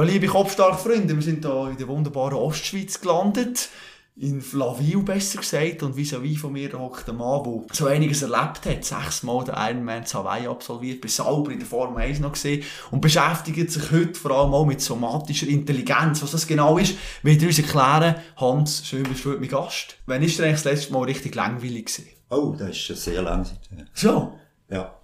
Ja, 0.00 0.06
liebe 0.06 0.28
Kopfstark-Freunde, 0.28 1.14
wir 1.14 1.22
sind 1.22 1.44
hier 1.44 1.68
in 1.70 1.76
der 1.76 1.86
wunderbaren 1.86 2.38
Ostschweiz 2.38 3.02
gelandet. 3.02 3.68
In 4.16 4.40
Flaville 4.40 5.02
besser 5.02 5.40
gesagt. 5.40 5.82
Und 5.82 5.94
vis-à-vis 5.94 6.38
von 6.38 6.54
mir 6.54 6.72
hockt 6.72 7.06
ein 7.10 7.16
Mann, 7.16 7.42
der 7.44 7.76
so 7.76 7.84
einiges 7.84 8.22
erlebt 8.22 8.64
hat. 8.64 8.82
Sechsmal 8.82 9.44
den 9.44 9.56
Ironman 9.58 10.06
zu 10.06 10.16
Hawaii 10.16 10.46
absolviert, 10.46 11.02
bis 11.02 11.16
selber 11.16 11.50
in 11.50 11.58
der 11.58 11.68
Formel 11.68 12.02
1 12.02 12.20
noch 12.20 12.32
gesehen. 12.32 12.64
Und 12.90 13.02
beschäftigt 13.02 13.70
sich 13.70 13.92
heute 13.92 14.14
vor 14.14 14.30
allem 14.30 14.54
auch 14.54 14.64
mit 14.64 14.80
somatischer 14.80 15.48
Intelligenz. 15.48 16.22
Was 16.22 16.30
das 16.30 16.46
genau 16.46 16.78
ist, 16.78 16.94
wird 17.22 17.42
er 17.42 17.48
uns 17.48 17.58
erklären. 17.58 18.14
Hans, 18.36 18.86
schön 18.86 19.02
bist 19.02 19.26
du 19.26 19.32
heute 19.32 19.40
mein 19.40 19.50
Gast. 19.50 19.96
Wann 20.06 20.22
ist 20.22 20.38
dir 20.38 20.44
eigentlich 20.44 20.62
das 20.62 20.72
letzte 20.72 20.94
Mal 20.94 21.04
richtig 21.04 21.34
langweilig 21.34 21.94
gewesen? 21.94 22.08
Oh, 22.30 22.54
das 22.58 22.70
ist 22.70 22.78
schon 22.78 22.96
sehr 22.96 23.20
lang. 23.20 23.46
So? 23.92 24.32
Ja. 24.70 24.98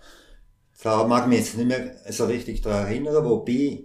Da 0.82 1.06
mag 1.06 1.24
ich 1.24 1.28
mich 1.28 1.38
jetzt 1.40 1.58
nicht 1.58 1.68
mehr 1.68 1.96
so 2.08 2.24
richtig 2.24 2.62
daran 2.62 2.86
erinnern, 2.86 3.22
wobei 3.26 3.84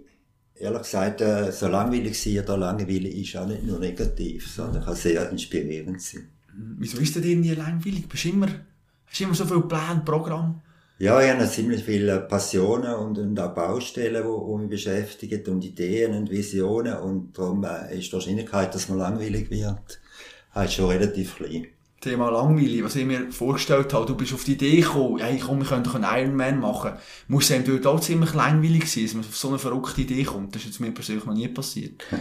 ehrlich 0.56 0.82
gesagt, 0.82 1.20
äh, 1.20 1.50
so 1.52 1.68
langweilig 1.68 2.20
sein 2.20 2.40
oder 2.40 2.56
Langeweile 2.56 3.08
ist 3.08 3.36
auch 3.36 3.46
nicht 3.46 3.64
nur 3.64 3.78
negativ, 3.78 4.48
sondern 4.50 4.84
kann 4.84 4.96
sehr 4.96 5.30
inspirierend 5.30 6.00
sein. 6.00 6.28
Wieso 6.78 6.98
ist 6.98 7.16
denn 7.16 7.40
nie 7.40 7.54
langweilig? 7.54 8.08
Bist 8.08 8.26
immer, 8.26 8.48
hast 9.06 9.20
du 9.20 9.24
immer 9.24 9.34
so 9.34 9.46
viel 9.46 9.62
Pläne, 9.62 10.02
Programm? 10.04 10.60
Ja, 10.98 11.20
ich 11.20 11.30
habe 11.32 11.48
ziemlich 11.48 11.82
viele 11.82 12.20
Passionen 12.20 12.94
und, 12.94 13.18
und 13.18 13.40
auch 13.40 13.54
Baustellen, 13.54 14.22
die, 14.22 14.46
die 14.46 14.58
mich 14.58 14.70
beschäftigen 14.70 15.44
und 15.52 15.64
Ideen 15.64 16.14
und 16.14 16.30
Visionen 16.30 16.96
und 16.98 17.36
darum 17.36 17.64
äh, 17.64 17.98
ist 17.98 18.08
die 18.08 18.12
Wahrscheinlichkeit, 18.12 18.74
dass 18.74 18.88
man 18.88 18.98
langweilig 18.98 19.50
wird, 19.50 20.00
halt 20.52 20.72
schon 20.72 20.90
relativ 20.90 21.36
klein. 21.36 21.66
Thema 22.02 22.30
langweilig, 22.30 22.82
was 22.82 22.96
ich 22.96 23.06
mir 23.06 23.30
vorgestellt 23.30 23.94
habe, 23.94 24.06
du 24.06 24.16
bist 24.16 24.34
auf 24.34 24.42
die 24.42 24.54
Idee 24.54 24.80
gekommen, 24.80 25.20
hey, 25.20 25.38
komm, 25.38 25.60
wir 25.60 25.66
können 25.66 25.84
doch 25.84 25.94
einen 25.94 26.04
Ironman 26.04 26.58
machen. 26.58 26.94
Muss 27.28 27.52
einem 27.52 27.64
dort 27.64 27.86
auch 27.86 28.00
ziemlich 28.00 28.34
langweilig 28.34 28.90
sein, 28.90 29.04
dass 29.04 29.14
man 29.14 29.24
auf 29.24 29.36
so 29.36 29.48
eine 29.48 29.60
verrückte 29.60 30.00
Idee 30.00 30.24
kommt. 30.24 30.54
Das 30.54 30.62
ist 30.62 30.68
jetzt 30.68 30.80
mir 30.80 30.90
persönlich 30.90 31.24
noch 31.24 31.34
nie 31.34 31.46
passiert. 31.46 32.02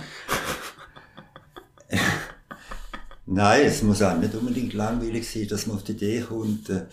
Nein, 3.25 3.66
es 3.66 3.81
muss 3.81 4.03
auch 4.03 4.16
nicht 4.17 4.36
unbedingt 4.36 4.73
langweilig 4.73 5.28
sein, 5.28 5.47
dass 5.47 5.66
man 5.66 5.78
auf 5.78 5.84
die 5.84 5.94
Idee 5.94 6.22
kommt. 6.22 6.69
Äh, 6.69 6.86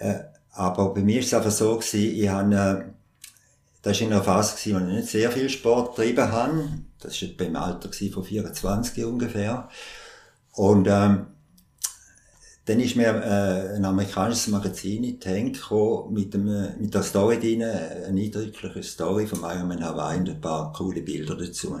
äh 0.00 0.24
aber 0.52 0.92
bei 0.92 1.02
mir 1.02 1.20
ist 1.20 1.26
es 1.26 1.34
einfach 1.34 1.52
so 1.52 1.76
gewesen, 1.76 2.12
ich 2.20 2.28
habe, 2.28 2.54
äh, 2.54 2.84
das 3.82 4.00
war 4.00 4.06
in 4.06 4.12
einer 4.12 4.24
Phase 4.24 4.56
gewesen, 4.56 4.74
wo 4.74 4.88
ich 4.88 4.96
nicht 4.96 5.08
sehr 5.08 5.30
viel 5.30 5.48
Sport 5.48 5.94
getrieben 5.94 6.32
habe. 6.32 6.68
Das 6.98 7.22
war 7.22 7.28
beim 7.38 7.54
Alter 7.54 7.88
von 8.12 8.24
24 8.24 9.04
ungefähr. 9.04 9.68
Und, 10.52 10.88
ähm, 10.90 11.26
dann 12.66 12.80
ist 12.80 12.96
mir 12.96 13.06
äh, 13.06 13.76
ein 13.76 13.84
amerikanisches 13.84 14.48
Magazin 14.48 15.04
in 15.04 15.18
die 15.18 15.28
Hände 15.28 15.58
gekommen, 15.58 16.12
mit, 16.12 16.34
dem, 16.34 16.44
mit 16.78 16.94
der 16.94 17.02
Story 17.02 17.38
drin, 17.40 17.62
eine 17.62 18.06
eindrückliche 18.06 18.82
Story 18.82 19.26
von 19.26 19.40
Ironman 19.40 19.82
Hawaii 19.82 20.18
und 20.18 20.28
ein 20.28 20.40
paar 20.40 20.72
coole 20.72 21.02
Bilder 21.02 21.36
dazu. 21.36 21.80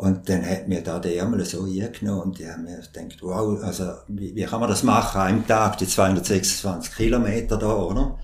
Und 0.00 0.28
dann 0.30 0.48
hat 0.48 0.66
mir 0.66 0.82
da 0.82 0.98
der 0.98 1.16
Ärmel 1.16 1.44
so 1.44 1.64
eingenommen 1.64 2.22
und 2.22 2.40
ich 2.40 2.48
habe 2.48 2.62
mir 2.62 2.80
gedacht, 2.80 3.18
wow, 3.20 3.62
also 3.62 3.92
wie, 4.08 4.34
wie 4.34 4.44
kann 4.44 4.60
man 4.60 4.70
das 4.70 4.82
machen, 4.82 5.20
einem 5.20 5.46
Tag 5.46 5.76
die 5.76 5.86
226 5.86 6.94
Kilometer 6.94 7.58
da, 7.58 7.74
oder? 7.74 8.18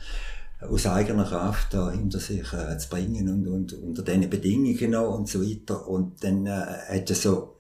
Aus 0.61 0.87
eigener 0.87 1.25
Kraft 1.25 1.75
da 1.75 1.91
hinter 1.91 2.19
sich 2.19 2.51
äh, 2.55 2.79
zu 2.79 2.89
bringen 2.89 3.29
und, 3.29 3.47
und 3.47 3.73
unter 3.75 4.03
diesen 4.03 4.31
Bedingungen 4.31 4.91
noch 4.91 5.19
und 5.19 5.29
so 5.29 5.43
weiter. 5.43 5.87
Und 5.87 6.25
dann 6.25 6.47
äh, 6.47 6.51
hat 6.51 7.11
er 7.11 7.17
so 7.17 7.56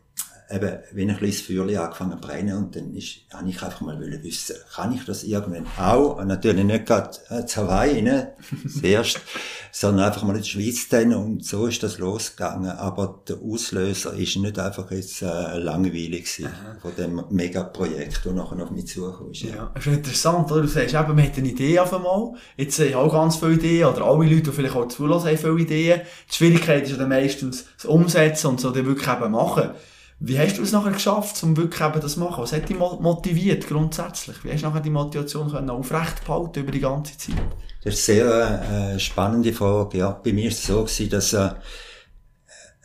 eben, 0.50 0.78
wenn 0.92 1.10
ein 1.10 1.16
kleines 1.16 1.40
Feuerchen 1.40 1.78
angefangen 1.78 2.20
zu 2.20 2.26
brennen 2.26 2.56
und 2.56 2.76
dann 2.76 2.94
ist, 2.94 3.20
habe 3.32 3.48
ich 3.48 3.62
einfach 3.62 3.80
mal 3.80 3.98
wissen, 4.22 4.56
kann 4.74 4.92
ich 4.92 5.04
das 5.04 5.24
irgendwann 5.24 5.66
auch? 5.78 6.18
Und 6.18 6.28
natürlich 6.28 6.64
nicht 6.64 6.86
gerade 6.86 7.10
äh, 7.30 7.44
zu 7.44 7.62
Hawaii, 7.62 8.02
ne? 8.02 8.34
Zuerst, 8.68 9.20
sondern 9.72 10.06
einfach 10.06 10.22
mal 10.22 10.36
in 10.36 10.42
die 10.42 10.48
Schweiz 10.48 10.88
dann 10.88 11.14
und 11.14 11.44
so 11.44 11.66
ist 11.66 11.82
das 11.82 11.98
losgegangen. 11.98 12.70
Aber 12.70 13.22
der 13.28 13.38
Auslöser 13.42 14.14
ist 14.14 14.36
nicht 14.36 14.58
einfach 14.58 14.90
jetzt 14.90 15.22
äh, 15.22 15.58
langweilig 15.58 16.36
gewesen 16.36 16.48
von 16.80 16.94
dem 16.96 17.24
Megaprojekt, 17.30 18.20
das 18.24 18.32
nachher 18.32 18.62
auf 18.62 18.70
mich 18.70 18.86
zukommt. 18.86 19.40
Ja, 19.42 19.54
ja 19.54 19.72
ist 19.74 19.86
interessant, 19.86 20.50
oder? 20.52 20.62
Du 20.62 20.68
sagst 20.68 20.94
eben, 20.94 21.14
man 21.14 21.24
hat 21.24 21.36
eine 21.36 21.48
Idee 21.48 21.78
auf 21.78 21.92
einmal. 21.92 22.34
Jetzt 22.56 22.78
haben 22.78 22.94
auch 22.94 23.12
ganz 23.12 23.36
viele 23.36 23.54
Ideen, 23.54 23.88
oder 23.88 24.04
alle 24.04 24.24
Leute, 24.24 24.42
die 24.42 24.52
vielleicht 24.52 24.76
auch 24.76 24.88
zulassen, 24.88 25.28
haben 25.28 25.38
viele 25.38 25.60
Ideen. 25.60 26.00
Die 26.30 26.34
Schwierigkeit 26.34 26.84
ist 26.84 26.92
ja 26.92 26.96
dann 26.96 27.08
meistens 27.08 27.64
das 27.76 27.86
Umsetzen 27.86 28.48
und 28.48 28.60
so 28.60 28.70
dann 28.70 28.86
wirklich 28.86 29.08
eben 29.08 29.30
machen. 29.32 29.70
Wie 30.18 30.38
hast 30.38 30.56
du 30.56 30.62
es 30.62 30.72
nachher 30.72 30.92
geschafft, 30.92 31.42
um 31.42 31.56
wirklich 31.56 31.80
eben 31.80 32.00
das 32.00 32.14
zu 32.14 32.20
machen? 32.20 32.42
Was 32.42 32.52
hat 32.52 32.68
dich 32.68 32.78
motiviert 32.78 33.68
grundsätzlich? 33.68 34.42
Wie 34.44 34.50
hast 34.50 34.62
du 34.62 34.68
nachher 34.68 34.80
die 34.80 34.90
Motivation 34.90 35.50
können 35.50 35.68
aufrecht 35.68 36.24
behalten 36.24 36.60
über 36.60 36.72
die 36.72 36.80
ganze 36.80 37.18
Zeit? 37.18 37.36
Das 37.84 37.94
ist 37.94 38.08
eine 38.08 38.18
sehr 38.18 38.94
äh, 38.94 38.98
spannende 38.98 39.52
Frage. 39.52 39.98
Ja, 39.98 40.10
bei 40.10 40.32
mir 40.32 40.48
ist 40.48 40.60
es 40.60 40.66
so 40.66 40.84
gewesen, 40.84 41.10
dass 41.10 41.34
äh, 41.34 41.50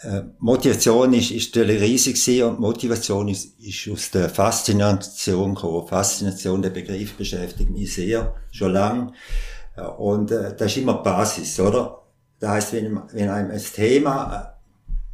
äh, 0.04 0.24
Motivation 0.40 1.14
ist, 1.14 1.32
ist 1.32 1.56
riesig 1.56 2.16
gewesen 2.16 2.50
und 2.50 2.60
Motivation 2.60 3.30
ist, 3.30 3.58
ist 3.62 3.88
aus 3.90 4.12
der 4.12 4.30
Faszination 4.30 5.56
gekommen. 5.56 5.88
Faszination, 5.88 6.62
der 6.62 6.72
Begriff 6.72 7.14
beschäftigt 7.14 7.70
mich 7.70 7.94
sehr, 7.94 8.36
schon 8.52 8.74
lang. 8.74 9.14
Und 9.98 10.32
äh, 10.32 10.54
das 10.56 10.72
ist 10.72 10.78
immer 10.78 10.96
Basis, 10.96 11.60
oder? 11.62 12.02
Das 12.40 12.50
heißt, 12.50 12.74
wenn, 12.74 13.02
wenn 13.14 13.30
einem 13.30 13.52
ein 13.52 13.64
Thema 13.74 14.58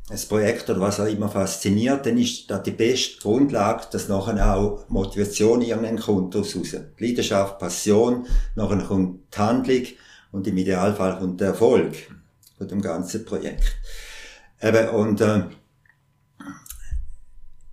ein 0.09 0.19
Projekt 0.29 0.69
oder 0.69 0.79
was 0.79 0.99
auch 0.99 1.05
immer 1.05 1.27
fasziniert, 1.27 2.05
dann 2.05 2.17
ist 2.17 2.49
das 2.49 2.63
die 2.63 2.71
beste 2.71 3.19
Grundlage, 3.19 3.87
dass 3.91 4.07
nachher 4.07 4.55
auch 4.55 4.87
Motivation 4.87 5.61
irgendwann 5.61 5.99
kommt 5.99 6.33
daraus 6.33 6.55
raus. 6.55 6.75
Leidenschaft, 6.97 7.59
Passion, 7.59 8.25
nachher 8.55 8.77
kommt 8.77 9.33
die 9.33 9.37
Handlung 9.37 9.83
und 10.31 10.47
im 10.47 10.57
Idealfall 10.57 11.19
kommt 11.19 11.41
der 11.41 11.49
Erfolg 11.49 11.95
von 12.57 12.67
dem 12.67 12.81
ganzen 12.81 13.25
Projekt. 13.25 13.75
Eben, 14.61 14.89
und 14.89 15.19
äh, 15.19 15.43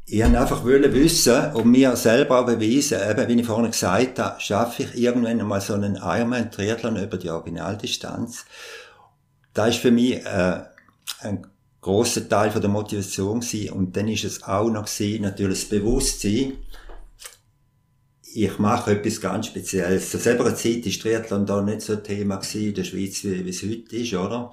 ich 0.06 0.22
wollte 0.22 0.38
einfach 0.38 0.64
wissen 0.64 1.52
und 1.54 1.70
mir 1.70 1.96
selber 1.96 2.40
auch 2.40 2.46
beweisen, 2.46 2.98
eben, 3.10 3.28
wie 3.28 3.40
ich 3.40 3.46
vorhin 3.46 3.70
gesagt 3.70 4.18
habe, 4.18 4.40
schaffe 4.40 4.82
ich 4.82 5.00
irgendwann 5.00 5.40
einmal 5.40 5.60
so 5.60 5.74
einen 5.74 5.96
Ironman-Triathlon 5.96 6.96
über 6.96 7.16
die 7.16 7.30
Originaldistanz. 7.30 8.44
Da 9.54 9.68
ist 9.68 9.78
für 9.78 9.92
mich 9.92 10.24
äh, 10.26 10.62
ein 11.20 11.46
grosser 11.84 12.26
Teil 12.26 12.50
von 12.50 12.62
der 12.62 12.70
Motivation 12.70 13.40
gewesen. 13.40 13.70
Und 13.70 13.94
dann 13.94 14.08
ist 14.08 14.24
es 14.24 14.42
auch 14.42 14.70
noch 14.70 14.86
gewesen, 14.86 15.22
natürlich 15.22 15.60
das 15.60 15.68
Bewusstsein, 15.68 16.54
ich 18.36 18.58
mache 18.58 18.92
etwas 18.92 19.20
ganz 19.20 19.46
Spezielles. 19.46 20.10
Zu 20.10 20.18
selber 20.18 20.52
Zeit 20.56 20.86
ist 20.86 21.02
Triathlon 21.02 21.46
da 21.46 21.60
nicht 21.62 21.82
so 21.82 21.92
ein 21.92 22.02
Thema 22.02 22.36
gewesen 22.36 22.68
in 22.68 22.74
der 22.74 22.84
Schweiz, 22.84 23.22
wie, 23.22 23.44
wie 23.44 23.50
es 23.50 23.62
heute 23.62 23.96
ist, 23.96 24.14
oder? 24.14 24.52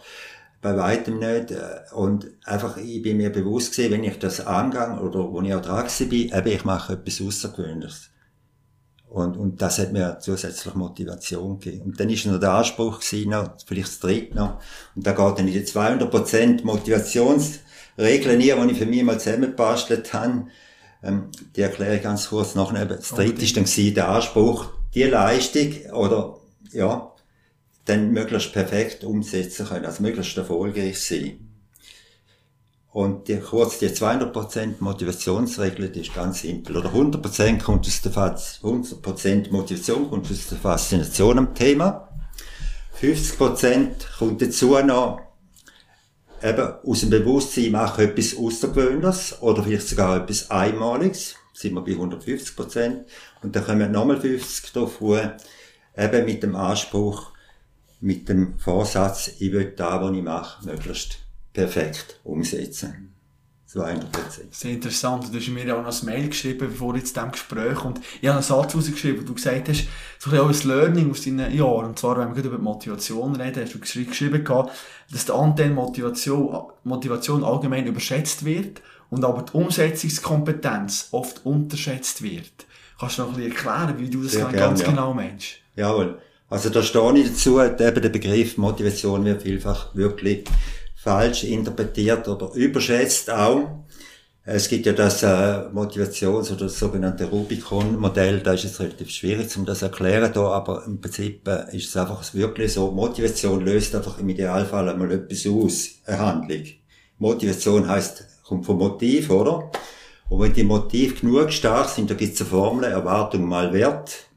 Bei 0.62 0.78
weitem 0.78 1.18
nicht. 1.19 1.53
Und 1.94 2.28
einfach, 2.44 2.78
ich 2.78 3.02
bin 3.02 3.18
mir 3.18 3.31
bewusst 3.31 3.72
gewesen, 3.75 3.94
wenn 3.94 4.03
ich 4.03 4.19
das 4.19 4.46
angehe, 4.46 5.00
oder 5.02 5.31
wo 5.31 5.42
ich 5.42 5.56
auch 5.56 5.62
dran 5.62 5.88
bin, 6.09 6.31
eben, 6.31 6.48
ich 6.48 6.66
mache 6.66 6.94
etwas 6.94 7.22
Außergewöhnliches. 7.22 8.11
Und, 9.12 9.36
und 9.36 9.62
das 9.62 9.78
hat 9.78 9.92
mir 9.92 10.20
zusätzlich 10.22 10.74
Motivation 10.74 11.60
gegeben. 11.60 11.84
Und 11.88 12.00
dann 12.00 12.10
ist 12.10 12.26
noch 12.26 12.40
der 12.40 12.54
Anspruch 12.54 13.02
gewesen, 13.02 13.32
noch, 13.32 13.58
vielleicht 13.66 13.90
das 13.90 14.00
dritte 14.00 14.38
noch. 14.38 14.62
Und 14.96 15.06
da 15.06 15.12
geht 15.12 15.38
dann 15.38 15.48
in 15.50 15.54
die 15.54 15.66
200% 15.66 16.64
Motivationsregeln 16.64 18.40
hier, 18.40 18.56
die 18.56 18.72
ich 18.72 18.78
für 18.78 18.86
mich 18.86 19.04
mal 19.04 19.20
zusammengebastelt 19.20 20.14
habe. 20.14 20.48
Ähm, 21.04 21.26
die 21.58 21.62
erkläre 21.62 21.98
ich 21.98 22.04
ganz 22.04 22.30
kurz 22.30 22.56
noch. 22.56 22.72
Das 22.72 23.10
dritte 23.10 23.34
okay. 23.34 23.44
ist 23.44 23.58
dann 23.58 23.66
gewesen, 23.66 23.96
der 23.96 24.08
Anspruch, 24.08 24.70
die 24.96 25.04
Leistung, 25.04 25.74
oder, 25.92 26.38
ja, 26.72 27.12
dann 27.84 28.12
möglichst 28.12 28.54
perfekt 28.54 29.04
umsetzen 29.04 29.66
können, 29.66 29.86
also 29.86 30.04
möglichst 30.04 30.38
erfolgreich 30.38 31.02
sein. 31.02 31.50
Und 32.91 33.29
die, 33.29 33.40
kurz 33.40 33.79
die 33.79 33.88
200% 33.88 34.75
Motivationsregel, 34.79 35.90
die 35.90 36.02
ist 36.02 36.13
ganz 36.13 36.41
simpel. 36.41 36.75
Oder 36.75 36.90
100% 36.90 37.63
kommt 37.63 37.88
aus 37.88 38.02
der, 38.02 38.12
100% 38.12 39.50
Motivation 39.50 40.09
kommt 40.09 40.29
aus 40.29 40.47
der 40.47 40.57
Faszination 40.57 41.38
am 41.38 41.56
Thema. 41.56 42.09
50% 43.00 43.90
kommt 44.19 44.41
dazu 44.41 44.78
noch, 44.80 45.22
eben, 46.44 46.74
aus 46.85 47.00
dem 47.00 47.09
Bewusstsein, 47.12 47.72
mache 47.72 48.03
etwas 48.03 48.36
Außergewöhnliches 48.38 49.42
oder 49.42 49.63
vielleicht 49.63 49.88
sogar 49.88 50.18
etwas 50.18 50.51
Einmaliges. 50.51 51.36
Sind 51.54 51.74
wir 51.74 51.81
bei 51.81 51.92
150%. 51.92 53.06
Und 53.42 53.56
dann 53.56 53.66
kommen 53.66 53.92
nochmal 53.92 54.19
50 54.19 54.74
davon, 54.74 55.31
eben 55.98 56.25
mit 56.25 56.44
dem 56.44 56.56
Anspruch, 56.57 57.31
mit 58.01 58.27
dem 58.27 58.60
Vorsatz, 58.60 59.31
ich 59.39 59.54
will 59.54 59.74
da, 59.77 60.01
was 60.01 60.13
ich 60.13 60.24
mache, 60.24 60.66
möglichst 60.66 61.19
perfekt 61.53 62.19
umsetzen. 62.24 63.12
200 63.71 64.12
Prozent. 64.12 64.53
Sehr 64.53 64.71
interessant. 64.71 65.33
Du 65.33 65.38
hast 65.38 65.48
mir 65.48 65.77
auch 65.77 65.81
noch 65.81 65.98
ein 65.98 66.06
Mail 66.06 66.27
geschrieben, 66.27 66.68
bevor 66.68 66.94
jetzt 66.98 67.15
diesem 67.15 67.31
Gespräch 67.31 67.86
und 67.86 68.01
ich 68.19 68.27
habe 68.27 68.39
einen 68.39 68.44
Satz 68.44 68.75
rausgeschrieben, 68.75 69.21
wo 69.21 69.25
du 69.25 69.33
gesagt 69.33 69.69
hast, 69.69 69.88
so 70.19 70.30
ein 70.30 70.48
bisschen 70.48 70.71
auch 70.71 70.74
ein 70.74 70.80
Learning 70.80 71.12
aus 71.12 71.24
deinen 71.24 71.56
Jahren. 71.56 71.86
Und 71.86 72.00
zwar, 72.00 72.18
wenn 72.18 72.27
wir 72.27 72.36
gerade 72.36 72.50
über 72.50 72.57
Motivation 72.57 73.33
reden, 73.38 73.63
hast 73.63 73.74
du 73.74 73.80
geschrieben, 73.80 74.44
dass 74.44 75.25
der 75.25 75.36
Anteil 75.36 75.69
Motivation, 75.69 76.63
Motivation 76.83 77.45
allgemein 77.45 77.88
überschätzt 77.88 78.44
wird 78.44 78.81
und 79.09 79.24
aber 79.24 79.44
die 79.44 79.54
Umsetzungskompetenz 79.54 81.07
oft 81.12 81.45
unterschätzt 81.45 82.21
wird. 82.21 82.51
Kannst 83.00 83.19
du 83.19 83.21
noch 83.21 83.30
ein 83.30 83.36
bisschen 83.36 83.51
erklären, 83.54 84.00
wie 84.00 84.09
du 84.09 84.21
das 84.21 84.33
gern, 84.33 84.51
ganz 84.51 84.81
ja. 84.81 84.89
genau 84.89 85.13
meinst? 85.13 85.59
Jawohl. 85.77 86.19
Also 86.50 86.69
da 86.69 86.83
stehe 86.83 87.18
ich 87.18 87.30
dazu, 87.30 87.62
eben 87.62 87.77
der 87.77 88.09
Begriff 88.09 88.57
Motivation 88.57 89.24
wird 89.24 89.44
vielfach 89.44 89.95
wirklich 89.95 90.44
falsch 91.01 91.45
interpretiert 91.45 92.27
oder 92.27 92.51
überschätzt 92.53 93.31
auch. 93.31 93.86
Es 94.44 94.69
gibt 94.69 94.86
ja 94.86 94.94
das 94.94 95.24
äh, 95.24 95.69
Motivations- 95.71 96.51
oder 96.51 96.65
das 96.65 96.77
sogenannte 96.77 97.25
Rubicon-Modell, 97.25 98.42
da 98.42 98.53
ist 98.53 98.65
es 98.65 98.80
relativ 98.80 99.09
schwierig, 99.09 99.56
um 99.57 99.65
das 99.65 99.80
zu 99.80 99.86
erklären 99.86 100.31
da, 100.33 100.42
aber 100.48 100.83
im 100.86 101.00
Prinzip 101.00 101.48
äh, 101.48 101.75
ist 101.75 101.89
es 101.89 101.98
einfach 101.98 102.33
wirklich 102.33 102.74
so, 102.74 102.92
Motivation 102.92 103.63
löst 103.63 103.95
einfach 103.95 104.19
im 104.19 104.30
Idealfall 104.30 104.89
einmal 104.89 105.12
etwas 105.12 105.45
aus, 105.48 105.89
eine 106.06 106.19
Handlung. 106.19 106.63
Motivation 107.18 107.88
heißt 107.88 108.27
kommt 108.44 108.65
vom 108.65 108.77
Motiv, 108.77 109.30
oder? 109.30 109.71
Und 110.30 110.42
wenn 110.42 110.54
die 110.54 110.63
Motive 110.63 111.15
genug 111.15 111.51
stark 111.51 111.89
sind, 111.89 112.09
da 112.09 112.15
gibt 112.15 112.33
es 112.33 112.42
eine 112.42 112.50
Formel, 112.50 112.92
Erwartung 112.92 113.45
mal 113.45 113.74
Wert. 113.74 114.27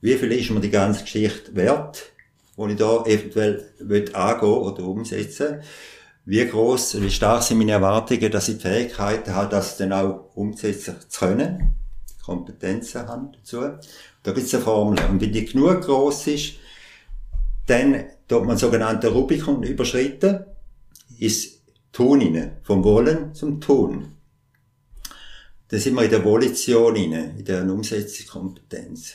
Wie 0.00 0.14
viel 0.14 0.32
ist 0.32 0.50
mir 0.50 0.60
die 0.60 0.70
ganze 0.70 1.02
Geschichte 1.02 1.54
wert, 1.54 2.12
wo 2.56 2.66
ich 2.66 2.76
da 2.76 3.04
eventuell 3.04 3.72
will 3.78 4.14
angehen 4.14 4.48
oder 4.48 4.84
umsetzen 4.84 5.60
Wie 6.24 6.44
groß, 6.44 7.00
wie 7.02 7.10
stark 7.10 7.42
sind 7.42 7.58
meine 7.58 7.72
Erwartungen, 7.72 8.32
dass 8.32 8.48
ich 8.48 8.56
die 8.56 8.62
Fähigkeit 8.62 9.28
habe, 9.28 9.48
das 9.48 9.76
dann 9.76 9.92
auch 9.92 10.34
umsetzen 10.34 10.96
zu 11.08 11.20
können. 11.20 11.76
Kompetenzen 12.24 13.06
haben 13.06 13.30
dazu. 13.32 13.60
Da 14.24 14.32
gibt 14.32 14.46
es 14.46 14.54
eine 14.54 14.64
Formel. 14.64 14.98
Und 15.08 15.20
wenn 15.20 15.32
die 15.32 15.44
genug 15.44 15.82
groß 15.82 16.26
ist, 16.26 16.54
dann 17.66 18.06
tut 18.26 18.44
man 18.44 18.56
sogenannte 18.56 19.08
Rubikon 19.08 19.62
überschritten, 19.62 20.44
ist 21.18 21.60
Tun 21.92 22.20
rein. 22.20 22.56
Vom 22.64 22.82
Wollen 22.82 23.32
zum 23.32 23.60
Tun. 23.60 24.16
Da 25.68 25.78
sind 25.78 25.94
wir 25.94 26.04
in 26.04 26.10
der 26.10 26.24
Volition 26.24 26.96
rein, 26.96 27.36
in 27.38 27.44
der 27.44 27.62
Umsetzungskompetenz. 27.62 29.14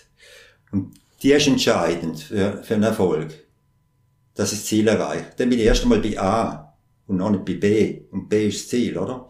Und 0.72 0.94
die 1.22 1.32
ist 1.32 1.48
entscheidend 1.48 2.20
für, 2.20 2.64
für 2.64 2.76
einen 2.76 2.84
Erfolg. 2.84 3.34
Dass 4.34 4.54
ich 4.54 4.60
das 4.60 4.68
Ziel 4.68 4.88
erreiche. 4.88 5.26
Dann 5.38 5.50
bin 5.50 5.60
ich 5.60 5.66
erst 5.66 5.84
einmal 5.84 6.00
bei 6.00 6.20
A 6.20 6.74
und 7.08 7.18
noch 7.18 7.30
nicht 7.30 7.46
bei 7.46 7.56
B. 7.56 8.02
Und 8.12 8.30
B 8.30 8.48
ist 8.48 8.62
das 8.62 8.70
Ziel, 8.70 8.98
oder? 8.98 9.30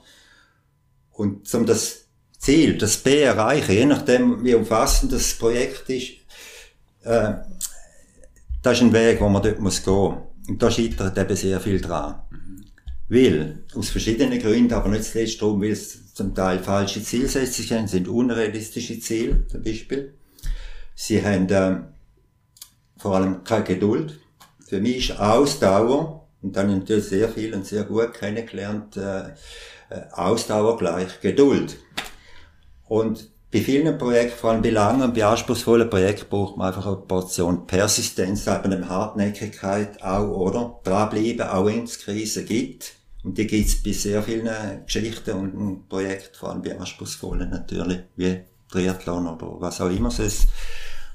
Und 1.11 1.53
um 1.53 1.65
das 1.65 2.05
Ziel, 2.37 2.77
das 2.77 2.97
B 2.97 3.21
erreichen, 3.21 3.73
je 3.73 3.85
nachdem, 3.85 4.43
wie 4.43 4.55
umfassend 4.55 5.11
das 5.11 5.33
Projekt 5.33 5.89
ist, 5.89 6.13
äh, 7.03 7.33
das 8.61 8.77
ist 8.77 8.83
ein 8.83 8.93
Weg, 8.93 9.19
wo 9.19 9.29
man 9.29 9.41
dort 9.41 9.59
muss 9.59 9.83
gehen. 9.83 10.17
Und 10.47 10.61
da 10.61 10.69
scheitert 10.69 11.17
eben 11.17 11.35
sehr 11.35 11.59
viel 11.59 11.81
dran. 11.81 12.21
Weil, 13.09 13.63
aus 13.75 13.89
verschiedenen 13.89 14.39
Gründen, 14.39 14.73
aber 14.73 14.89
nicht 14.89 15.03
zuletzt 15.03 15.41
darum, 15.41 15.61
weil 15.61 15.71
es 15.71 16.13
zum 16.13 16.33
Teil 16.33 16.59
falsche 16.59 17.03
Zielsetzungen 17.03 17.87
sind, 17.87 18.07
unrealistische 18.07 18.99
Ziele, 18.99 19.45
zum 19.47 19.63
Beispiel. 19.63 20.13
Sie 20.95 21.23
haben 21.23 21.49
äh, 21.49 21.77
vor 22.97 23.15
allem 23.15 23.43
keine 23.43 23.63
Geduld. 23.63 24.19
Für 24.67 24.79
mich 24.79 25.09
ist 25.09 25.19
Ausdauer, 25.19 26.27
und 26.41 26.55
dann 26.55 26.79
natürlich 26.79 27.05
sehr 27.05 27.29
viel 27.29 27.53
und 27.53 27.65
sehr 27.65 27.83
gut 27.83 28.13
kennengelernt, 28.13 28.97
äh, 28.97 29.29
äh, 29.89 30.01
Ausdauer 30.11 30.77
gleich 30.77 31.19
Geduld. 31.21 31.77
Und 32.87 33.29
bei 33.51 33.59
vielen 33.59 33.97
Projekten, 33.97 34.37
vor 34.37 34.51
allem 34.51 34.61
bei 34.61 34.69
langen 34.69 35.01
und 35.03 35.13
bei 35.13 35.25
anspruchsvollen 35.25 35.89
Projekten, 35.89 36.29
braucht 36.29 36.57
man 36.57 36.67
einfach 36.69 36.87
eine 36.87 36.95
Portion 36.95 37.67
Persistenz, 37.67 38.47
eben 38.47 38.87
Hartnäckigkeit 38.87 40.01
auch, 40.01 40.29
oder? 40.29 40.79
Dranbleiben, 40.83 41.47
auch 41.47 41.65
wenn 41.65 41.83
es 41.83 41.99
Krisen 41.99 42.45
gibt. 42.45 42.93
Und 43.23 43.37
die 43.37 43.45
gibt's 43.45 43.83
bei 43.83 43.91
sehr 43.91 44.23
vielen 44.23 44.49
Geschichten 44.85 45.31
und 45.31 45.89
Projekten, 45.89 46.35
vor 46.35 46.49
allem 46.49 46.61
bei 46.61 46.79
anspruchsvollen 46.79 47.49
natürlich, 47.49 47.99
wie 48.15 48.41
Triathlon 48.71 49.27
oder 49.27 49.59
was 49.59 49.81
auch 49.81 49.89
immer 49.89 50.09
es 50.09 50.19
ist. 50.19 50.47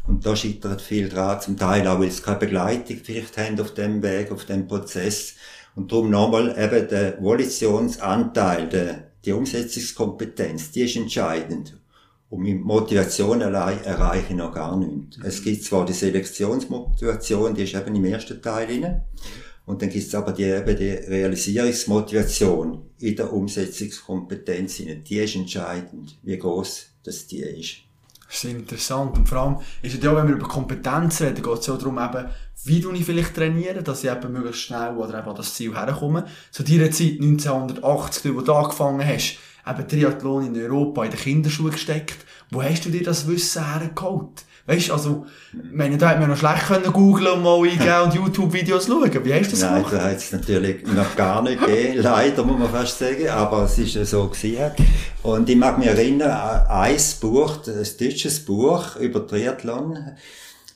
Und 0.06 0.24
da 0.24 0.36
scheitert 0.36 0.80
viel 0.80 1.08
dran, 1.08 1.40
zum 1.40 1.56
Teil 1.56 1.86
auch, 1.88 1.98
weil 1.98 2.10
sie 2.10 2.22
keine 2.22 2.38
Begleitung 2.38 2.98
vielleicht 3.02 3.36
haben 3.38 3.60
auf 3.60 3.74
dem 3.74 4.02
Weg, 4.02 4.30
auf 4.30 4.44
dem 4.44 4.68
Prozess. 4.68 5.34
Und 5.74 5.90
darum 5.90 6.10
nochmal 6.10 6.54
eben 6.56 6.88
der 6.88 7.20
Volitionsanteil, 7.20 8.68
der, 8.68 9.10
die 9.24 9.32
Umsetzungskompetenz, 9.32 10.70
die 10.70 10.82
ist 10.82 10.96
entscheidend. 10.96 11.76
Und 12.28 12.42
mit 12.42 12.60
Motivation 12.60 13.42
allein 13.42 13.82
erreiche 13.84 14.26
ich 14.30 14.36
noch 14.36 14.54
gar 14.54 14.76
nichts. 14.76 15.18
Es 15.22 15.42
gibt 15.42 15.64
zwar 15.64 15.84
die 15.84 15.92
Selektionsmotivation, 15.92 17.54
die 17.54 17.64
ist 17.64 17.74
eben 17.74 17.94
im 17.94 18.04
ersten 18.04 18.40
Teil 18.40 18.66
drin. 18.66 19.00
Und 19.64 19.82
dann 19.82 19.90
gibt 19.90 20.06
es 20.06 20.14
aber 20.14 20.32
die, 20.32 20.44
eben 20.44 20.76
die 20.76 20.90
Realisierungsmotivation 20.90 22.90
in 22.98 23.16
der 23.16 23.32
Umsetzungskompetenz. 23.32 24.76
Die 24.76 25.18
ist 25.18 25.34
entscheidend, 25.34 26.18
wie 26.22 26.38
groß 26.38 26.95
das 27.06 27.26
die 27.26 27.40
ist. 27.40 27.78
Das 28.26 28.42
ist 28.42 28.44
interessant. 28.44 29.16
Und 29.16 29.28
vor 29.28 29.38
allem 29.38 29.56
ist 29.82 29.94
es 29.94 30.02
ja, 30.02 30.14
wenn 30.16 30.26
wir 30.28 30.34
über 30.34 30.48
Kompetenz 30.48 31.20
reden, 31.20 31.42
geht 31.42 31.58
es 31.58 31.66
ja 31.66 31.76
darum, 31.76 31.98
eben, 31.98 32.28
wie 32.64 32.80
du 32.80 32.92
ich 32.92 33.04
vielleicht 33.04 33.34
trainieren, 33.34 33.84
dass 33.84 34.02
ich 34.02 34.10
eben 34.10 34.32
möglichst 34.32 34.62
schnell 34.62 34.96
oder 34.96 35.20
eben 35.20 35.28
an 35.28 35.36
das 35.36 35.54
Ziel 35.54 35.74
herkomme. 35.74 36.26
Zu 36.50 36.64
deiner 36.64 36.90
Zeit 36.90 37.20
1980, 37.20 38.34
wo 38.34 38.40
du 38.40 38.52
angefangen 38.52 39.06
hast, 39.06 39.38
eben 39.66 39.88
Triathlon 39.88 40.46
in 40.46 40.60
Europa 40.60 41.04
in 41.04 41.10
den 41.10 41.20
Kinderschuhen 41.20 41.70
gesteckt. 41.70 42.24
Wo 42.50 42.62
hast 42.62 42.84
du 42.84 42.90
dir 42.90 43.02
das 43.02 43.28
Wissen 43.28 43.64
hergeholt? 43.64 44.44
Weißt 44.66 44.90
also, 44.90 45.26
meine, 45.72 45.96
da 45.96 46.10
hätte 46.10 46.20
man 46.20 46.30
noch 46.30 46.36
schlecht 46.36 46.66
können 46.66 46.92
googlen 46.92 47.34
und 47.34 47.42
mal 47.44 47.62
eingeben 47.62 48.02
und 48.04 48.14
YouTube-Videos 48.14 48.86
schauen. 48.86 49.24
Wie 49.24 49.32
hast 49.32 49.46
du 49.46 49.50
das 49.52 49.60
Nein, 49.60 49.74
gemacht? 49.76 49.92
da 49.92 50.02
hat 50.02 50.16
es 50.16 50.32
natürlich 50.32 50.84
noch 50.86 51.14
gar 51.14 51.40
nicht 51.42 51.60
gegeben, 51.60 51.98
leider 52.02 52.42
muss 52.42 52.58
man 52.58 52.70
fast 52.70 52.98
sagen, 52.98 53.28
aber 53.28 53.62
es 53.64 53.78
ist 53.78 54.10
so 54.10 54.26
gewesen. 54.26 54.72
Und 55.22 55.48
ich 55.48 55.56
mag 55.56 55.78
mich 55.78 55.86
erinnern 55.86 56.30
an 56.30 56.66
ein 56.66 57.00
Buch, 57.20 57.58
ein 57.66 57.86
deutsches 58.00 58.44
Buch 58.44 58.96
über 58.96 59.24
Triathlon, 59.24 59.98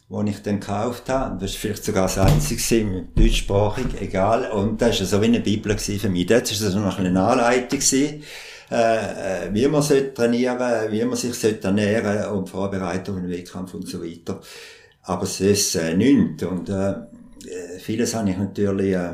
das 0.08 0.24
ich 0.26 0.42
dann 0.42 0.60
gekauft 0.60 1.08
habe. 1.08 1.38
Das 1.40 1.52
war 1.52 1.58
vielleicht 1.58 1.84
sogar 1.84 2.02
das 2.04 2.18
einzige 2.18 3.06
deutschsprachig, 3.16 3.86
egal. 4.00 4.52
Und 4.52 4.80
das 4.80 5.00
war 5.00 5.06
so 5.06 5.20
wie 5.20 5.26
eine 5.26 5.40
Bibel 5.40 5.76
für 5.76 6.08
mich. 6.08 6.26
Dort 6.26 6.60
war 6.60 6.68
es 6.68 6.74
noch 6.76 6.98
eine 6.98 7.20
Anleitung 7.20 7.80
gewesen 7.80 8.22
äh, 8.70 9.52
wie 9.52 9.66
man 9.68 9.82
sollte 9.82 10.14
trainieren, 10.14 10.58
wie 10.90 11.04
man 11.04 11.16
sich 11.16 11.34
sollte 11.34 12.30
und 12.32 12.48
vorbereiten 12.48 13.10
auf 13.10 13.16
einen 13.16 13.30
Wettkampf 13.30 13.74
und 13.74 13.88
so 13.88 14.02
weiter. 14.02 14.40
Aber 15.02 15.24
es 15.24 15.40
ist 15.40 15.74
äh, 15.74 15.96
nichts. 15.96 16.42
Und 16.44 16.68
äh, 16.68 16.94
vieles 17.80 18.14
habe 18.14 18.30
ich 18.30 18.36
natürlich 18.36 18.94
äh, 18.94 19.12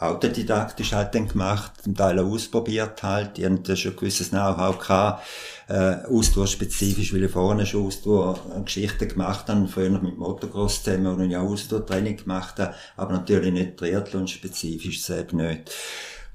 autodidaktisch 0.00 0.92
halt 0.92 1.14
dann 1.14 1.28
gemacht, 1.28 1.72
zum 1.82 1.94
Teil 1.94 2.18
auch 2.18 2.30
ausprobiert 2.30 3.02
halt. 3.02 3.38
Haben 3.38 3.62
da 3.62 3.76
schon 3.76 3.92
ein 3.92 3.96
gewisses 3.96 4.30
Know-how 4.30 4.78
gehabt, 4.78 5.26
äh, 5.68 5.96
Ausdauerspezifisch, 6.08 7.12
weil 7.12 7.24
ich 7.24 7.30
vorne 7.30 7.66
schon 7.66 7.86
Ausdauer-Geschichten 7.86 9.08
gemacht 9.08 9.48
habe, 9.48 9.68
früher 9.68 9.90
mit 9.90 10.16
Motocross 10.16 10.82
zusammen, 10.82 11.18
wo 11.18 11.22
ich 11.22 11.36
auch 11.36 11.50
Ausdauertraining 11.50 12.16
gemacht 12.16 12.58
habe, 12.58 12.74
aber 12.96 13.12
natürlich 13.12 13.52
nicht 13.52 13.76
Triathlon-spezifisch, 13.76 15.02
selbst 15.02 15.34
nicht. 15.34 15.70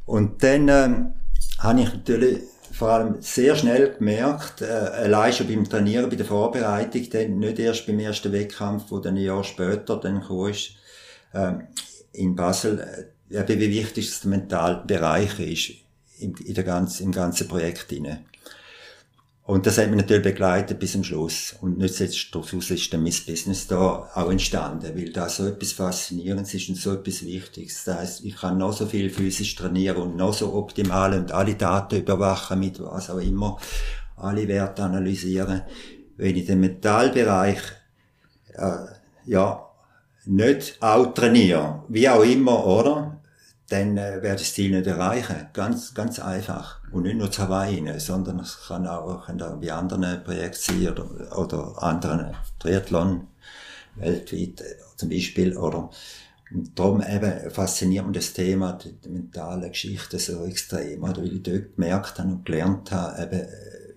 Und 0.05 0.43
dann 0.43 0.67
ähm, 0.69 1.13
habe 1.59 1.81
ich 1.81 1.93
natürlich 1.93 2.43
vor 2.71 2.89
allem 2.89 3.21
sehr 3.21 3.55
schnell 3.55 3.95
gemerkt, 3.97 4.61
äh, 4.61 4.65
allein 4.65 5.31
schon 5.31 5.47
beim 5.47 5.67
Trainieren, 5.67 6.09
bei 6.09 6.17
der 6.17 6.25
Vorbereitung, 6.25 7.09
dann 7.09 7.39
nicht 7.39 7.59
erst 7.59 7.87
beim 7.87 7.99
ersten 7.99 8.31
Wettkampf, 8.31 8.85
wo 8.89 8.99
dann 8.99 9.15
ein 9.15 9.23
Jahr 9.23 9.43
später 9.43 9.97
dann 9.97 10.21
kam, 10.21 10.49
ist, 10.49 10.71
äh, 11.33 11.53
in 12.11 12.35
Basel, 12.35 12.79
äh, 13.29 13.47
wie 13.47 13.71
wichtig 13.71 14.09
das 14.09 14.25
mentale 14.25 14.83
Bereich 14.85 15.39
ist 15.39 15.85
im, 16.19 16.35
in 16.35 16.53
der 16.53 16.63
ganzen, 16.63 17.05
im 17.05 17.11
ganzen 17.11 17.47
Projekt 17.47 17.89
hinein. 17.89 18.25
Und 19.47 19.67
das 19.67 19.77
hat 19.77 19.89
mich 19.89 19.97
natürlich 19.97 20.23
begleitet 20.23 20.79
bis 20.79 20.93
zum 20.93 21.03
Schluss. 21.03 21.55
Und 21.61 21.77
nicht 21.77 21.99
jetzt 21.99 22.33
daraus 22.33 22.71
ist 22.71 22.91
dann 22.91 23.03
mein 23.03 23.13
Business 23.27 23.67
da 23.67 24.09
auch 24.15 24.31
entstanden, 24.31 24.95
weil 24.95 25.11
da 25.11 25.29
so 25.29 25.45
etwas 25.45 25.73
Faszinierendes 25.73 26.55
ist 26.55 26.69
und 26.69 26.75
so 26.77 26.93
etwas 26.93 27.23
Wichtiges. 27.23 27.83
Das 27.83 27.97
heisst, 27.97 28.25
ich 28.25 28.35
kann 28.35 28.57
noch 28.57 28.73
so 28.73 28.87
viel 28.87 29.11
physisch 29.11 29.53
trainieren 29.53 29.97
und 29.97 30.15
noch 30.15 30.33
so 30.33 30.55
optimal 30.55 31.13
und 31.13 31.31
alle 31.31 31.53
Daten 31.53 31.97
überwachen 32.01 32.59
mit 32.59 32.81
was 32.81 33.11
auch 33.11 33.19
immer, 33.19 33.59
alle 34.17 34.47
Werte 34.47 34.81
analysieren. 34.81 35.61
Wenn 36.17 36.35
ich 36.35 36.45
den 36.45 36.61
Metallbereich, 36.61 37.59
äh, 38.55 38.85
ja, 39.25 39.69
nicht 40.25 40.81
auch 40.81 41.13
trainiere, 41.13 41.83
wie 41.87 42.09
auch 42.09 42.23
immer, 42.23 42.65
oder? 42.65 43.14
Dann 43.69 43.97
äh, 43.97 44.21
werde 44.21 44.41
ich 44.41 44.47
das 44.47 44.53
Ziel 44.53 44.75
nicht 44.75 44.87
erreichen. 44.87 45.47
Ganz, 45.53 45.93
ganz 45.93 46.19
einfach. 46.19 46.79
Und 46.91 47.03
nicht 47.03 47.17
nur 47.17 47.31
zu 47.31 47.43
Hawaii, 47.43 47.99
sondern 47.99 48.39
es 48.39 48.59
kann 48.67 48.85
auch, 48.87 49.25
kann 49.25 49.41
auch 49.41 49.59
bei 49.59 49.71
anderen 49.71 50.23
Projekten 50.23 50.73
sein 50.73 50.89
oder, 50.89 51.37
oder 51.37 51.83
anderen 51.83 52.35
Triathlon 52.59 53.27
weltweit 53.95 54.61
äh, 54.61 54.75
zum 54.95 55.09
Beispiel. 55.09 55.57
Oder, 55.57 55.89
und 56.53 56.77
darum 56.77 57.01
eben 57.01 57.49
fasziniert 57.49 58.05
mich 58.05 58.17
das 58.17 58.33
Thema, 58.33 58.73
die, 58.73 58.93
die 58.93 59.09
mentale 59.09 59.69
Geschichte 59.69 60.19
so 60.19 60.45
extrem, 60.45 61.03
oder 61.03 61.17
weil 61.17 61.33
ich 61.33 61.43
dort 61.43 61.75
gemerkt 61.75 62.19
habe 62.19 62.29
und 62.29 62.45
gelernt 62.45 62.91
habe, 62.91 63.23
eben, 63.23 63.41
äh, 63.41 63.47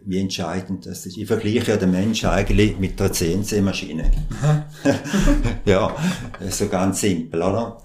wie 0.06 0.20
entscheidend 0.20 0.87
das 0.87 1.04
ist. 1.04 1.18
Ich 1.18 1.26
vergleiche 1.26 1.72
ja 1.72 1.76
den 1.76 1.90
Menschen 1.90 2.30
eigentlich 2.30 2.78
mit 2.78 2.98
der 2.98 3.12
CNC-Maschine. 3.12 4.10
ja, 5.66 5.94
so 6.48 6.68
ganz 6.68 7.02
simpel, 7.02 7.42
oder? 7.42 7.82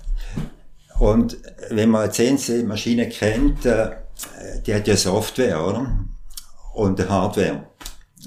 Und 1.03 1.38
wenn 1.69 1.89
man 1.89 2.03
eine 2.03 2.12
CNC-Maschine 2.13 3.10
kennt, 3.10 3.65
äh, 3.65 3.89
die 4.65 4.74
hat 4.74 4.88
ja 4.88 4.95
Software, 4.95 5.62
oder? 5.62 6.00
Und 6.74 6.98
eine 6.98 7.10
Hardware. 7.10 7.67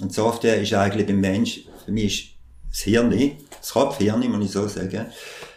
Und 0.03 0.13
Software 0.13 0.61
ist 0.61 0.75
eigentlich 0.75 1.07
beim 1.07 1.21
Mensch, 1.21 1.63
für 1.87 1.93
mich 1.93 2.37
ist 2.71 2.75
das 2.75 2.81
Hirn, 2.81 3.33
das 3.59 3.71
Kopfhirn, 3.71 4.31
muss 4.31 4.45
ich 4.45 4.51
so 4.51 4.69
sagen. 4.69 5.07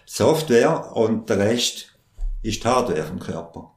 Software 0.06 0.96
und 0.96 1.30
der 1.30 1.40
Rest 1.40 1.88
ist 2.42 2.64
die 2.64 2.68
Hardware 2.70 3.04
vom 3.04 3.20
Körper. 3.20 3.74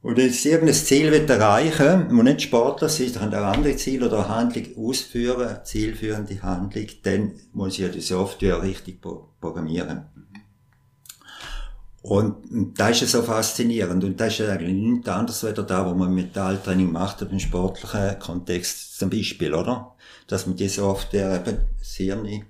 Und 0.00 0.16
wenn 0.16 0.30
ich 0.30 0.46
irgendein 0.46 0.74
Ziel 0.74 1.12
erreichen 1.12 2.08
will, 2.08 2.14
muss 2.14 2.24
nicht 2.24 2.42
Sportler 2.44 2.88
sein, 2.88 3.12
kann 3.12 3.34
auch 3.34 3.44
andere 3.44 3.76
Ziele 3.76 4.06
oder 4.06 4.26
Handlung 4.30 4.88
ausführen, 4.88 5.58
zielführende 5.64 6.42
Handlung, 6.42 6.86
dann 7.02 7.32
muss 7.52 7.74
ich 7.74 7.80
ja 7.80 7.88
die 7.88 8.00
Software 8.00 8.62
richtig 8.62 9.02
programmieren. 9.02 10.06
Und 12.02 12.74
das 12.76 12.90
ist 12.90 13.00
ja 13.12 13.20
so 13.20 13.22
faszinierend. 13.22 14.02
Und 14.02 14.20
das 14.20 14.38
ist 14.38 14.48
eigentlich 14.48 14.74
nichts 14.74 15.08
anderes 15.08 15.44
als 15.44 15.66
da, 15.66 15.86
wo 15.86 15.94
man 15.94 16.12
Metalltraining 16.12 16.90
macht, 16.90 17.22
im 17.22 17.38
sportlichen 17.38 18.18
Kontext 18.18 18.98
zum 18.98 19.08
Beispiel, 19.08 19.54
oder? 19.54 19.94
Dass 20.26 20.46
man 20.46 20.56
die 20.56 20.68
Software 20.68 21.36
eben 21.36 21.58
sehr 21.80 22.16
nicht, 22.16 22.44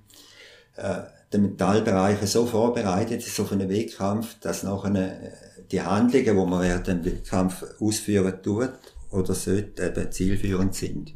äh, 0.75 1.01
den 1.31 1.43
Metallbereich 1.43 2.17
so 2.27 2.45
vorbereitet 2.45 3.25
ist 3.25 3.39
auf 3.39 3.51
einen 3.51 3.69
Wettkampf, 3.69 4.39
dass 4.39 4.63
nachher 4.63 4.95
äh, 4.95 5.31
die 5.71 5.81
Handlungen, 5.81 6.25
die 6.25 6.33
man 6.33 6.61
während 6.61 6.87
dem 6.87 7.05
Wettkampf 7.05 7.63
ausführen 7.79 8.41
tut 8.41 8.71
oder 9.11 9.33
sollte, 9.35 9.85
eben 9.85 10.11
zielführend 10.11 10.73
sind. 10.73 11.13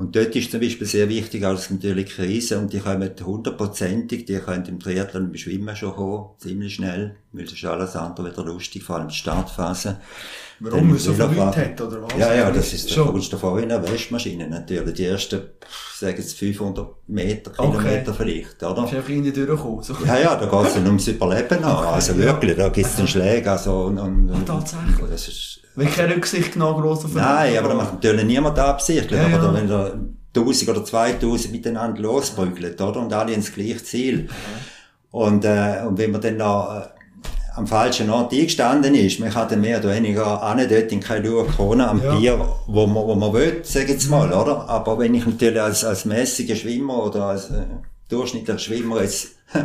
Und 0.00 0.16
dort 0.16 0.34
ist 0.34 0.50
zum 0.50 0.60
Beispiel 0.60 0.86
sehr 0.86 1.10
wichtig, 1.10 1.44
als 1.44 1.68
natürlich 1.68 2.06
Krise, 2.06 2.58
und 2.58 2.72
die 2.72 2.78
kommen 2.78 3.10
hundertprozentig, 3.22 4.24
die 4.24 4.38
können 4.38 4.64
im 4.64 4.80
Triathlon 4.80 5.26
im 5.26 5.36
Schwimmen 5.36 5.76
schon 5.76 5.92
kommen, 5.92 6.30
ziemlich 6.38 6.76
schnell, 6.76 7.16
weil 7.32 7.44
das 7.44 7.52
ist 7.52 7.66
alles 7.66 7.94
andere 7.96 8.32
wieder 8.32 8.42
lustig, 8.42 8.82
vor 8.82 8.96
allem 8.96 9.08
die 9.08 9.14
Startphase. 9.14 10.00
Warum 10.60 10.88
man 10.88 10.98
so 10.98 11.12
viel 11.12 11.24
Leute 11.24 11.60
hat, 11.60 11.80
oder 11.82 12.02
was? 12.02 12.18
Ja, 12.18 12.34
ja, 12.34 12.50
das 12.50 12.72
ist, 12.72 12.90
schon. 12.90 13.08
kommst 13.08 13.28
du 13.28 13.32
davor 13.32 13.58
in 13.60 13.70
einer 13.70 13.86
Wäschmaschine, 13.86 14.48
natürlich. 14.48 14.94
Die 14.94 15.04
ersten, 15.04 15.42
sagen 15.98 16.16
jetzt 16.16 16.38
500 16.38 16.88
Meter, 17.06 17.50
Kilometer 17.50 18.12
okay. 18.12 18.14
vielleicht, 18.16 18.62
oder? 18.62 18.84
Ist 18.86 18.94
einfach 18.94 19.10
in 19.10 19.24
durchgekommen, 19.24 19.82
so. 19.82 19.94
Ja, 20.06 20.18
ja, 20.18 20.34
da 20.34 20.46
geht's 20.46 20.74
dann 20.76 20.86
ums 20.86 21.08
Überleben. 21.08 21.58
Okay. 21.58 21.86
Also 21.86 22.16
wirklich, 22.16 22.56
da 22.56 22.70
gibt's 22.70 22.96
den 22.96 23.06
Schläge, 23.06 23.50
also, 23.50 23.84
und, 23.84 23.98
und, 23.98 24.30
und, 24.30 24.46
tatsächlich. 24.46 25.10
Das 25.10 25.28
ist, 25.28 25.60
wenn 25.80 25.90
keine 25.90 26.14
Rücksicht 26.14 26.52
genommen, 26.52 26.82
gross 26.82 27.04
auf 27.04 27.14
Nein, 27.14 27.56
aber 27.56 27.70
da 27.70 27.74
macht 27.74 27.94
natürlich 27.94 28.24
niemand 28.24 28.58
absichtlich, 28.58 29.18
ja, 29.18 29.26
aber 29.26 29.46
ja. 29.46 29.54
wenn 29.54 29.68
da 29.68 29.92
1000 30.36 30.70
oder 30.70 30.84
2000 30.84 31.52
miteinander 31.52 32.00
losprügelt, 32.02 32.80
oder? 32.80 33.00
Und 33.00 33.12
alle 33.12 33.32
ins 33.32 33.52
gleiche 33.52 33.82
Ziel. 33.82 34.28
Und, 35.10 35.44
äh, 35.44 35.82
und 35.86 35.98
wenn 35.98 36.10
man 36.10 36.20
dann 36.20 36.36
noch, 36.36 36.76
äh, 36.76 36.88
am 37.56 37.66
falschen 37.66 38.10
Ort 38.10 38.32
eingestanden 38.32 38.94
ist. 38.94 39.18
Man 39.18 39.30
kann 39.30 39.48
dann 39.48 39.60
mehr 39.60 39.80
oder 39.80 39.94
weniger 39.94 40.42
auch 40.42 40.54
nicht 40.54 40.70
dort 40.70 40.92
in 40.92 41.00
keine 41.00 41.28
Krone 41.44 41.88
am 41.88 42.02
ja. 42.02 42.14
Bier, 42.14 42.48
wo 42.66 42.86
man, 42.86 43.06
wo 43.06 43.14
man 43.16 43.32
will, 43.32 43.60
sag 43.64 43.84
ich 43.84 43.90
jetzt 43.90 44.08
mal, 44.08 44.32
oder? 44.32 44.68
Aber 44.68 44.98
wenn 44.98 45.14
ich 45.14 45.26
natürlich 45.26 45.60
als, 45.60 45.84
als 45.84 46.04
mäßiger 46.04 46.54
Schwimmer 46.54 47.04
oder 47.04 47.24
als 47.26 47.50
äh, 47.50 47.64
durchschnittlicher 48.08 48.58
Schwimmer 48.58 49.02
jetzt 49.02 49.30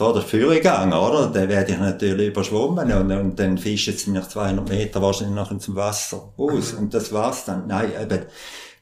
der 0.00 0.22
Führung 0.22 0.54
gegangen, 0.54 0.92
oder? 0.92 1.26
Dann 1.28 1.48
werde 1.48 1.72
ich 1.72 1.78
natürlich 1.78 2.28
überschwommen 2.28 2.92
und, 2.92 3.12
und 3.12 3.38
dann 3.38 3.58
fischt 3.58 3.88
es 3.88 4.06
nach 4.06 4.28
200 4.28 4.68
Meter 4.68 5.02
wahrscheinlich 5.02 5.36
noch 5.36 5.56
zum 5.58 5.76
Wasser 5.76 6.32
aus. 6.36 6.72
Und 6.72 6.94
das 6.94 7.12
war's 7.12 7.44
dann. 7.44 7.66
Nein, 7.66 7.90
eben, 8.00 8.22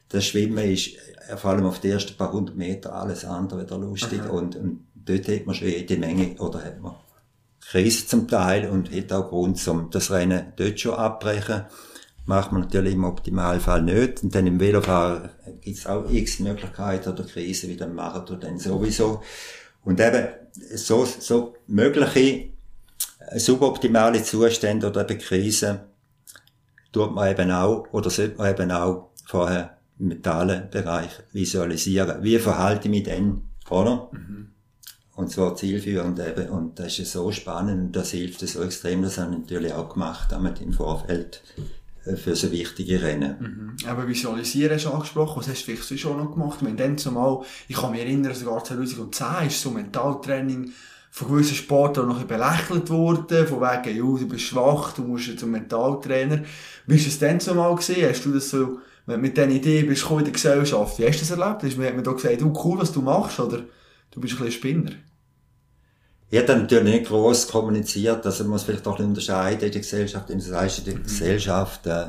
das 0.09 0.25
Schwimmen 0.25 0.71
ist 0.71 0.91
vor 1.37 1.51
allem 1.51 1.65
auf 1.65 1.79
die 1.79 1.89
ersten 1.89 2.17
paar 2.17 2.31
hundert 2.31 2.55
Meter 2.55 2.93
alles 2.93 3.25
andere 3.25 3.61
wieder 3.61 3.77
lustig 3.77 4.27
und, 4.29 4.55
und 4.55 4.87
dort 4.95 5.27
hat 5.27 5.45
man 5.45 5.55
schon 5.55 5.67
jede 5.67 5.97
Menge, 5.97 6.35
oder 6.39 6.63
hat 6.63 6.79
man 6.81 6.95
Krise 7.69 8.07
zum 8.07 8.27
Teil 8.27 8.67
und 8.67 8.91
hat 8.91 9.13
auch 9.13 9.29
Grund, 9.29 9.67
um 9.67 9.91
das 9.91 10.09
Rennen 10.09 10.53
dort 10.55 10.79
schon 10.79 10.95
abbrechen. 10.95 11.65
Macht 12.25 12.51
man 12.51 12.61
natürlich 12.61 12.93
im 12.93 13.03
Optimalfall 13.03 13.83
nicht. 13.83 14.23
Und 14.23 14.33
dann 14.33 14.47
im 14.47 14.59
Velofahren 14.59 15.29
gibt 15.61 15.77
es 15.77 15.85
auch 15.85 16.09
x 16.09 16.39
Möglichkeiten 16.39 17.09
oder 17.09 17.23
Krise, 17.23 17.67
wie 17.67 17.77
dann 17.77 17.93
Marathon 17.93 18.39
dann 18.39 18.57
sowieso. 18.57 19.21
Und 19.83 19.99
eben, 19.99 20.27
so, 20.75 21.05
so 21.05 21.55
mögliche 21.67 22.49
suboptimale 23.35 24.23
Zustände 24.23 24.87
oder 24.87 25.09
eben 25.09 25.19
Krisen 25.19 25.79
tut 26.91 27.13
man 27.13 27.31
eben 27.31 27.51
auch, 27.51 27.87
oder 27.91 28.09
sollte 28.09 28.37
man 28.37 28.51
eben 28.51 28.71
auch 28.71 29.11
vorher 29.25 29.77
im 29.99 30.07
mentalen 30.07 30.69
Bereich 30.69 31.11
visualisieren. 31.31 32.23
Wie 32.23 32.39
verhalte 32.39 32.87
ich 32.87 32.91
mich 32.91 33.03
denn, 33.03 33.41
oder? 33.69 34.09
Mhm. 34.11 34.51
Und 35.15 35.29
zwar 35.29 35.55
zielführend 35.55 36.19
eben. 36.19 36.49
Und 36.49 36.79
das 36.79 36.97
ist 36.97 37.11
so 37.11 37.31
spannend 37.31 37.87
und 37.87 37.91
das 37.91 38.11
hilft 38.11 38.39
so 38.39 38.63
extrem. 38.63 39.01
Das 39.01 39.17
haben 39.17 39.31
natürlich 39.31 39.73
auch 39.73 39.93
gemacht, 39.93 40.31
damit 40.31 40.61
im 40.61 40.71
Vorfeld 40.71 41.43
äh, 41.57 41.61
für 42.17 42.35
so 42.35 42.51
wichtige 42.51 43.01
Rennen. 43.01 43.75
Mhm. 43.81 43.89
Aber 43.89 44.07
Visualisieren 44.07 44.75
hast 44.75 44.85
du 44.85 44.91
angesprochen. 44.91 45.39
Was 45.39 45.49
hast 45.49 45.67
du 45.67 45.75
vielleicht 45.75 45.99
schon 45.99 46.17
noch 46.17 46.31
gemacht? 46.31 46.59
Wenn 46.61 46.77
dann 46.77 46.97
zumal, 46.97 47.41
ich 47.67 47.75
kann 47.75 47.91
mich 47.91 48.01
erinnern, 48.01 48.33
sogar 48.33 48.63
2010 48.63 49.47
ist 49.47 49.61
so 49.61 49.71
Mentaltraining 49.71 50.71
von 51.11 51.27
gewissen 51.27 51.55
Sportlern 51.55 52.07
noch 52.07 52.19
ein 52.19 52.27
belächelt 52.27 52.89
worden, 52.89 53.47
von 53.47 53.61
wegen, 53.61 53.97
ja, 53.97 54.19
du 54.19 54.27
bist 54.27 54.43
schwach, 54.43 54.93
du 54.93 55.03
musst 55.03 55.39
zum 55.39 55.51
Mentaltrainer. 55.51 56.43
Wie 56.85 56.99
war 56.99 57.07
es 57.07 57.19
denn 57.19 57.39
zumal 57.39 57.75
gesehen? 57.75 58.09
Hast 58.09 58.25
du 58.25 58.31
das 58.31 58.49
so, 58.49 58.79
mit 59.05 59.35
dieser 59.35 59.49
Idee 59.49 59.83
bist 59.83 60.07
du 60.07 60.19
in 60.19 60.25
der 60.25 60.33
Gesellschaft? 60.33 60.99
Wie 60.99 61.07
hast 61.07 61.17
du 61.17 61.21
das 61.21 61.31
erlebt? 61.31 61.63
Hast 61.63 61.75
du 61.75 61.79
mir 61.79 61.91
gesagt, 61.91 62.41
du, 62.41 62.53
cool, 62.63 62.79
was 62.79 62.91
du 62.91 63.01
machst, 63.01 63.39
oder 63.39 63.63
du 64.11 64.21
bist 64.21 64.35
ein 64.35 64.45
bisschen 64.45 64.51
Spinner? 64.51 64.91
Ich 66.31 66.39
habe 66.39 66.57
natürlich 66.59 66.83
nicht 66.83 67.07
gross 67.07 67.47
kommuniziert, 67.47 68.23
also 68.23 68.43
man 68.43 68.51
muss 68.51 68.63
vielleicht 68.63 68.85
auch 68.85 68.99
unterscheiden 68.99 69.65
in 69.65 69.71
der 69.71 69.81
Gesellschaft, 69.81 70.29
in 70.29 70.39
der, 70.39 70.95
mhm. 70.95 71.03
Gesellschaft, 71.03 71.87
äh, 71.87 72.05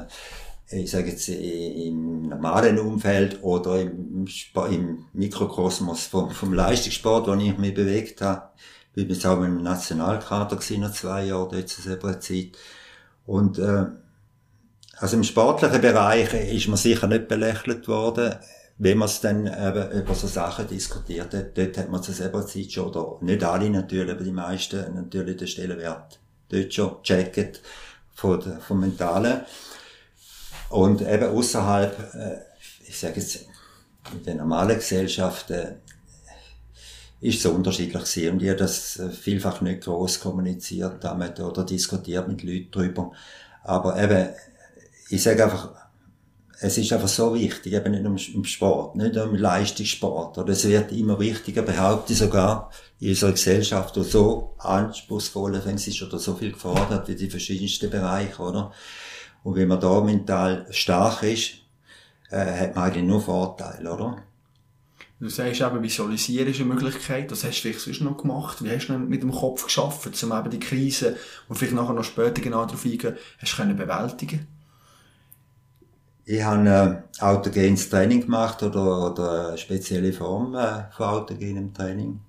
ich 0.72 0.90
sage 0.90 1.10
jetzt 1.10 1.28
im 1.28 2.28
normalen 2.28 2.78
Umfeld 2.78 3.42
oder 3.42 3.80
im, 3.80 4.26
im 4.70 5.04
Mikrokosmos 5.14 6.06
vom, 6.06 6.30
vom 6.30 6.52
Leistungssport, 6.52 7.26
wo 7.26 7.34
ich 7.34 7.58
mich 7.58 7.74
bewegt 7.74 8.20
habe. 8.20 8.50
Ich 8.94 9.06
bin 9.06 9.14
jetzt 9.14 9.26
auch 9.26 9.42
im 9.42 9.62
Nationalkader 9.62 10.56
gewesen, 10.56 10.82
nach 10.82 10.92
zwei 10.92 11.24
Jahren, 11.24 11.48
dort 11.50 11.68
zu 11.68 11.82
selber 11.82 12.20
Zeit. 12.20 12.50
Und, 13.26 13.58
äh, 13.58 13.86
also 14.98 15.16
im 15.16 15.24
sportlichen 15.24 15.80
Bereich 15.80 16.34
ist 16.34 16.68
man 16.68 16.76
sicher 16.76 17.06
nicht 17.06 17.26
belächelt 17.26 17.88
worden 17.88 18.34
wenn 18.82 18.96
man 18.96 19.08
es 19.08 19.20
dann 19.20 19.46
eben 19.46 19.92
über 19.92 20.14
so 20.14 20.26
Sachen 20.26 20.66
diskutiert 20.66 21.34
hat, 21.34 21.56
dort 21.56 21.76
hat 21.76 21.90
man 21.90 22.02
zu 22.02 22.12
selber 22.12 22.46
Zeit 22.46 22.72
schon, 22.72 22.88
oder 22.88 23.18
nicht 23.20 23.44
alle 23.44 23.68
natürlich, 23.68 24.10
aber 24.10 24.24
die 24.24 24.32
meisten 24.32 24.94
natürlich 24.94 25.36
den 25.36 25.48
Stellenwert 25.48 26.18
dort 26.48 26.72
schon 26.72 27.02
checkt 27.02 27.60
von 28.14 28.40
vom 28.60 28.80
Mentalen. 28.80 29.42
Und 30.70 31.02
eben 31.02 31.24
außerhalb, 31.24 32.14
äh, 32.14 32.38
ich 32.86 32.98
sage 32.98 33.20
jetzt, 33.20 33.46
in 34.12 34.24
der 34.24 34.36
normalen 34.36 34.76
Gesellschaft, 34.76 35.50
äh, 35.50 35.74
ist 37.20 37.42
so 37.42 37.50
unterschiedlich 37.50 38.02
gewesen. 38.02 38.32
Und 38.32 38.42
ich 38.42 38.48
habe 38.48 38.60
das 38.60 38.98
vielfach 39.20 39.60
nicht 39.60 39.82
groß 39.82 40.20
kommuniziert 40.20 41.04
damit 41.04 41.38
oder 41.38 41.64
diskutiert 41.64 42.28
mit 42.28 42.42
Leuten 42.42 42.70
drüber. 42.70 43.12
Aber 43.62 44.02
eben, 44.02 44.30
ich 45.10 45.22
sage 45.22 45.44
einfach, 45.44 45.89
es 46.62 46.76
ist 46.76 46.92
einfach 46.92 47.08
so 47.08 47.34
wichtig, 47.34 47.72
eben 47.72 47.92
nicht 47.92 48.34
im 48.34 48.44
Sport, 48.44 48.94
nicht 48.94 49.16
im 49.16 49.34
Leistungssport. 49.34 50.36
Oder 50.36 50.52
es 50.52 50.68
wird 50.68 50.92
immer 50.92 51.18
wichtiger, 51.18 51.62
behaupte 51.62 52.12
ich 52.12 52.18
sogar, 52.18 52.70
in 53.00 53.08
unserer 53.08 53.32
Gesellschaft, 53.32 53.96
die 53.96 54.02
so 54.02 54.54
anspruchsvoll 54.58 55.54
ist 55.56 56.02
oder 56.02 56.18
so 56.18 56.34
viel 56.34 56.52
gefordert 56.52 57.08
wie 57.08 57.14
die 57.14 57.30
verschiedensten 57.30 57.88
Bereiche, 57.88 58.42
oder? 58.42 58.72
Und 59.42 59.56
wenn 59.56 59.68
man 59.68 59.80
da 59.80 60.02
mental 60.02 60.66
stark 60.70 61.22
ist, 61.22 61.52
äh, 62.30 62.44
hat 62.44 62.74
man 62.74 62.84
eigentlich 62.84 63.04
nur 63.04 63.22
Vorteile, 63.22 63.90
oder? 63.90 64.22
Du 65.18 65.30
sagst 65.30 65.62
eben, 65.62 65.82
visualisieren 65.82 66.48
ist 66.48 66.60
eine 66.60 66.74
Möglichkeit. 66.74 67.30
Das 67.30 67.42
hast 67.42 67.56
du 67.56 67.60
vielleicht 67.62 67.80
sonst 67.80 68.00
noch 68.02 68.18
gemacht. 68.18 68.62
Wie 68.62 68.70
hast 68.70 68.88
du 68.88 68.98
mit 68.98 69.22
dem 69.22 69.32
Kopf 69.32 69.64
geschafft, 69.64 70.22
um 70.22 70.32
eben 70.32 70.50
die 70.50 70.60
Krise 70.60 71.16
und 71.48 71.56
vielleicht 71.56 71.74
nachher 71.74 71.94
noch 71.94 72.04
später 72.04 72.42
genau 72.42 72.64
darauf 72.66 72.84
eingehen, 72.84 73.16
hast 73.38 73.52
du 73.52 73.56
können 73.56 73.76
bewältigen 73.76 74.46
ich 76.30 76.44
habe 76.44 77.02
äh, 77.18 77.22
autogenes 77.24 77.88
Training 77.90 78.20
gemacht 78.20 78.62
oder, 78.62 79.10
oder 79.10 79.48
eine 79.48 79.58
spezielle 79.58 80.12
Form 80.12 80.54
äh, 80.54 80.84
von 80.92 81.06
autogenem 81.06 81.74
Training. 81.74 82.20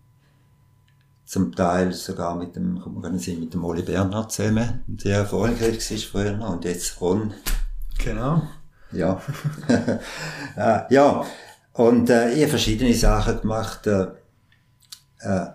Zum 1.25 1.55
Teil 1.55 1.93
sogar 1.93 2.35
mit 2.35 2.55
dem, 2.55 2.83
mit 2.83 3.53
dem 3.53 3.63
Oli 3.63 3.83
Bernhard 3.83 4.31
zusammen, 4.31 4.83
der 4.87 5.19
erfolgreich 5.19 5.91
war 5.91 5.97
früher 5.97 6.49
und 6.49 6.65
jetzt 6.65 6.99
Ron. 6.99 7.33
Genau. 8.03 8.41
Ja. 8.91 9.21
äh, 10.57 10.93
ja. 10.93 11.23
Und 11.73 12.09
äh, 12.09 12.33
ich 12.33 12.41
habe 12.41 12.49
verschiedene 12.49 12.93
Sachen 12.95 13.41
gemacht. 13.41 13.85
Äh, 13.85 14.07
äh, 15.19 15.45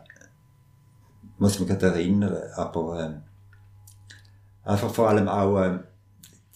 muss 1.38 1.58
mich 1.58 1.68
gerade 1.68 1.86
erinnern, 1.86 2.36
aber 2.54 3.00
äh, 4.64 4.68
einfach 4.68 4.94
vor 4.94 5.08
allem 5.08 5.28
auch 5.28 5.60
äh, 5.60 5.80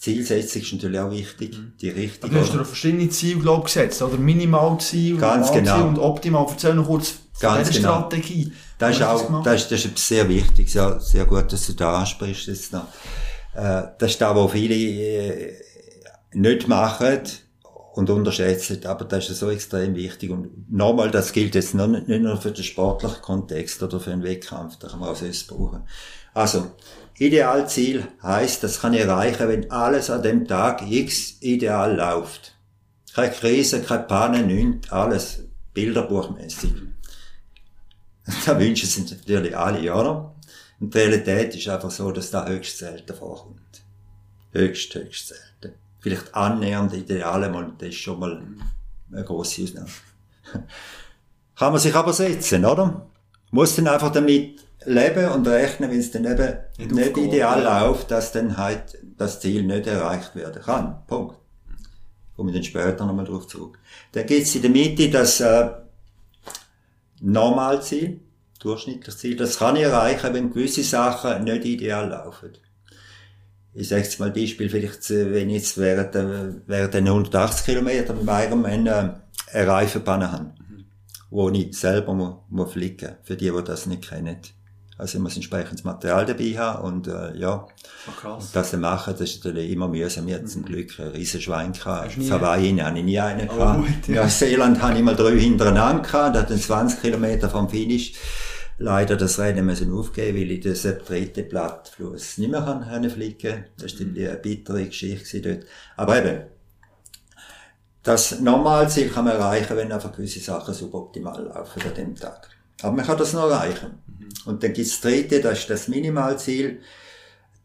Zielsetzung 0.01 0.63
ist 0.63 0.73
natürlich 0.73 0.99
auch 0.99 1.11
wichtig, 1.11 1.59
mhm. 1.59 1.73
die 1.79 1.91
richtige. 1.91 2.25
Aber 2.25 2.35
du 2.35 2.41
hast 2.41 2.55
dir 2.55 2.65
verschiedene 2.65 3.11
Ziele, 3.11 3.41
glaub, 3.41 3.65
gesetzt, 3.67 4.01
oder? 4.01 4.17
Minimalziel, 4.17 5.19
Ganz 5.19 5.53
genau. 5.53 5.87
und 5.87 5.99
optimal. 5.99 6.47
Erzähl 6.49 6.75
noch 6.75 6.87
kurz 6.87 7.17
von 7.35 7.63
genau. 7.63 7.99
Strategie. 7.99 8.51
Das 8.79 8.97
ist 8.97 9.03
auch, 9.03 9.43
das 9.43 9.63
ist, 9.63 9.73
das 9.73 9.85
ist 9.85 9.99
sehr 9.99 10.27
wichtig, 10.27 10.73
sehr, 10.73 10.99
sehr 11.01 11.27
gut, 11.27 11.53
dass 11.53 11.67
du 11.67 11.75
da 11.75 11.99
ansprichst 11.99 12.47
jetzt 12.47 12.73
noch. 12.73 12.87
Äh, 13.55 13.83
das 13.99 14.13
ist 14.13 14.21
da, 14.23 14.35
wo 14.35 14.49
viele 14.49 14.75
äh, 14.75 15.55
nicht 16.33 16.67
machen 16.67 17.21
und 17.93 18.09
unterschätzen, 18.09 18.87
aber 18.87 19.05
das 19.05 19.29
ist 19.29 19.41
so 19.41 19.51
extrem 19.51 19.95
wichtig. 19.95 20.31
Und 20.31 20.71
nochmal, 20.73 21.11
das 21.11 21.33
gilt 21.33 21.55
jetzt 21.55 21.75
nicht 21.75 22.09
nur 22.09 22.37
für 22.39 22.53
den 22.53 22.65
sportlichen 22.65 23.21
Kontext 23.21 23.83
oder 23.83 24.01
für 24.01 24.13
einen 24.13 24.23
Wettkampf, 24.23 24.79
da 24.79 24.89
kann 24.89 25.01
man 25.01 25.11
auch 25.11 25.17
sonst 25.17 25.47
brauchen. 25.47 25.83
Also, 26.33 26.71
Idealziel 27.21 28.09
heißt, 28.23 28.65
das 28.65 28.81
kann 28.81 28.95
ich 28.95 29.01
erreichen, 29.01 29.47
wenn 29.47 29.71
alles 29.71 30.09
an 30.09 30.23
dem 30.23 30.49
Tag 30.49 30.91
X 30.91 31.37
ideal 31.41 31.95
läuft. 31.95 32.57
Keine 33.15 33.31
Krise, 33.31 33.83
keine 33.83 34.05
Panne, 34.05 34.43
nichts, 34.43 34.91
alles 34.91 35.45
bilderbuchmäßig. 35.75 36.73
Da 38.47 38.59
wünschen 38.59 38.89
sich 38.89 39.11
natürlich 39.11 39.57
alle, 39.57 39.93
oder? 39.93 40.35
Und 40.79 40.95
die 40.95 40.99
Realität 40.99 41.55
ist 41.55 41.69
einfach 41.69 41.91
so, 41.91 42.11
dass 42.11 42.31
da 42.31 42.47
höchst 42.47 42.79
selten 42.79 43.15
vorkommt. 43.15 43.83
Höchst, 44.53 44.95
höchst 44.95 45.29
selten. 45.29 45.77
Vielleicht 46.01 46.35
annähernd 46.35 46.95
ideale 46.95 47.51
mal, 47.51 47.73
das 47.77 47.89
ist 47.89 47.97
schon 47.97 48.19
mal 48.19 48.43
eine 49.13 49.25
grosse 49.25 49.65
Ausnahme. 49.65 49.89
Kann 51.57 51.73
man 51.73 51.81
sich 51.81 51.95
aber 51.95 52.15
setzen, 52.15 52.65
oder? 52.65 53.11
Muss 53.51 53.77
dann 53.77 53.89
einfach 53.89 54.13
damit 54.13 54.61
leben 54.85 55.31
und 55.33 55.47
rechnen, 55.47 55.91
wenn 55.91 55.99
es 55.99 56.11
dann 56.11 56.25
eben 56.25 56.59
nicht, 56.79 56.93
nicht 56.93 57.17
ideal 57.17 57.63
ja. 57.63 57.87
läuft, 57.87 58.11
dass 58.11 58.33
dann 58.33 58.57
halt 58.57 58.99
das 59.17 59.41
Ziel 59.41 59.63
nicht 59.65 59.87
erreicht 59.87 60.35
werden 60.35 60.63
kann. 60.63 61.07
Punkt. 61.07 61.37
Komme 62.37 62.51
ich 62.51 62.57
dann 62.57 62.65
später 62.65 63.05
nochmal 63.05 63.27
drauf 63.27 63.47
zurück. 63.47 63.79
Dann 64.13 64.27
gibt 64.27 64.43
es 64.43 64.55
in 64.55 64.63
der 64.63 64.71
Mitte 64.71 65.11
das 65.11 65.41
äh, 65.41 65.71
Normalziel, 67.21 68.21
durchschnittliches 68.61 69.19
Ziel. 69.19 69.37
Das 69.37 69.59
kann 69.59 69.77
ich 69.77 69.83
erreichen, 69.83 70.33
wenn 70.33 70.51
gewisse 70.51 70.83
Sachen 70.83 71.45
nicht 71.45 71.65
ideal 71.67 72.09
laufen. 72.09 72.53
Ich 73.75 73.89
sage 73.89 74.03
jetzt 74.03 74.19
mal 74.19 74.31
Beispiel, 74.31 74.71
vielleicht, 74.71 75.11
äh, 75.11 75.33
wenn 75.33 75.51
ich 75.51 75.57
jetzt 75.57 75.79
während, 75.79 76.15
während 76.67 76.95
den 76.95 77.07
180 77.07 77.67
Kilometer 77.67 78.15
beim 78.15 78.49
Ironman 78.49 78.87
äh, 78.87 78.91
eine 79.53 79.69
Reifenpanne 79.69 80.33
habe, 80.33 80.45
mhm. 80.45 80.85
wo 81.29 81.51
ich 81.51 81.79
selber 81.79 82.15
muss, 82.15 82.37
muss 82.49 82.73
flicken, 82.73 83.17
für 83.23 83.37
die, 83.37 83.51
die 83.51 83.65
das 83.65 83.85
nicht 83.85 84.09
kennen. 84.09 84.39
Also 85.01 85.17
ich 85.17 85.23
muss 85.23 85.35
entsprechendes 85.35 85.83
Material 85.83 86.27
dabei 86.27 86.59
haben 86.59 86.85
und 86.85 87.09
äh, 87.09 87.35
ja, 87.37 87.67
oh, 88.07 88.21
krass. 88.21 88.51
das 88.53 88.73
machen, 88.75 89.15
das 89.19 89.31
ist 89.31 89.45
natürlich 89.45 89.71
immer 89.71 89.89
mühsam. 89.89 90.27
Wir 90.27 90.35
hatten 90.35 90.47
zum 90.47 90.61
mhm. 90.61 90.67
Glück 90.67 91.01
einen 91.01 91.13
riesen 91.13 91.41
Schwein 91.41 91.73
gehabt. 91.73 92.19
Hawaii 92.31 92.77
habe 92.77 92.99
ich 92.99 93.05
nie 93.05 93.19
einen 93.19 93.49
oh, 93.49 93.55
gehabt. 93.55 93.79
Gut, 93.79 94.15
ja. 94.15 94.23
Neuseeland 94.23 94.83
habe 94.83 94.99
ich 94.99 95.03
mal 95.03 95.17
drei 95.17 95.39
hintereinander 95.39 96.03
gehabt, 96.03 96.37
da 96.37 96.41
hatten 96.41 96.61
20 96.61 97.01
Kilometer 97.01 97.49
vom 97.49 97.71
Finish 97.71 98.13
leider 98.77 99.17
das 99.17 99.39
Rennen 99.39 99.65
müssen 99.65 99.93
aufgeben, 99.93 100.39
weil 100.39 100.51
ich 100.51 100.61
das 100.61 100.83
dritte 100.83 101.45
Blattfluss 101.45 102.37
nicht 102.37 102.51
mehr 102.51 102.61
kann 102.61 103.11
fliegen. 103.11 103.65
Das 103.79 103.99
war 103.99 104.07
eine 104.07 104.37
bittere 104.37 104.85
Geschichte 104.85 105.41
dort. 105.41 105.65
Aber 105.97 106.19
eben, 106.19 106.43
das 108.03 108.41
Normalziel 108.41 109.09
kann 109.09 109.25
man 109.25 109.35
erreichen, 109.35 109.77
wenn 109.77 109.93
einfach 109.93 110.13
gewisse 110.13 110.41
Sachen 110.41 110.75
suboptimal 110.75 111.45
laufen 111.45 111.83
an 111.83 111.95
dem 111.95 112.17
Tag. 112.17 112.60
Aber 112.83 112.97
man 112.97 113.05
kann 113.05 113.19
das 113.19 113.33
noch 113.33 113.51
erreichen. 113.51 113.99
Und 114.45 114.63
dann 114.63 114.73
gibt's 114.73 115.01
das 115.01 115.01
dritte, 115.01 115.41
das 115.41 115.61
ist 115.61 115.71
das 115.71 115.89
Minimalziel. 115.89 116.81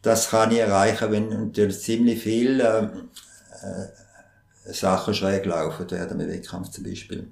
Das 0.01 0.29
kann 0.29 0.51
ich 0.51 0.59
erreichen, 0.59 1.11
wenn 1.11 1.29
natürlich 1.29 1.79
ziemlich 1.79 2.21
viel 2.21 2.59
äh, 2.59 2.83
äh, 2.83 4.73
Sachen 4.73 5.13
schräg 5.13 5.45
laufen 5.45 5.89
werden, 5.89 6.19
im 6.19 6.27
Wettkampf 6.27 6.69
zum 6.69 6.83
Beispiel. 6.83 7.27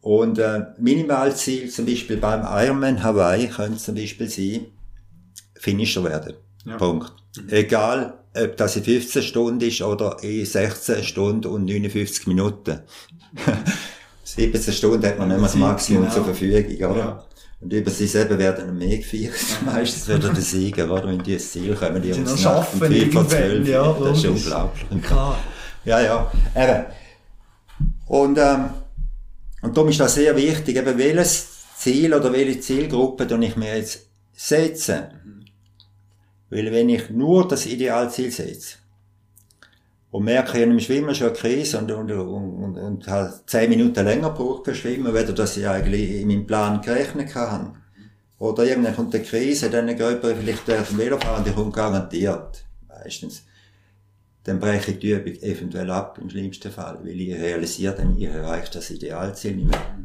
Und 0.00 0.38
äh, 0.38 0.66
Minimalziel 0.78 1.70
zum 1.70 1.86
Beispiel 1.86 2.18
beim 2.18 2.42
Ironman 2.42 3.02
Hawaii 3.02 3.48
könnte 3.48 3.78
zum 3.78 3.94
Beispiel 3.94 4.28
sein, 4.28 4.66
Finisher 5.54 6.04
werden. 6.04 6.34
Ja. 6.66 6.76
Punkt. 6.76 7.12
Mhm. 7.36 7.48
Egal, 7.48 8.18
ob 8.36 8.56
das 8.56 8.76
in 8.76 8.84
15 8.84 9.22
Stunden 9.22 9.60
ist 9.66 9.80
oder 9.80 10.22
in 10.22 10.44
16 10.44 11.04
Stunden 11.04 11.46
und 11.46 11.64
59 11.64 12.26
Minuten. 12.26 12.80
17 14.24 14.72
Stunden 14.72 15.06
hat 15.06 15.18
man 15.18 15.28
nicht 15.28 15.36
mehr 15.36 15.46
das 15.46 15.56
Maximum 15.56 16.02
genau. 16.02 16.14
zur 16.14 16.24
Verfügung, 16.24 16.90
oder? 16.90 16.98
Ja. 16.98 17.24
Und 17.60 17.72
über 17.72 17.90
sie 17.90 18.06
selber 18.06 18.38
werden 18.38 18.76
mehr 18.76 18.98
gefeiert. 18.98 19.34
Meistens 19.64 20.08
wird 20.08 20.24
der 20.24 20.34
Sieger, 20.36 20.90
oder? 20.90 21.06
Wenn 21.06 21.22
die 21.22 21.34
ins 21.34 21.52
Ziel 21.52 21.74
kommen, 21.74 22.02
die 22.02 22.12
uns 22.12 22.40
schaffen, 22.40 22.82
um 22.82 22.88
5 22.88 23.12
vor 23.12 23.28
12. 23.28 23.68
Ja, 23.68 23.92
das 23.92 24.18
ist 24.18 24.26
unglaublich. 24.26 25.02
Klar. 25.02 25.38
Ja, 25.84 26.00
ja. 26.00 26.32
Eben. 26.54 26.84
Und, 28.06 28.38
ähm, 28.38 28.70
und 29.62 29.76
darum 29.76 29.88
ist 29.88 30.00
das 30.00 30.14
sehr 30.14 30.36
wichtig, 30.36 30.76
eben 30.76 30.98
welches 30.98 31.48
Ziel 31.76 32.12
oder 32.12 32.32
welche 32.32 32.60
Zielgruppe 32.60 33.26
tue 33.26 33.44
ich 33.44 33.56
mir 33.56 33.76
jetzt 33.76 34.06
setzen. 34.32 35.04
Mhm. 35.24 35.44
Weil 36.50 36.72
wenn 36.72 36.88
ich 36.88 37.10
nur 37.10 37.48
das 37.48 37.66
Idealziel 37.66 38.30
setze, 38.30 38.76
und 40.14 40.22
merke 40.22 40.58
ich 40.58 40.62
im 40.62 40.78
Schwimmen 40.78 41.12
schon 41.12 41.26
eine 41.26 41.36
Krise 41.36 41.76
und, 41.76 41.90
und, 41.90 42.08
und, 42.12 42.62
und, 42.62 42.78
und 42.78 43.06
halt 43.08 43.32
zehn 43.46 43.68
Minuten 43.68 44.04
länger 44.04 44.30
braucht 44.30 44.64
für 44.64 44.72
Schwimmen, 44.72 45.12
weder 45.12 45.32
dass 45.32 45.56
ich 45.56 45.66
eigentlich 45.66 46.08
in 46.08 46.28
meinem 46.28 46.46
Plan 46.46 46.80
gerechnet 46.80 47.30
kann. 47.30 47.82
Oder 48.38 48.62
irgendwann 48.64 48.94
kommt 48.94 49.12
eine 49.12 49.24
Krise, 49.24 49.70
dann 49.70 49.88
geht 49.88 49.98
jemand 49.98 50.38
vielleicht 50.38 50.68
den 50.68 50.98
Velofahren, 50.98 51.42
die 51.42 51.50
kommt 51.50 51.74
garantiert. 51.74 52.64
Meistens. 52.86 53.42
Dann 54.44 54.60
breche 54.60 54.92
ich 54.92 55.00
die 55.00 55.10
Übung 55.10 55.34
eventuell 55.42 55.90
ab, 55.90 56.16
im 56.22 56.30
schlimmsten 56.30 56.70
Fall, 56.70 57.00
weil 57.02 57.20
ich 57.20 57.34
realisiere 57.34 57.96
dann, 57.96 58.16
ich 58.16 58.26
erreiche 58.26 58.70
das 58.74 58.90
Idealziel 58.90 59.56
nicht 59.56 59.68
mehr. 59.68 59.98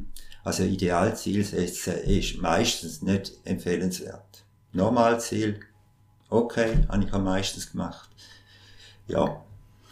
Also 0.44 0.64
Idealziel 0.64 1.44
setzen 1.44 1.94
ist 2.06 2.42
meistens 2.42 3.04
nicht 3.04 3.34
empfehlenswert. 3.46 4.44
Normalziel, 4.72 5.60
okay, 6.32 6.80
habe 6.90 7.04
ich 7.04 7.12
meistens 7.12 7.72
gemacht. 7.72 8.10
Ja, 9.08 9.44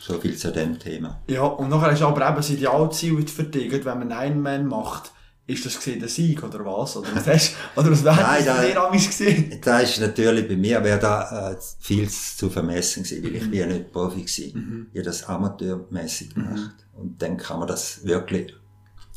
so 0.08 0.20
viel 0.20 0.38
zu 0.38 0.52
dem 0.52 0.80
Thema. 0.80 1.22
Ja, 1.28 1.44
und 1.44 1.70
nachher 1.70 1.92
ist 1.92 2.02
aber 2.02 2.26
eben 2.26 2.38
das 2.38 2.50
Idealziel 2.50 3.28
für 3.28 3.44
dich, 3.44 3.72
wenn 3.84 4.00
man 4.00 4.12
einen 4.12 4.42
Man 4.42 4.66
macht, 4.66 5.12
ist 5.46 5.66
das 5.66 5.78
gesehen 5.78 6.00
der 6.00 6.10
Sieg 6.10 6.44
oder 6.44 6.66
was? 6.66 6.98
Oder 6.98 7.08
was, 7.16 7.28
hast, 7.28 7.56
oder 7.76 7.92
was 7.92 8.04
das 8.04 8.18
da, 8.18 8.62
dir 8.62 8.90
gesehen? 8.92 9.62
Das 9.64 9.84
ist 9.84 10.02
natürlich 10.02 10.48
bei 10.48 10.58
mir, 10.58 10.84
wäre 10.84 11.00
da 11.00 11.52
äh, 11.52 11.58
viel 11.80 12.10
zu 12.10 12.50
vermessen 12.50 13.04
gewesen, 13.04 13.24
weil 13.24 13.36
ich 13.36 13.44
mhm. 13.44 13.52
bin 13.52 13.60
ja 13.60 13.66
nicht 13.66 13.92
Profi 13.92 14.22
gewesen. 14.22 14.54
Mhm. 14.54 14.88
Ich 14.92 15.00
habe 15.00 15.06
das 15.06 15.24
amateurmäßig 15.24 16.36
mhm. 16.36 16.44
gemacht. 16.44 16.76
Mhm. 16.94 17.00
Und 17.00 17.22
dann 17.22 17.38
kann 17.38 17.60
man 17.60 17.68
das 17.70 18.04
wirklich 18.06 18.54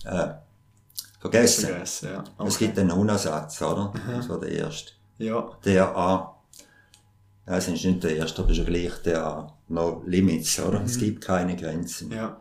äh, 0.04 0.28
vergessen. 1.20 1.66
vergessen 1.66 2.08
ja. 2.12 2.24
okay. 2.38 2.48
Es 2.48 2.58
gibt 2.58 2.78
einen 2.78 2.92
Unersatz, 2.92 3.60
oder? 3.60 3.92
Mhm. 3.92 4.16
Das 4.16 4.28
war 4.28 4.38
der 4.38 4.50
erste. 4.50 4.92
Ja. 5.18 5.50
Der 5.64 5.96
A. 5.96 6.39
Ja, 7.50 7.56
es 7.56 7.66
ist 7.66 7.84
nicht 7.84 8.04
der 8.04 8.16
erste, 8.16 8.42
aber 8.42 8.54
schon 8.54 8.64
gleich 8.64 8.92
der 9.04 9.52
no 9.68 10.04
limits, 10.06 10.60
oder? 10.60 10.78
Mhm. 10.78 10.86
Es 10.86 10.98
gibt 10.98 11.20
keine 11.20 11.56
Grenzen. 11.56 12.12
Ja. 12.12 12.40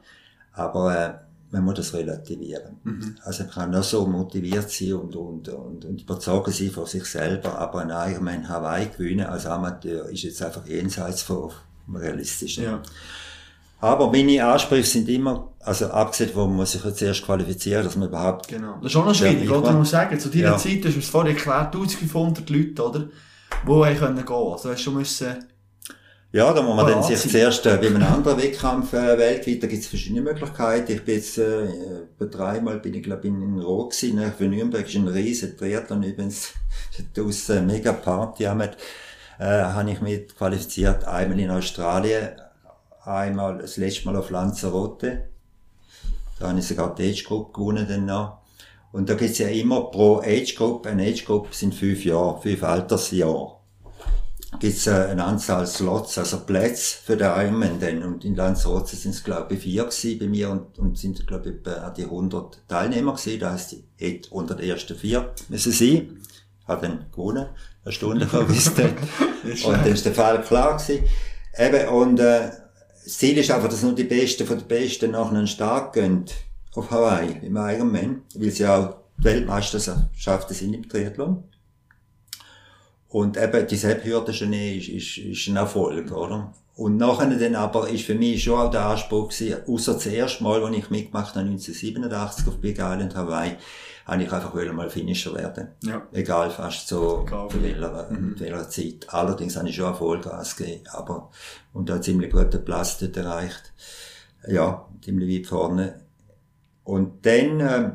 Aber 0.54 0.95
äh, 0.95 1.13
man 1.50 1.63
muss 1.63 1.78
das 1.78 1.95
relativieren. 1.95 2.78
Mhm. 2.84 3.15
Also 3.24 3.43
man 3.45 3.52
kann 3.52 3.72
nur 3.72 3.82
so 3.82 4.06
motiviert 4.06 4.69
sein 4.69 4.93
und, 4.93 5.15
und, 5.15 5.50
und, 5.50 5.84
und 5.84 6.02
überzeugen 6.04 6.52
sein 6.52 6.69
von 6.69 6.86
sich 6.86 7.06
selber, 7.06 7.58
aber 7.58 7.80
ein 7.80 7.89
Ironman 8.12 8.48
Hawaii 8.48 8.88
gewinnen 8.95 9.26
als 9.26 9.48
Amateur 9.48 10.08
ist 10.10 10.22
jetzt 10.22 10.43
einfach 10.43 10.67
jenseits 10.67 11.24
von 11.24 11.50
realistischen. 11.91 12.65
Ja. 12.65 12.82
Aber 13.82 14.12
meine 14.12 14.45
Ansprüche 14.45 14.84
sind 14.84 15.10
immer, 15.10 15.54
also 15.62 15.88
abgesehen 15.88 16.30
von, 16.30 16.50
man 16.50 16.58
muss 16.58 16.74
sich 16.74 16.86
jetzt 16.86 17.02
erst 17.02 17.26
qualifizieren, 17.26 17.84
dass 17.84 17.95
man 17.95 18.10
überhaupt... 18.10 18.48
Genau. 18.48 18.76
Das 18.84 18.91
ist 18.91 18.95
auch 18.95 19.06
noch 19.06 19.15
schwierig, 19.15 19.50
oder? 19.50 19.72
Man 19.72 19.80
muss 19.80 19.89
sagen, 19.89 20.19
zu 20.19 20.30
deiner 20.30 20.43
ja. 20.43 20.58
Zeit, 20.58 20.84
du 20.84 20.89
hast 20.89 20.98
es 20.98 21.10
vorhin 21.10 21.36
erklärt, 21.36 21.74
1500 21.74 22.48
Leute, 22.52 22.84
oder? 22.84 23.10
Wo 23.66 23.84
gehen 23.84 23.98
können 23.98 24.26
gehen. 24.26 24.36
Also 24.36 24.72
hast 24.72 24.86
du 24.86 24.92
müssen 24.92 25.46
ja, 26.32 26.54
da 26.54 26.62
muss 26.62 26.76
man 26.76 26.86
dann 26.86 27.02
sich 27.02 27.20
zuerst, 27.20 27.66
äh, 27.66 27.82
wie 27.82 27.88
einem 27.88 28.04
anderen 28.04 28.38
Wettkampf 28.38 28.94
äh, 28.94 29.18
weltweit, 29.18 29.64
da 29.64 29.68
gibt 29.68 29.82
es 29.82 29.88
verschiedene 29.88 30.22
Möglichkeiten. 30.22 30.92
Ich 30.92 31.04
bin 31.04 31.16
jetzt, 31.16 31.40
äh, 31.40 31.68
dreimal 32.20 32.78
bin 32.78 32.94
ich, 32.94 33.02
glaube 33.02 33.28
ich, 33.28 33.34
in 33.34 33.60
Rom 33.60 33.90
gewesen, 33.90 34.18
ne? 34.18 34.32
für 34.38 34.44
Nürnberg 34.44 34.88
ist 34.88 34.96
ein 34.96 35.08
riesen 35.08 35.58
Triathlon 35.58 36.04
übrigens, 36.04 36.54
aus 37.20 37.50
äh, 37.50 37.64
mega 37.64 37.94
Party 37.94 38.44
damit, 38.44 38.78
äh, 39.40 39.46
habe 39.46 39.90
ich 39.90 40.02
mich 40.02 40.28
qualifiziert, 40.38 41.04
einmal 41.06 41.40
in 41.40 41.50
Australien, 41.50 42.30
einmal, 43.04 43.58
das 43.58 43.78
letzte 43.78 44.06
Mal 44.06 44.16
auf 44.16 44.30
Lanzarote. 44.30 45.24
Da 46.40 46.50
habe 46.50 46.60
ich 46.60 46.68
sogar 46.68 46.94
die 46.94 47.10
Age 47.10 47.24
Group 47.24 47.56
gewonnen 47.56 47.88
dann 47.90 48.06
noch. 48.06 48.38
Und 48.91 49.10
da 49.10 49.13
gibt's 49.13 49.38
ja 49.38 49.47
immer 49.47 49.91
pro 49.91 50.19
Age 50.19 50.56
Group, 50.56 50.88
eine 50.88 51.08
Age 51.08 51.25
Group 51.25 51.54
sind 51.54 51.75
fünf 51.75 52.04
Jahre, 52.06 52.41
fünf 52.41 52.63
Altersjahre 52.63 53.60
gibt 54.60 54.78
es 54.78 54.88
äh, 54.88 54.91
eine 54.91 55.23
Anzahl 55.23 55.67
Slots, 55.67 56.17
also 56.17 56.39
Plätze 56.39 56.97
für 57.04 57.15
den 57.15 57.28
Ironman. 57.28 58.04
Und 58.04 58.25
in 58.25 58.36
Lanzarote 58.36 58.95
sind 58.95 59.12
es, 59.12 59.23
glaube 59.23 59.54
ich, 59.54 59.62
vier 59.62 59.84
gewesen 59.84 60.19
bei 60.19 60.28
mir 60.28 60.49
und, 60.49 60.80
und 60.80 60.97
sind, 60.97 61.25
glaube 61.28 61.49
ich, 61.49 61.67
an 61.67 61.93
die 61.95 62.04
100 62.04 62.67
Teilnehmer 62.67 63.13
gewesen. 63.13 63.39
Das 63.39 63.54
heisst, 63.54 63.73
ich 63.73 63.84
hätte 63.97 64.30
unter 64.32 64.56
den 64.56 64.69
ersten 64.69 64.97
vier 64.97 65.34
müssen 65.49 65.71
sein. 65.71 66.21
Hat 66.67 66.84
dann 66.84 67.06
gewonnen, 67.12 67.47
eine 67.84 67.91
Stunde 67.91 68.28
verwisst. 68.28 68.80
und 68.80 69.73
dann 69.73 69.86
ist 69.86 70.06
der 70.06 70.13
Fall 70.13 70.41
klar 70.41 70.78
gewesen. 70.78 71.04
Eben, 71.58 71.89
und, 71.89 72.19
äh, 72.19 72.52
das 73.04 73.17
Ziel 73.17 73.38
ist 73.38 73.49
einfach, 73.49 73.69
dass 73.69 73.82
nur 73.82 73.95
die 73.95 74.04
Besten 74.04 74.45
von 74.45 74.60
den 74.60 74.67
Besten 74.67 75.12
nach 75.12 75.32
einem 75.32 75.47
Start 75.47 75.93
gehen 75.93 76.25
auf 76.75 76.91
Hawaii 76.91 77.39
im 77.41 77.55
Ironman, 77.55 78.21
weil 78.36 78.51
sie 78.51 78.65
auch 78.67 78.97
Weltmeisterschaften 79.17 80.53
sind 80.53 80.73
im 80.73 80.88
Triathlon. 80.88 81.43
Und 83.10 83.38
eben, 83.38 83.67
die 83.67 83.75
Selbsthürdenschnee 83.75 84.77
ist, 84.77 84.89
ist, 84.89 85.17
ist 85.17 85.47
ein 85.47 85.55
Erfolg, 85.55 86.12
oder? 86.12 86.53
Und 86.75 86.95
nachher 86.95 87.27
dann 87.27 87.55
aber 87.55 87.89
ist 87.89 88.05
für 88.05 88.15
mich 88.15 88.43
schon 88.43 88.58
auch 88.58 88.71
der 88.71 88.86
Anspruch 88.86 89.29
gewesen, 89.29 89.58
außer 89.67 89.95
das 89.95 90.05
erste 90.05 90.43
Mal, 90.43 90.63
als 90.63 90.77
ich 90.77 90.89
mitgemacht 90.89 91.36
habe, 91.36 91.49
1987 91.49 92.47
auf 92.47 92.58
Big 92.58 92.77
Island 92.77 93.15
Hawaii, 93.15 93.58
habe 94.05 94.23
ich 94.23 94.32
einfach 94.32 94.53
mal 94.53 94.89
Finisher 94.89 95.34
werden. 95.36 95.69
Ja. 95.84 96.08
Egal, 96.13 96.49
fast 96.49 96.88
so, 96.88 97.25
für 97.49 97.62
welcher, 97.62 98.10
mhm. 98.10 98.39
welcher 98.39 98.69
Zeit. 98.69 99.08
Allerdings 99.10 99.58
habe 99.58 99.67
ich 99.67 99.75
schon 99.75 99.93
Vollgas 99.93 100.55
gegeben, 100.55 100.84
aber, 100.93 101.29
und 101.73 101.89
da 101.89 102.01
ziemlich 102.01 102.32
guten 102.32 102.63
Platz 102.63 102.97
dort 102.97 103.17
erreicht. 103.17 103.73
Ja, 104.47 104.88
ziemlich 105.03 105.39
weit 105.39 105.47
vorne. 105.47 105.99
Und 106.89 107.23
dann, 107.23 107.60
äh, 107.60 107.91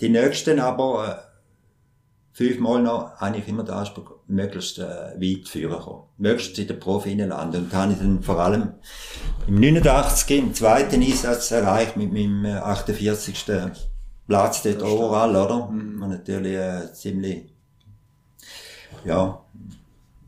die 0.00 0.08
nächsten 0.08 0.58
aber, 0.58 1.08
äh, 1.08 2.36
fünfmal 2.36 2.82
noch, 2.82 3.14
habe 3.18 3.38
ich 3.38 3.46
immer 3.46 3.62
den 3.62 3.74
Anspruch, 3.74 4.16
möglichst 4.26 4.80
äh, 4.80 4.82
weit 4.82 5.48
führen 5.48 5.78
kommen. 5.80 6.02
Möglichst 6.18 6.58
in 6.58 6.66
der 6.66 6.74
Profi 6.74 7.14
landen. 7.14 7.62
Und 7.62 7.72
da 7.72 7.82
habe 7.82 7.92
ich 7.92 7.98
dann 7.98 8.24
vor 8.24 8.40
allem 8.40 8.72
im 9.46 9.60
89 9.60 10.38
im 10.38 10.54
zweiten 10.54 11.02
Einsatz 11.02 11.52
erreicht 11.52 11.96
mit 11.96 12.12
meinem 12.12 12.44
äh, 12.44 12.54
48. 12.54 13.46
Platz 14.26 14.62
dort 14.62 14.82
overall, 14.82 15.36
oder? 15.36 15.68
Mhm. 15.68 16.02
Und 16.02 16.10
natürlich 16.10 16.56
äh, 16.56 16.92
ziemlich, 16.92 17.54
ja, 19.04 19.40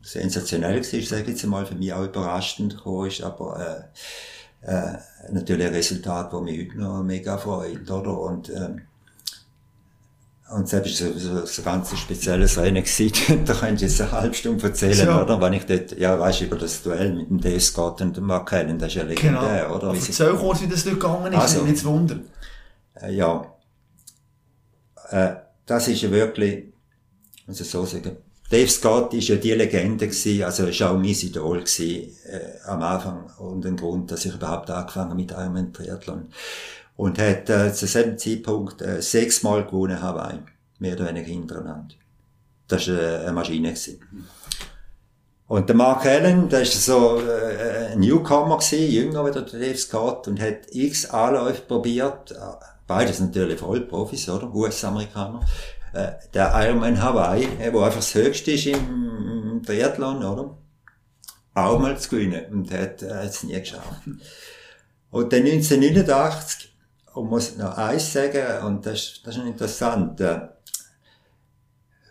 sensationell 0.01 0.77
war, 0.77 0.83
sage 0.83 1.23
ich 1.23 1.27
jetzt 1.27 1.45
mal, 1.47 1.65
für 1.65 1.75
mich 1.75 1.91
auch 1.91 2.05
überraschend 2.05 2.77
gekommen 2.77 3.07
ist, 3.09 3.21
aber 3.21 3.59
äh, 3.59 3.99
äh, 4.61 4.93
natürlich 5.31 5.67
ein 5.67 5.73
Resultat, 5.73 6.33
das 6.33 6.41
mich 6.41 6.59
heute 6.59 6.79
noch 6.79 7.03
mega 7.03 7.37
freut, 7.37 7.89
oder? 7.89 8.19
Und, 8.19 8.49
äh, 8.49 8.75
und 10.51 10.67
selbst 10.67 10.97
so, 10.97 11.13
so, 11.17 11.45
so 11.45 11.61
ganz 11.61 11.95
spezielles 11.97 12.57
Rennen 12.57 12.83
gewesen. 12.83 13.45
da 13.45 13.53
könnt 13.53 13.81
ihr 13.81 13.87
jetzt 13.87 14.01
eine 14.01 14.11
halbe 14.11 14.33
Stunde 14.33 14.65
erzählen, 14.65 15.07
ja. 15.07 15.21
oder? 15.21 15.39
Wenn 15.39 15.53
ich 15.53 15.65
dort, 15.65 15.97
ja, 15.97 16.19
weißt 16.19 16.41
über 16.41 16.57
das 16.57 16.81
Duell 16.81 17.13
mit 17.13 17.29
dem 17.29 17.39
Dave 17.39 17.59
Scott 17.59 18.01
und 18.01 18.17
dem 18.17 18.25
Mark 18.25 18.51
Allen, 18.51 18.77
das 18.79 18.89
ist 18.89 18.95
ja 18.95 19.03
legendär, 19.03 19.65
genau. 19.65 19.75
oder? 19.75 19.93
Wie 19.93 19.97
Erzähl 19.97 20.33
kurz, 20.35 20.61
wie 20.61 20.67
das 20.67 20.83
dort 20.83 20.99
gegangen 20.99 21.33
ist, 21.33 21.39
also, 21.39 21.63
nicht 21.63 21.85
Wunder. 21.85 22.19
Äh, 22.95 23.15
ja. 23.15 23.53
Äh, 25.09 25.35
das 25.65 25.87
ist 25.87 26.01
ja 26.01 26.11
wirklich, 26.11 26.73
muss 27.45 27.61
ich 27.61 27.69
so 27.69 27.85
sagen, 27.85 28.17
Dave 28.49 28.69
Scott 28.69 29.13
ist 29.13 29.27
ja 29.27 29.35
die 29.35 29.51
Legende 29.51 30.07
gewesen, 30.07 30.43
also 30.43 30.65
ist 30.65 30.81
auch 30.81 30.93
mein 30.93 31.05
Idol 31.05 31.59
gewesen, 31.59 32.15
äh, 32.25 32.67
am 32.67 32.81
Anfang 32.81 33.29
und 33.37 33.63
ein 33.65 33.77
Grund, 33.77 34.09
dass 34.09 34.25
ich 34.25 34.33
überhaupt 34.33 34.71
angefangen 34.71 35.15
mit 35.15 35.31
Ironman 35.31 35.71
Triathlon. 35.71 36.29
Und 36.95 37.19
hat 37.19 37.49
äh, 37.49 37.71
zu 37.71 37.85
diesem 37.85 38.17
Zeitpunkt 38.17 38.81
äh, 38.81 39.01
sechsmal 39.01 39.65
gewonnen 39.65 40.01
Hawaii, 40.01 40.39
mehr 40.79 40.95
oder 40.95 41.07
weniger 41.07 41.27
hintereinander. 41.27 41.93
Das 42.67 42.87
war 42.87 42.99
äh, 42.99 43.17
eine 43.19 43.33
Maschine. 43.33 43.69
Gewesen. 43.69 43.99
Und 45.47 45.69
der 45.69 45.75
Mark 45.75 46.05
Allen, 46.05 46.49
der 46.49 46.61
ist 46.61 46.83
so 46.83 47.21
äh, 47.21 47.93
ein 47.93 47.99
Newcomer 47.99 48.57
gewesen, 48.57 48.91
jünger 48.91 49.25
wie 49.27 49.31
der 49.31 49.43
Dave 49.43 49.77
Scott 49.77 50.27
und 50.27 50.41
hat 50.41 50.71
x 50.71 51.05
Anläufe 51.05 51.61
probiert, 51.61 52.33
beides 52.87 53.19
natürlich 53.19 53.59
Vollprofis, 53.59 54.27
oder? 54.27 54.53
US-Amerikaner. 54.53 55.45
Äh, 55.93 56.11
der 56.33 56.53
Ironman 56.55 57.01
Hawaii, 57.01 57.47
äh, 57.59 57.73
wo 57.73 57.81
einfach 57.81 57.99
das 57.99 58.13
höchste 58.13 58.51
ist 58.51 58.67
im 58.67 59.61
Triathlon, 59.65 60.23
oder? 60.23 60.57
Auch 61.53 61.79
mal 61.79 61.97
zu 61.97 62.09
gewinnen. 62.09 62.45
Und 62.51 62.71
er 62.71 62.83
hat 62.83 63.01
äh, 63.01 63.23
es 63.23 63.43
nie 63.43 63.59
geschafft. 63.59 64.03
Und 65.11 65.33
dann 65.33 65.41
1989, 65.41 66.71
und 67.15 67.29
muss 67.29 67.57
noch 67.57 67.77
eins 67.77 68.13
sagen, 68.13 68.65
und 68.65 68.85
das, 68.85 69.21
das 69.23 69.37
ist 69.37 69.45
interessant, 69.45 70.21
äh, 70.21 70.39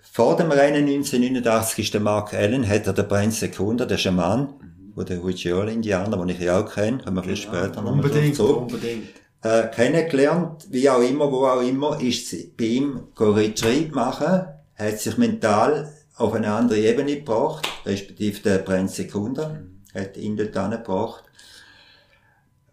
vor 0.03 0.37
dem 0.37 0.51
Rennen 0.51 0.88
1989 0.88 1.85
ist 1.85 1.95
der 1.95 2.01
Mark 2.01 2.35
Allen, 2.35 2.69
hat 2.69 2.88
er 2.88 2.93
den 2.93 3.07
Brent 3.07 3.35
Sekunda, 3.35 3.87
der 3.87 3.99
Schaman, 3.99 4.55
mhm. 4.97 5.05
der 5.05 5.23
Huichiol-Indianer, 5.23 6.17
den 6.17 6.29
ich 6.31 6.41
ja 6.41 6.59
auch 6.61 6.75
kenne, 6.75 6.99
kommen 6.99 7.17
wir 7.17 7.23
vielleicht 7.23 7.49
genau. 7.49 7.64
später 7.64 7.83
noch 7.83 7.93
Unbedingt, 7.93 8.41
unbedingt 8.41 9.09
äh, 9.42 9.68
kennengelernt, 9.68 10.66
wie 10.70 10.88
auch 10.90 11.03
immer, 11.03 11.31
wo 11.31 11.46
auch 11.46 11.62
immer, 11.62 12.01
ist 12.01 12.29
sie 12.29 12.53
bei 12.57 12.64
ihm 12.64 13.09
Retreat 13.18 13.92
machen, 13.92 14.46
hat 14.77 14.98
sich 14.98 15.16
mental 15.16 15.92
auf 16.16 16.33
eine 16.35 16.53
andere 16.53 16.81
Ebene 16.81 17.16
gebracht, 17.16 17.66
respektive 17.87 18.40
der 18.40 18.59
Brent 18.59 18.90
Sekunda, 18.90 19.61
hat 19.94 20.16
ihn 20.16 20.37
dort 20.37 20.57
angebracht. 20.57 21.24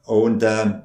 Und, 0.04 0.43
ähm, 0.43 0.82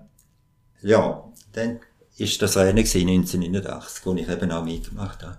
ja, 0.82 1.24
dann 1.52 1.80
ist 2.16 2.40
das 2.42 2.56
Rennen 2.56 2.78
1989, 2.78 4.04
wo 4.04 4.14
ich 4.14 4.28
eben 4.28 4.52
auch 4.52 4.64
mitgemacht 4.64 5.22
habe. 5.22 5.38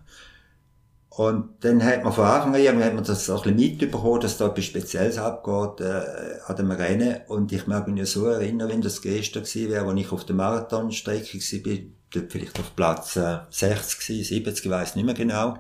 Und 1.13 1.65
dann 1.65 1.83
hat 1.83 2.05
man 2.05 2.13
von 2.13 2.23
Anfang 2.23 2.55
an, 2.55 2.83
hat 2.83 2.93
man 2.93 3.03
das 3.03 3.29
auch 3.29 3.45
ein 3.45 3.55
bisschen 3.57 3.79
mitbekommen, 3.79 4.21
dass 4.21 4.37
da 4.37 4.47
etwas 4.47 4.63
Spezielles 4.63 5.17
abgeht, 5.17 5.85
äh, 5.85 6.03
an 6.47 6.55
dem 6.55 6.71
Rennen. 6.71 7.17
Und 7.27 7.51
ich 7.51 7.67
mag 7.67 7.85
mich 7.89 7.99
ja 7.99 8.05
so 8.05 8.27
erinnern, 8.27 8.69
wenn 8.69 8.81
das 8.81 9.01
gestern 9.01 9.43
gewesen 9.43 9.69
wäre, 9.69 9.85
als 9.85 9.99
ich 9.99 10.11
auf 10.13 10.25
der 10.25 10.35
Marathonstrecke 10.37 11.37
war, 11.37 11.77
dort 12.13 12.31
vielleicht 12.31 12.59
auf 12.61 12.75
Platz 12.77 13.17
äh, 13.17 13.39
60 13.49 13.99
gewesen, 13.99 14.23
70, 14.23 14.65
ich 14.65 14.71
weiss 14.71 14.95
nicht 14.95 15.03
mehr 15.03 15.13
genau. 15.13 15.57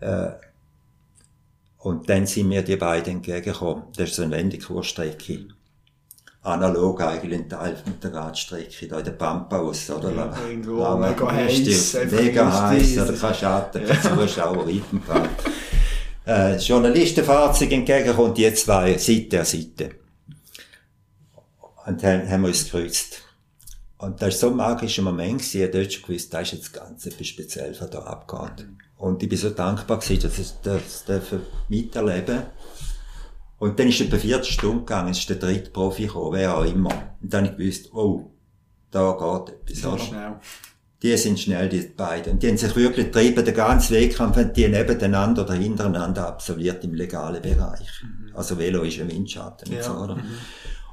Äh, 0.00 0.30
und 1.78 2.08
dann 2.08 2.26
sind 2.26 2.48
mir 2.48 2.62
die 2.62 2.76
beiden 2.76 3.16
entgegengekommen. 3.16 3.84
Das 3.94 4.08
ist 4.08 4.16
so 4.16 4.22
eine 4.22 4.36
Wendekursstrecke 4.36 5.48
analog 6.46 7.00
eigentlich 7.02 7.48
Teil 7.48 7.76
mit 7.84 8.02
der 8.02 8.14
Radstrecke 8.14 8.86
da 8.88 8.98
in 8.98 9.04
der 9.04 9.12
Pampa 9.12 9.58
aus, 9.58 9.90
oder? 9.90 10.12
Ja, 10.12 10.32
irgendwo, 10.48 10.78
La, 10.78 10.96
mega 10.96 11.30
heiß. 11.30 11.96
Mega 12.10 12.68
heiß, 12.68 12.98
oder 12.98 13.12
kein 13.12 13.34
Schatten, 13.34 13.84
kein 13.84 14.02
Zuschauer, 14.02 14.66
Reitenpfad. 14.66 15.28
Äh, 16.26 16.56
Journalistenfahrzeug 16.56 17.72
entgegenkommt, 17.72 18.38
die 18.38 18.52
zwei 18.54 18.96
Seite 18.98 19.40
an 19.40 19.44
Seite. 19.44 19.90
Und 21.86 22.02
dann 22.02 22.28
haben 22.28 22.42
wir 22.42 22.48
uns 22.48 22.64
gekreuzt. 22.64 23.22
Und 23.98 24.20
das 24.20 24.34
war 24.34 24.50
so 24.50 24.50
ein 24.50 24.56
magischer 24.56 25.02
Moment, 25.02 25.42
ich 25.42 25.62
habe 25.62 25.70
dort 25.70 25.92
schon 25.92 26.02
gewusst, 26.02 26.32
das 26.34 26.42
ist 26.42 26.52
jetzt 26.52 26.72
ganz 26.72 27.06
etwas 27.06 27.26
speziell, 27.26 27.74
was 27.78 27.90
da 27.90 28.00
abgeht. 28.00 28.66
Und 28.98 29.22
ich 29.22 29.28
bin 29.28 29.38
so 29.38 29.50
dankbar 29.50 29.98
gewesen, 29.98 30.22
dass 30.22 30.38
ich 30.38 30.52
das 30.62 31.04
miterleben 31.68 32.26
durfte. 32.26 32.50
Und 33.58 33.78
dann 33.78 33.88
ist 33.88 34.00
etwa 34.00 34.18
40 34.18 34.52
Stunden 34.52 34.80
gegangen, 34.80 35.10
es 35.10 35.18
ist 35.18 35.30
der 35.30 35.36
dritte 35.36 35.70
Profi 35.70 36.06
gekommen, 36.06 36.32
wer 36.32 36.56
auch 36.56 36.64
immer. 36.64 36.90
Und 37.22 37.32
dann 37.32 37.46
habe 37.46 37.62
ich 37.62 37.74
gewusst, 37.74 37.94
oh, 37.94 38.30
da 38.90 39.12
geht 39.12 39.54
etwas, 39.70 39.92
oder? 39.92 40.02
Schnell. 40.02 40.34
Die 41.02 41.16
sind 41.16 41.38
schnell, 41.38 41.68
die 41.68 41.80
beiden. 41.80 42.34
Und 42.34 42.42
die 42.42 42.48
haben 42.48 42.56
sich 42.56 42.74
wirklich 42.74 43.06
getrieben, 43.06 43.44
den 43.44 43.54
ganzen 43.54 43.96
Wettkampf 43.96 44.36
haben 44.36 44.52
die 44.52 44.66
nebeneinander 44.66 45.44
oder 45.44 45.54
hintereinander 45.54 46.26
absolviert 46.26 46.82
im 46.84 46.94
legalen 46.94 47.42
Bereich. 47.42 48.02
Mhm. 48.02 48.34
Also 48.34 48.58
Velo 48.58 48.82
ist 48.82 48.98
ein 48.98 49.10
Windschatten 49.10 49.72
ja. 49.72 49.78
und 49.78 49.84
so, 49.84 49.92
oder? 49.92 50.16
Mhm. 50.16 50.22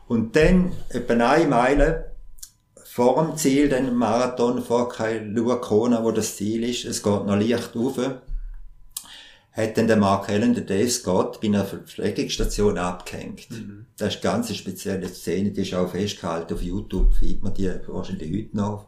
Und 0.08 0.36
dann, 0.36 0.72
etwa 0.90 1.14
eine 1.14 1.48
Meile 1.48 2.12
vor 2.84 3.26
dem 3.26 3.38
Ziel, 3.38 3.70
den 3.70 3.96
Marathon, 3.96 4.62
vor 4.62 4.90
kein 4.90 5.34
Luakona, 5.34 6.04
wo 6.04 6.12
das 6.12 6.36
Ziel 6.36 6.64
ist, 6.64 6.86
es 6.86 7.02
geht 7.02 7.26
noch 7.26 7.36
leicht 7.36 7.76
rauf, 7.76 7.98
hat 9.54 9.78
dann 9.78 9.88
der 9.88 9.98
Mark 9.98 10.30
Allen, 10.30 10.56
der 10.56 10.64
Dave 10.64 10.90
Scott, 10.90 11.40
bei 11.40 11.48
einer 11.48 11.64
Verpflegungsstation 11.64 12.78
abgehängt. 12.80 13.52
Mhm. 13.52 13.86
Das 13.98 14.16
ist 14.16 14.26
eine 14.26 14.34
ganz 14.34 14.56
spezielle 14.56 15.08
Szene, 15.08 15.52
die 15.52 15.62
ist 15.62 15.76
auch 15.76 15.92
festgehalten 15.92 16.56
auf 16.56 16.62
YouTube, 16.64 17.14
findet 17.14 17.44
man 17.44 17.54
die 17.54 17.72
wahrscheinlich 17.88 18.32
heute 18.32 18.58
noch, 18.58 18.88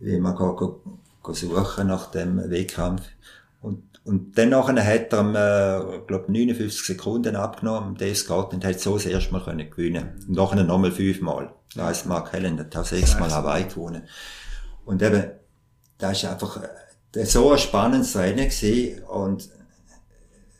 wie 0.00 0.18
man 0.18 0.36
kann 0.36 0.56
go, 0.56 0.82
go 1.22 1.32
suchen 1.32 1.86
nach 1.86 2.10
dem 2.10 2.50
Wettkampf. 2.50 3.02
Und, 3.62 3.84
und 4.04 4.36
dann 4.36 4.48
nachher 4.50 4.84
hat 4.84 5.12
er, 5.12 5.94
äh, 5.94 6.00
glaub 6.06 6.28
59 6.28 6.84
Sekunden 6.84 7.36
abgenommen, 7.36 7.96
Dave 7.96 8.16
Scott, 8.16 8.54
und 8.54 8.64
hat 8.64 8.80
so 8.80 8.94
das 8.94 9.06
erste 9.06 9.32
Mal 9.32 9.44
können 9.44 9.70
gewinnen. 9.70 10.20
Und 10.26 10.36
nachher 10.36 10.64
nochmal 10.64 10.92
fünfmal. 10.92 11.52
Das 11.74 11.84
heisst, 11.84 12.06
Mark 12.06 12.34
Allen 12.34 12.58
hat 12.58 12.76
auch 12.76 12.84
sechsmal 12.84 13.30
Hawaii 13.30 13.64
gewonnen. 13.64 14.02
Und 14.84 15.00
eben, 15.02 15.30
das 15.98 16.18
ist 16.18 16.24
einfach, 16.24 16.60
äh, 16.60 17.24
so 17.24 17.52
ein 17.52 17.58
spannendes 17.58 18.16
Rennen 18.16 18.48
gewesen, 18.48 19.02
und 19.04 19.48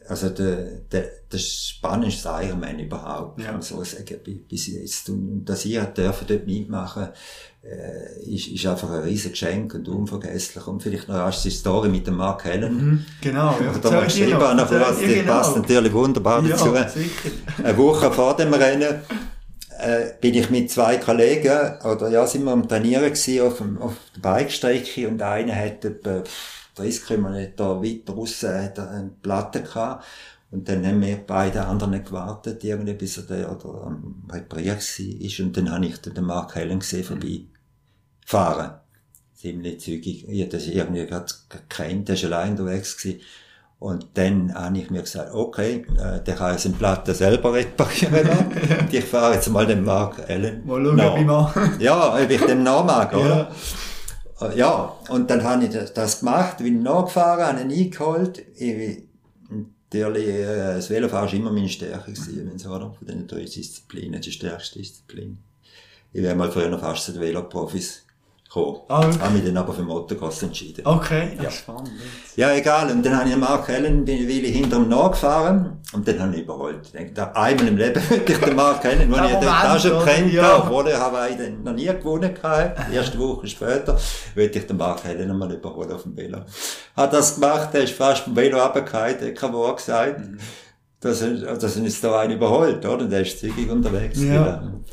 also 0.08 0.28
der, 0.28 0.80
der, 0.90 1.04
das 1.28 1.42
spannendste 1.42 2.28
Ironman 2.28 2.78
überhaupt, 2.78 3.38
ja. 3.38 3.46
kann 3.46 3.54
man 3.54 3.62
so 3.62 3.82
sagen, 3.82 4.20
bis 4.48 4.68
jetzt. 4.68 5.08
Und 5.08 5.44
dass 5.44 5.64
ich 5.64 5.78
dürfen 5.78 6.26
dort 6.26 6.46
mitmachen, 6.46 7.08
äh, 7.62 8.34
ist, 8.34 8.48
ist 8.48 8.66
einfach 8.66 8.90
ein 8.90 9.02
riesen 9.02 9.32
Geschenk 9.32 9.74
und 9.74 9.88
unvergesslich. 9.88 10.66
Und 10.66 10.82
vielleicht 10.82 11.08
noch 11.08 11.16
erst 11.16 11.44
die 11.44 11.50
Story 11.50 11.88
mit 11.88 12.06
dem 12.06 12.16
Mark 12.16 12.46
Allen. 12.46 12.74
Mhm, 12.74 13.04
genau, 13.20 13.58
ja. 13.60 13.72
Da 13.80 13.90
mal 13.90 14.04
geschrieben 14.04 14.34
habe, 14.34 14.56
das 14.56 14.98
genau. 15.00 15.32
passt 15.32 15.56
natürlich 15.56 15.92
wunderbar 15.92 16.42
dazu. 16.42 16.74
Ja, 16.74 16.88
sicher. 16.88 17.30
Eine 17.62 17.76
Woche 17.76 18.12
vor 18.12 18.36
dem 18.36 18.54
Rennen, 18.54 19.00
äh, 19.78 20.06
bin 20.20 20.34
ich 20.34 20.48
mit 20.50 20.70
zwei 20.70 20.96
Kollegen, 20.96 21.78
oder 21.84 22.08
ja, 22.08 22.26
sind 22.26 22.44
wir 22.44 22.52
am 22.52 22.68
Trainieren 22.68 23.04
gewesen 23.04 23.40
auf, 23.42 23.58
dem, 23.58 23.82
auf 23.82 23.94
der 24.14 24.20
Bikestrecke 24.20 25.08
und 25.08 25.20
einer 25.20 25.54
hat 25.54 25.84
etwa, 25.84 26.22
30 26.76 27.06
Kilometer 27.06 27.82
weiter 27.82 28.12
raus 28.12 28.42
hat 28.42 28.78
er 28.78 28.90
eine 28.90 29.10
Platte 29.22 29.62
gehabt. 29.62 30.04
Und 30.50 30.68
dann 30.68 30.86
haben 30.86 31.00
wir 31.00 31.16
beide 31.26 31.66
anderen 31.66 32.04
gewartet, 32.04 32.62
irgendwie, 32.62 32.94
bis 32.94 33.16
er 33.18 33.24
da, 33.24 33.50
oder 33.50 33.86
am 33.86 34.22
Reparieren 34.30 34.78
ist. 34.78 35.40
Und 35.40 35.56
dann 35.56 35.70
habe 35.70 35.86
ich 35.86 35.98
den 35.98 36.24
Mark 36.24 36.54
Hellen 36.54 36.78
gesehen, 36.78 37.04
vorbei 37.04 37.40
fahren. 38.24 38.74
Ziemlich 39.34 39.80
zügig. 39.80 40.28
Ich 40.28 40.40
habe 40.40 40.50
das 40.50 40.66
irgendwie 40.66 41.04
gerade 41.06 41.26
gekannt, 41.48 42.08
der 42.08 42.22
war 42.22 42.24
allein 42.24 42.52
unterwegs 42.52 42.96
gewesen. 42.96 43.20
Und 43.78 44.06
dann 44.14 44.54
habe 44.54 44.78
ich 44.78 44.90
mir 44.90 45.02
gesagt, 45.02 45.34
okay, 45.34 45.84
äh, 45.98 46.22
der 46.22 46.34
kann 46.34 46.56
seine 46.56 46.76
Platte 46.76 47.12
selber 47.12 47.52
reparieren. 47.52 48.28
Und 48.80 48.94
ich 48.94 49.04
fahre 49.04 49.34
jetzt 49.34 49.50
mal 49.50 49.66
den 49.66 49.84
Mark 49.84 50.18
Allen. 50.30 50.66
Mal 50.66 50.82
schauen, 50.82 51.00
ob 51.00 51.18
ich 51.18 51.26
mal. 51.26 51.52
Ja, 51.78 52.14
ob 52.14 52.30
ich 52.30 52.40
dem 52.40 52.62
nachmag, 52.62 53.12
oder? 53.14 53.50
Äh, 53.50 53.54
Ja, 54.54 54.94
und 55.08 55.30
dann 55.30 55.42
habe 55.42 55.64
ich 55.64 55.70
das, 55.70 55.94
das 55.94 56.20
gemacht, 56.20 56.58
bin 56.58 56.82
nachgefahren, 56.82 57.58
habe 57.58 57.60
ihn 57.60 57.84
eingeholt. 57.84 58.44
Ich, 58.56 59.02
natürlich, 59.50 60.26
äh, 60.28 60.74
das 60.74 60.90
Velofahren 60.90 61.26
war 61.26 61.34
immer 61.34 61.52
meine 61.52 61.68
Stärke 61.68 62.12
gewesen, 62.12 62.50
wenn 62.50 62.70
oder? 62.70 62.92
Von 62.92 63.06
den 63.06 63.26
drei 63.26 63.44
Disziplinen, 63.44 64.20
die 64.20 64.32
stärkste 64.32 64.78
Disziplin. 64.78 65.38
Ich 66.12 66.22
wäre 66.22 66.34
mal 66.34 66.50
früher 66.50 66.68
noch 66.68 66.80
fast 66.80 67.04
zu 67.04 67.12
den 67.12 67.22
Veloprofis 67.22 68.04
gekommen. 68.56 68.80
Ah, 68.88 69.02
wirklich? 69.02 69.20
Habe 69.22 69.34
mich 69.34 69.44
dann 69.44 69.56
aber 69.56 69.72
für 69.72 69.82
Motocross 69.82 70.42
entschieden. 70.42 70.86
Okay, 70.86 71.38
ja, 71.42 71.50
spannend. 71.50 71.90
Ja, 72.36 72.52
egal. 72.52 72.90
Und 72.90 73.04
dann 73.04 73.14
habe 73.16 73.24
ich 73.28 73.30
den 73.34 73.40
Mark 73.40 73.68
Allen, 73.70 74.04
bin 74.04 74.16
ich 74.16 74.26
will 74.28 74.44
ich 74.44 74.56
hinter 74.56 74.76
ihm 74.78 74.88
nachgefahren. 74.88 75.78
Und 75.92 76.06
dann 76.08 76.20
habe 76.20 76.34
ich 76.34 76.42
überholt. 76.42 76.80
Ich 76.82 76.92
denke, 76.92 77.12
da 77.14 77.32
einmal 77.32 77.68
im 77.68 77.76
Leben 77.76 78.02
möchte 78.10 78.32
ich 78.32 78.38
den 78.38 78.56
Mark 78.56 78.84
Allen, 78.84 78.98
den 78.98 79.10
ich 79.12 79.16
Moment, 79.16 79.46
auch 79.46 79.78
schon 79.78 80.04
kennt 80.04 80.32
Ja. 80.32 80.42
habe, 80.42 80.62
obwohl 80.64 80.88
er 80.88 81.00
Hawaii 81.00 81.36
dann 81.36 81.62
noch 81.62 81.72
nie 81.72 81.86
gewonnen 81.86 82.30
hatte. 82.42 82.74
Erste 82.92 83.18
Woche 83.18 83.46
später, 83.46 83.98
wollte 84.34 84.58
ich 84.58 84.66
den 84.66 84.76
Mark 84.76 85.04
Allen 85.06 85.28
nochmal 85.28 85.52
überholen 85.52 85.92
auf 85.92 86.02
dem 86.02 86.16
Velo. 86.16 86.38
Hat 86.96 87.12
das 87.12 87.34
gemacht, 87.36 87.68
er 87.72 87.82
ist 87.84 87.92
fast 87.94 88.22
vom 88.22 88.34
Velo 88.36 88.58
runtergefallen, 88.62 89.20
hat 89.20 89.34
kein 89.36 89.52
Wort 89.52 89.76
gesagt. 89.78 90.20
Dass 91.00 91.20
er, 91.20 91.30
dass 91.56 91.76
er 91.76 91.82
jetzt 91.82 92.02
da 92.02 92.20
einen 92.20 92.32
überholt, 92.32 92.84
oder? 92.84 93.04
Der 93.04 93.20
ist 93.20 93.38
zügig 93.38 93.70
unterwegs. 93.70 94.18
Ja. 94.20 94.56
gewesen. 94.56 94.84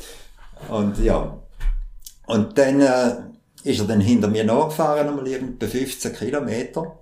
Und 0.68 0.98
ja. 1.02 1.38
Und 2.26 2.56
dann, 2.56 2.80
äh, 2.80 3.16
ist 3.64 3.80
er 3.80 3.86
dann 3.86 4.00
hinter 4.00 4.28
mir 4.28 4.44
nachgefahren, 4.44 5.06
nochmal 5.06 5.26
irgendwo 5.26 5.66
15 5.66 6.14
Kilometer. 6.14 6.98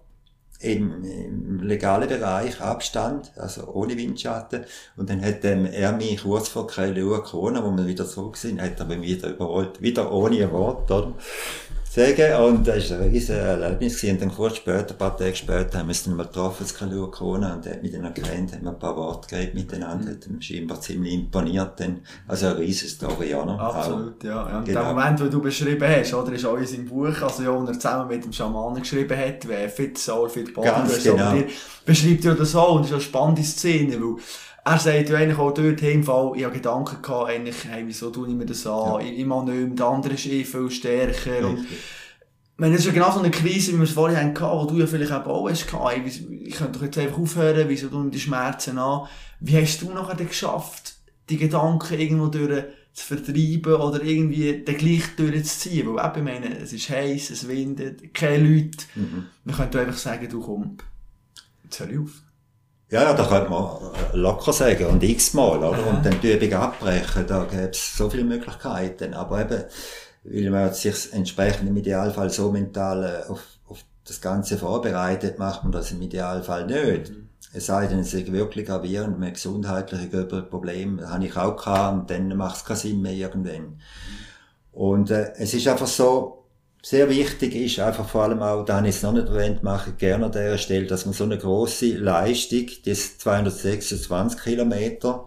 Im, 0.61 1.03
im 1.03 1.61
legalen 1.61 2.09
Bereich, 2.09 2.61
Abstand, 2.61 3.33
also 3.37 3.67
ohne 3.67 3.97
Windschatten. 3.97 4.65
Und 4.97 5.11
dann 5.11 5.21
hat 5.21 5.45
ähm, 5.45 5.67
er 5.67 5.91
mich 5.91 6.23
kurz 6.23 6.47
vor 6.47 6.69
Kreilua 6.69 7.19
Krone, 7.19 7.65
wo 7.65 7.77
wir 7.77 7.89
wieder 7.89 8.07
zurück 8.07 8.37
sind, 8.37 8.63
hat 8.63 8.79
er 8.79 8.87
mich 8.87 9.03
wieder 9.03 9.31
überholt. 9.31 9.83
Wieder 9.83 10.13
ohne 10.13 10.41
ein 10.41 10.53
Wort, 10.53 10.89
oder? 10.89 11.15
Sagen. 11.95 12.35
Und 12.43 12.67
das 12.67 12.91
war 12.91 13.01
ein 13.01 13.11
riesen 13.11 13.37
Erlebnis 13.37 13.97
gewesen. 13.97 14.15
Und 14.15 14.23
dann 14.23 14.35
kurz 14.35 14.57
später, 14.57 14.95
ein 14.95 14.97
paar 14.97 15.15
Tage 15.15 15.37
später, 15.37 15.79
haben 15.79 15.89
wir 15.89 15.91
uns 15.91 16.05
dann 16.05 16.17
mal 16.17 16.25
getroffen, 16.25 16.65
das 16.65 16.75
Krone, 16.75 17.55
und 17.55 17.67
er 17.67 17.75
hat 17.75 17.83
mich 17.83 17.93
dann 17.93 18.05
erkannt, 18.05 18.53
haben 18.53 18.63
wir 18.63 18.71
ein 18.71 18.79
paar 18.79 18.97
Worte 18.97 19.29
geredet 19.29 19.55
miteinander, 19.55 20.13
hat 20.13 20.27
ihm 20.27 20.41
scheinbar 20.41 20.81
ziemlich 20.81 21.13
imponiert, 21.13 21.79
dann. 21.79 22.01
Also 22.27 22.47
eine 22.47 22.61
riesen 22.61 22.89
Story, 22.89 23.35
oder? 23.35 23.61
Absolut, 23.61 24.25
ja. 24.25 24.49
ja. 24.49 24.59
Und 24.59 24.65
Genau. 24.65 24.81
Der 24.81 24.95
Moment, 24.95 25.21
den 25.21 25.31
du 25.31 25.43
beschrieben 25.43 25.87
hast, 25.87 26.15
oder, 26.15 26.33
ist 26.33 26.47
auch 26.47 26.57
in 26.57 26.67
seinem 26.67 26.87
Buch, 26.87 27.21
also 27.21 27.43
ja, 27.43 27.53
wo 27.53 27.67
er 27.67 27.73
zusammen 27.75 28.09
mit 28.09 28.25
dem 28.25 28.33
Schamanen 28.33 28.81
geschrieben 28.81 29.19
hat, 29.19 29.47
wie 29.47 29.69
Fit 29.69 29.99
Soul, 29.99 30.31
Fit 30.31 30.55
Body, 30.55 30.69
Ganz 30.69 31.03
genau. 31.03 31.35
beschreibt 31.85 32.25
ja 32.25 32.35
das 32.35 32.57
auch, 32.57 32.77
und 32.77 32.83
das 32.83 32.89
ist 32.89 32.95
eine 32.95 33.03
spannende 33.03 33.43
Szene, 33.43 34.01
weil 34.01 34.17
er 34.65 34.79
sagt 34.79 35.09
ja 35.09 35.17
eigentlich 35.17 35.39
auch 35.39 35.53
dort, 35.53 35.83
hey, 35.83 35.95
im 35.95 36.05
Fall, 36.05 36.33
ich 36.37 36.45
habe 36.45 36.55
Gedanken 36.55 37.03
gehabt, 37.03 37.31
eigentlich, 37.31 37.65
hey, 37.69 37.83
wieso 37.87 38.11
tue 38.11 38.29
ich 38.29 38.35
mir 38.35 38.47
das 38.47 38.67
an, 38.67 39.01
ich, 39.01 39.19
ich 39.19 39.27
mache 39.27 39.51
nicht 39.51 39.79
der 39.79 39.87
andere 39.87 40.15
ist 40.15 40.27
eh 40.27 40.45
viel 40.45 40.71
stärker, 40.71 41.49
und 41.49 41.67
meine, 42.63 42.77
das 42.77 42.83
ist 42.83 42.87
ja 42.87 42.93
genau 42.93 43.11
so 43.11 43.19
eine 43.19 43.31
Krise, 43.31 43.73
wie 43.73 43.79
wir 43.79 43.85
es 43.85 43.91
vorhin 43.91 44.17
hatten, 44.17 44.41
wo 44.41 44.65
du 44.67 44.79
ja 44.79 44.87
vielleicht 44.87 45.11
auch 45.11 45.51
hast. 45.51 45.67
Hey, 45.73 46.03
Ich 46.07 46.55
könnte 46.55 46.79
doch 46.79 46.85
jetzt 46.85 46.97
einfach 46.97 47.19
aufhören, 47.19 47.69
wieso 47.69 47.89
tun 47.89 48.05
mir 48.05 48.11
die 48.11 48.21
Schmerzen 48.21 48.79
an? 48.79 49.09
Wie 49.41 49.61
hast 49.61 49.83
du 49.83 49.91
nachher 49.91 50.15
dann 50.15 50.29
geschafft, 50.29 50.95
die 51.29 51.39
Gedanken 51.39 51.99
irgendwo 51.99 52.29
durch 52.29 52.65
zu 52.93 53.07
vertreiben 53.07 53.75
oder 53.75 54.03
irgendwie 54.03 54.63
den 54.63 54.77
gleich 54.77 55.17
durchzuziehen? 55.17 55.89
Weil 55.93 56.07
eben, 56.07 56.29
ich 56.29 56.33
meine, 56.33 56.59
es 56.59 56.73
ist 56.73 56.89
heiß, 56.89 57.31
es 57.31 57.49
windet, 57.49 58.15
keine 58.15 58.49
Leute. 58.49 58.85
Mhm. 58.95 59.27
Man 59.45 59.57
könnte 59.57 59.81
einfach 59.81 59.99
sagen, 59.99 60.29
du 60.29 60.41
komm, 60.41 60.77
jetzt 61.65 61.81
hör 61.81 61.91
ich 61.91 61.99
auf. 61.99 62.23
Ja, 62.93 63.05
ja, 63.05 63.15
da 63.15 63.25
könnte 63.25 63.49
man 63.49 63.79
locker 64.13 64.53
sagen 64.53 64.85
und 64.85 65.03
x-mal, 65.03 65.57
oder? 65.57 65.79
Aha. 65.79 65.91
Und 65.91 66.05
dann 66.05 66.21
die 66.21 66.35
Übung 66.35 66.53
abbrechen, 66.53 67.27
da 67.27 67.45
gäbe 67.45 67.71
es 67.71 67.97
so 67.97 68.11
viele 68.11 68.25
Möglichkeiten. 68.25 69.15
Aber 69.15 69.41
eben, 69.41 69.65
weil 70.25 70.51
man 70.51 70.75
sich 70.75 71.11
entsprechend 71.11 71.71
im 71.71 71.77
Idealfall 71.79 72.29
so 72.29 72.53
mental 72.53 73.03
äh, 73.03 73.31
auf, 73.31 73.41
auf 73.67 73.79
das 74.05 74.21
Ganze 74.21 74.59
vorbereitet, 74.59 75.39
macht 75.39 75.63
man 75.63 75.73
das 75.73 75.91
im 75.91 76.03
Idealfall 76.03 76.67
nicht. 76.67 77.13
Es 77.55 77.65
sei 77.65 77.87
denn, 77.87 78.01
es 78.01 78.13
ist 78.13 78.31
wirklich 78.31 78.67
gravierend 78.67 79.19
mit 79.19 79.35
gesundheitlichen 79.35 80.29
Problemen, 80.51 80.99
das 80.99 81.09
habe 81.09 81.25
ich 81.25 81.35
auch 81.35 81.57
gehabt, 81.57 81.99
und 81.99 82.11
dann 82.11 82.37
macht 82.37 82.57
es 82.57 82.65
keinen 82.67 82.77
Sinn 82.77 83.01
mehr 83.01 83.13
irgendwann. 83.13 83.81
Und 84.71 85.11
äh, 85.11 85.33
es 85.39 85.55
ist 85.55 85.67
einfach 85.67 85.87
so, 85.87 86.42
sehr 86.85 87.09
wichtig 87.09 87.55
ist 87.55 87.79
einfach 87.79 88.09
vor 88.09 88.25
allem 88.25 88.43
auch, 88.43 88.65
da 88.65 88.79
habe 88.79 88.89
ich 88.89 88.97
es 88.97 89.03
noch 89.03 89.13
nicht 89.13 89.29
erwähnt, 89.29 89.63
mache 89.63 89.91
ich 89.91 89.99
gerne 89.99 90.27
an 90.27 90.33
dieser 90.33 90.59
Stelle, 90.59 90.87
dass 90.87 91.07
man 91.07 91.15
so 91.15 91.25
eine 91.25 91.39
grosse 91.39 91.97
Leistung, 91.97 92.67
das 92.85 93.19
226 93.19 94.43
Kilometer, 94.43 95.25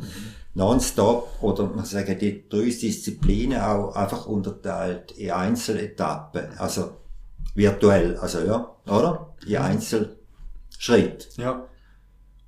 nonstop, 0.53 1.41
oder 1.41 1.65
man 1.67 1.85
sagen, 1.85 2.19
die 2.19 2.47
drei 2.49 2.65
Disziplinen 2.65 3.61
auch 3.61 3.95
einfach 3.95 4.25
unterteilt 4.25 5.11
in 5.13 5.31
Einzeletappen, 5.31 6.57
also 6.57 6.97
virtuell, 7.55 8.17
also 8.17 8.39
ja, 8.39 8.75
oder? 8.87 9.33
In 9.47 9.57
Einzelschritt 9.57 11.29
Ja. 11.37 11.65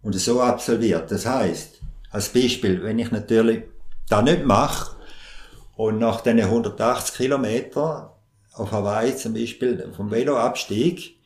und 0.02 0.16
so 0.16 0.42
absolviert. 0.42 1.10
Das 1.12 1.26
heißt, 1.26 1.82
als 2.12 2.30
Beispiel, 2.30 2.84
wenn 2.84 3.00
ich 3.00 3.12
natürlich 3.12 3.64
das 4.10 4.24
nicht 4.24 4.46
mache 4.46 4.98
und 5.78 6.00
nach 6.00 6.22
diesen 6.22 6.42
180 6.42 7.16
Kilometer 7.16 8.17
auf 8.58 8.72
Hawaii 8.72 9.16
zum 9.16 9.34
Beispiel 9.34 9.92
vom 9.96 10.12
Veloabstieg 10.12 11.18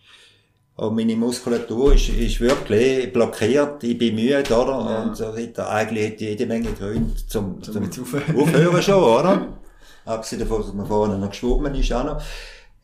und 0.75 0.95
meine 0.95 1.15
Muskulatur 1.15 1.93
ist, 1.93 2.09
ist 2.09 2.39
wirklich 2.39 3.11
blockiert, 3.13 3.83
ich 3.83 3.97
bin 3.97 4.15
müde, 4.15 4.41
oder? 4.55 4.79
Ja. 4.89 5.03
Und 5.03 5.15
so 5.15 5.25
weiter. 5.25 5.69
Eigentlich 5.69 6.05
hätte 6.05 6.23
ich 6.23 6.29
jede 6.31 6.45
Menge 6.47 6.71
Gründe 6.71 7.15
zum, 7.27 7.61
Zum 7.61 7.91
zum 7.91 8.03
aufhören. 8.03 8.35
aufhören 8.41 8.81
schon, 8.81 9.03
oder? 9.03 9.47
Abgesehen 10.05 10.39
davon, 10.39 10.61
dass 10.61 10.73
man 10.73 10.87
vorne 10.87 11.17
noch 11.17 11.29
geschwommen 11.29 11.75
ist 11.75 11.93
auch 11.93 12.03
noch. 12.03 12.23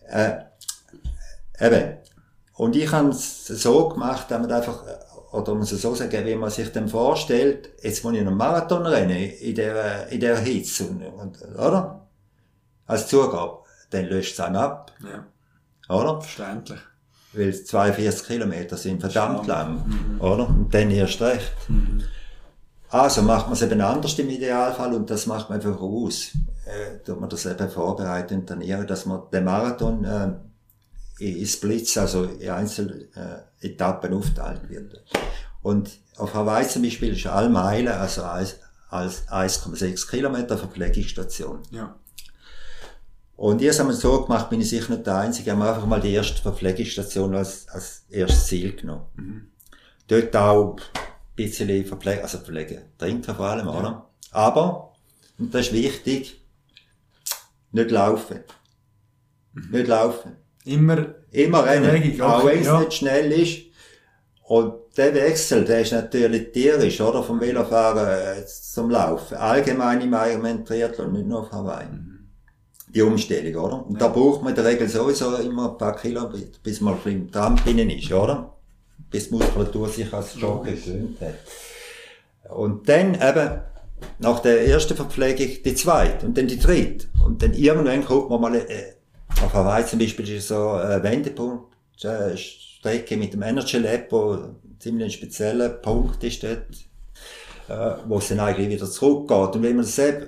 Äh, 0.07 0.31
eben. 1.59 1.97
Und 2.55 2.75
ich 2.75 2.91
habe 2.91 3.09
es 3.09 3.47
so 3.47 3.89
gemacht, 3.89 4.29
dass 4.29 4.41
man 4.41 4.51
einfach, 4.51 4.85
äh, 4.85 5.35
oder 5.35 5.53
man 5.55 5.63
es 5.63 5.69
so 5.69 5.95
sagen, 5.95 6.25
wie 6.25 6.35
man 6.35 6.51
sich 6.51 6.71
dann 6.71 6.89
vorstellt, 6.89 7.69
jetzt 7.81 8.03
muss 8.03 8.13
ich 8.13 8.19
einen 8.19 8.37
Marathon 8.37 8.85
rennen, 8.85 9.17
in 9.17 9.55
der, 9.55 10.07
in 10.09 10.19
der 10.19 10.37
Hitze, 10.37 10.85
und, 10.85 11.01
und, 11.01 11.41
oder? 11.55 12.07
Als 12.85 13.07
Zugabe. 13.07 13.66
Dann 13.89 14.05
löscht 14.05 14.33
es 14.33 14.39
einem 14.39 14.57
ab, 14.57 14.91
Ja, 15.01 15.25
oder? 15.95 16.21
verständlich. 16.21 16.79
Weil 17.33 17.49
es 17.49 17.65
42 17.65 18.27
Kilometer 18.27 18.77
sind 18.77 18.99
verdammt 19.01 19.47
lang, 19.47 20.17
oder? 20.19 20.47
Und 20.47 20.73
dann 20.73 20.89
erst 20.91 21.21
recht. 21.21 21.51
Also 22.89 23.21
macht 23.21 23.47
man 23.47 23.53
es 23.53 23.61
eben 23.61 23.81
anders 23.81 24.17
im 24.17 24.29
Idealfall 24.29 24.93
und 24.93 25.09
das 25.09 25.25
macht 25.25 25.49
man 25.49 25.59
einfach 25.59 25.79
aus. 25.79 26.31
Äh, 26.65 26.99
tut 27.05 27.19
man 27.19 27.29
das 27.29 27.45
eben 27.45 27.69
vorbereiten 27.69 28.39
und 28.39 28.47
trainieren, 28.47 28.87
dass 28.87 29.05
man 29.05 29.21
den 29.31 29.43
Marathon 29.43 30.03
äh, 30.05 30.31
in 31.19 31.45
Splits, 31.45 31.97
also 31.97 32.23
in 32.25 32.49
Einzeletappen 32.49 33.07
äh, 33.61 33.67
Etappen 33.67 34.13
aufteilt 34.13 34.69
wird. 34.69 35.03
Und 35.61 35.99
auf 36.17 36.33
Hawaii 36.33 36.67
zum 36.67 36.83
Beispiel 36.83 37.13
ist 37.13 37.27
alle 37.27 37.49
Meilen, 37.49 37.87
also 37.89 38.23
als, 38.23 38.59
als 38.89 39.27
1,6 39.27 40.09
Kilometer 40.09 40.57
Verpflegungsstation. 40.57 41.59
Ja. 41.71 41.95
Und 43.37 43.61
ich 43.61 43.79
habe 43.79 43.91
es 43.91 44.01
so 44.01 44.23
gemacht, 44.23 44.49
bin 44.49 44.61
ich 44.61 44.69
sicher 44.69 44.93
nicht 44.93 45.05
der 45.05 45.17
Einzige, 45.17 45.51
haben 45.51 45.61
einfach 45.61 45.85
mal 45.85 46.01
die 46.01 46.11
erste 46.11 46.41
Verpflegungsstation 46.41 47.35
als, 47.35 47.67
als 47.69 48.03
erstes 48.09 48.47
Ziel 48.47 48.75
genommen. 48.75 49.51
Dort 50.07 50.35
auch 50.35 50.75
ein 50.75 51.03
bisschen 51.35 51.85
verpflegen, 51.85 52.23
also 52.23 52.39
pflegen, 52.39 52.81
trinken 52.97 53.35
vor 53.35 53.45
allem, 53.45 53.67
oder? 53.67 54.09
Aber, 54.31 54.93
und 55.37 55.53
das 55.53 55.67
ist 55.67 55.73
wichtig, 55.73 56.43
nicht 57.71 57.91
laufen. 57.91 58.39
Nicht 59.71 59.87
laufen. 59.87 60.35
Immer, 60.65 61.15
Immer 61.31 61.65
rennen. 61.65 62.21
Auch 62.21 62.45
wenn 62.45 62.59
es 62.59 62.65
ja. 62.65 62.79
nicht 62.79 62.93
schnell 62.93 63.31
ist. 63.31 63.67
Und 64.43 64.73
der 64.95 65.13
Wechsel, 65.13 65.65
der 65.65 65.81
ist 65.81 65.91
natürlich 65.91 66.51
tierisch, 66.51 67.01
oder? 67.01 67.21
Vom 67.21 67.39
Velofahren 67.39 68.39
äh, 68.39 68.45
zum 68.45 68.89
Laufen. 68.89 69.35
Allgemein 69.35 70.01
im 70.01 70.13
Ironman 70.13 70.65
Triathlon, 70.65 71.11
nicht 71.11 71.27
nur 71.27 71.41
auf 71.41 71.51
Hawaii. 71.51 71.87
Die 72.93 73.01
Umstellung, 73.01 73.63
oder? 73.63 73.85
Und 73.85 74.01
da 74.01 74.07
braucht 74.07 74.41
man 74.41 74.51
in 74.51 74.55
der 74.55 74.65
Regel 74.65 74.87
sowieso 74.87 75.35
immer 75.37 75.71
ein 75.71 75.77
paar 75.77 75.95
Kilometer, 75.95 76.57
bis 76.63 76.79
man 76.79 76.97
im 77.05 77.31
Tramp 77.31 77.63
drinnen 77.63 77.89
ist, 77.89 78.11
oder? 78.11 78.53
Bis 79.11 79.27
die 79.27 79.35
Muskulatur 79.35 79.89
sich 79.89 80.11
als 80.13 80.35
Logisch. 80.35 80.85
gewöhnt 80.85 81.19
hat. 81.21 81.35
Und 82.55 82.87
dann 82.87 83.15
eben, 83.15 83.61
nach 84.19 84.39
der 84.39 84.67
ersten 84.67 84.95
Verpflegung, 84.95 85.63
die 85.63 85.75
zweite 85.75 86.25
und 86.25 86.37
dann 86.37 86.47
die 86.47 86.59
dritte. 86.59 87.07
Und 87.25 87.41
dann 87.43 87.53
irgendwann 87.53 88.05
kommt 88.05 88.29
man 88.29 88.41
mal, 88.41 88.55
äh, 88.55 88.93
auf 89.43 89.53
Hawaii 89.53 89.85
zum 89.85 89.99
Beispiel 89.99 90.37
ist 90.37 90.47
so 90.47 90.71
ein 90.71 91.03
Wendepunkt, 91.03 91.73
äh, 92.03 92.37
Strecke 92.37 93.17
mit 93.17 93.33
dem 93.33 93.41
Energy 93.41 93.77
Lab, 93.77 94.11
wo 94.11 94.37
ziemlich 94.79 95.07
ein 95.07 95.11
spezieller 95.11 95.69
Punkt 95.69 96.23
ist 96.23 96.43
dort, 96.43 96.67
äh, 97.67 97.99
wo 98.07 98.19
es 98.19 98.29
dann 98.29 98.39
eigentlich 98.39 98.69
wieder 98.69 98.89
zurückgeht. 98.89 99.55
Und 99.55 99.63
wenn 99.63 99.75
man 99.75 99.85
das 99.85 99.99
eben, 99.99 100.27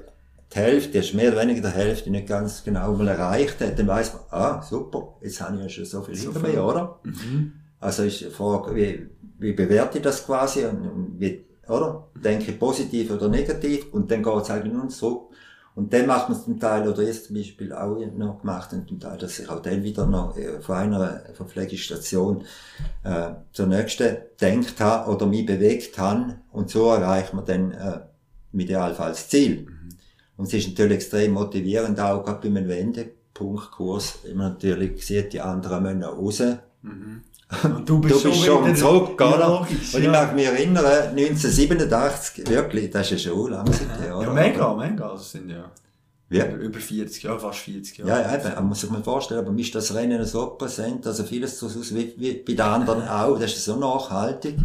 die 0.52 0.58
Hälfte, 0.58 0.98
ist 0.98 1.14
mehr 1.14 1.32
oder 1.32 1.42
weniger 1.42 1.70
die 1.70 1.76
Hälfte 1.76 2.10
nicht 2.10 2.28
ganz 2.28 2.64
genau 2.64 2.94
mal 2.94 3.08
erreicht 3.08 3.62
hat, 3.62 3.78
dann 3.78 3.88
weiss 3.88 4.14
man, 4.14 4.24
ah, 4.32 4.62
super, 4.62 5.16
jetzt 5.22 5.42
habe 5.42 5.58
ich 5.58 5.64
ja 5.64 5.70
schon 5.70 5.86
so 5.86 6.02
viel 6.02 6.16
So 6.16 6.34
hinter 6.34 6.48
mir, 6.48 6.64
oder? 6.64 7.00
Mhm. 7.04 7.54
Also 7.80 8.04
ist 8.04 8.22
die 8.22 8.26
Frage, 8.26 8.76
wie, 8.76 9.10
wie 9.38 9.54
bewerte 9.54 10.00
ich 10.00 10.04
das 10.04 10.26
quasi 10.26 10.66
und 10.66 11.20
wie, 11.20 11.46
oder? 11.68 12.08
Denke 12.16 12.52
ich 12.52 12.60
positiv 12.60 13.12
oder 13.12 13.30
negativ 13.30 13.94
und 13.94 14.10
dann 14.10 14.24
geht 14.24 14.42
es 14.42 14.50
eigentlich 14.50 14.74
nur 14.74 14.90
zurück. 14.90 15.30
Und 15.76 15.94
dann 15.94 16.08
macht 16.08 16.28
man 16.28 16.38
es 16.38 16.44
zum 16.44 16.60
Teil, 16.60 16.86
oder 16.90 17.04
jetzt 17.04 17.28
zum 17.28 17.38
Beispiel 17.38 17.72
auch 17.72 17.96
noch 18.18 18.42
gemacht, 18.42 18.74
und 18.74 18.90
zum 18.90 19.00
Teil, 19.00 19.18
dass 19.18 19.40
ich 19.40 19.48
auch 19.50 19.62
dann 19.62 19.82
wieder 19.82 20.08
noch 20.08 20.36
äh, 20.36 20.60
von 20.60 20.76
einer 20.76 21.22
Verpflegungsstation 21.34 22.44
äh, 23.04 23.30
zur 23.54 23.68
nächsten 23.68 24.18
denkt 24.42 24.82
habe 24.82 25.10
oder 25.10 25.26
mich 25.26 25.46
bewegt 25.46 25.98
habe 25.98 26.36
und 26.52 26.70
so 26.70 26.90
erreicht 26.92 27.34
man 27.34 27.46
dann 27.46 27.72
äh, 27.72 28.00
im 28.52 28.60
Idealfall 28.60 29.12
das 29.12 29.30
Ziel. 29.30 29.68
Und 30.40 30.48
es 30.48 30.54
ist 30.54 30.70
natürlich 30.70 30.94
extrem 30.94 31.34
motivierend, 31.34 32.00
auch 32.00 32.24
gerade 32.24 32.40
bei 32.50 32.58
einem 32.58 32.70
Wendepunktkurs, 32.70 34.20
man 34.34 34.54
natürlich 34.54 35.06
sieht, 35.06 35.34
die 35.34 35.42
anderen 35.42 35.84
müssen 35.84 36.04
raus. 36.04 36.42
Mhm. 36.82 37.24
Und 37.62 37.90
du 37.90 38.00
bist, 38.00 38.24
du 38.24 38.30
bist 38.30 38.46
schon, 38.46 38.64
schon 38.64 38.76
zurück, 38.78 39.16
oder? 39.16 39.38
Ja, 39.38 39.48
logisch, 39.48 39.94
und 39.94 40.02
ich 40.02 40.08
mag 40.08 40.34
mich 40.34 40.46
erinnern, 40.46 40.86
1987, 40.86 42.48
wirklich, 42.48 42.90
das 42.90 43.12
ist 43.12 43.26
ja 43.26 43.32
schon 43.32 43.52
lange 43.52 43.72
her, 44.02 44.18
oder? 44.18 44.28
Ja, 44.28 44.34
mega, 44.34 44.74
mega, 44.76 45.10
das 45.10 45.30
sind 45.30 45.50
ja... 45.50 45.70
Wie? 46.30 46.40
Über 46.40 46.80
40 46.80 47.24
Jahre, 47.24 47.40
fast 47.40 47.60
40 47.60 47.98
Jahre. 47.98 48.10
Ja, 48.10 48.36
eben, 48.36 48.56
man 48.56 48.68
muss 48.68 48.80
sich 48.80 48.90
mal 48.90 49.04
vorstellen, 49.04 49.42
aber 49.42 49.52
mir 49.52 49.62
ist 49.62 49.76
das 49.76 49.94
Rennen 49.94 50.24
so 50.24 50.52
präsent, 50.52 51.06
also 51.06 51.26
vieles 51.26 51.60
so 51.60 51.66
aus 51.66 51.94
wie, 51.94 52.14
wie 52.16 52.34
bei 52.34 52.54
den 52.54 52.62
anderen 52.62 53.06
auch, 53.10 53.38
das 53.38 53.56
ist 53.56 53.66
so 53.66 53.76
nachhaltig. 53.76 54.56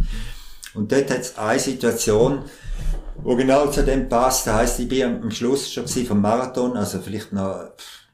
Und 0.75 0.91
dort 0.91 1.09
hat 1.09 1.21
es 1.21 1.37
eine 1.37 1.59
Situation, 1.59 2.43
wo 3.23 3.35
genau 3.35 3.67
zu 3.67 3.83
dem 3.83 4.09
passt, 4.09 4.45
das 4.47 4.53
heisst, 4.53 4.79
ich 4.79 4.87
bin 4.87 5.03
am 5.03 5.31
Schluss 5.31 5.71
schon 5.71 5.87
vom 5.87 6.21
Marathon, 6.21 6.77
also 6.77 6.99
vielleicht 6.99 7.33
noch, 7.33 7.71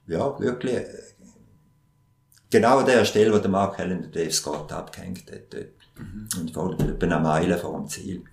ja, 0.07 0.39
wirklich, 0.39 0.85
genau 2.51 2.79
an 2.79 2.85
der 2.85 3.05
Stelle, 3.05 3.33
wo 3.33 3.39
der 3.39 3.49
Mark 3.49 3.77
Helen 3.77 4.03
den 4.03 4.11
Dave 4.11 4.31
Scott 4.31 4.71
abgehängt 4.71 5.31
hat. 5.31 5.53
Dort. 5.53 5.67
Mhm. 5.97 6.29
Und 6.39 6.55
war 6.55 6.89
etwa 6.89 7.05
eine 7.05 7.19
Meile 7.19 7.57
vor 7.57 7.77
dem 7.77 7.87
Ziel. 7.87 8.23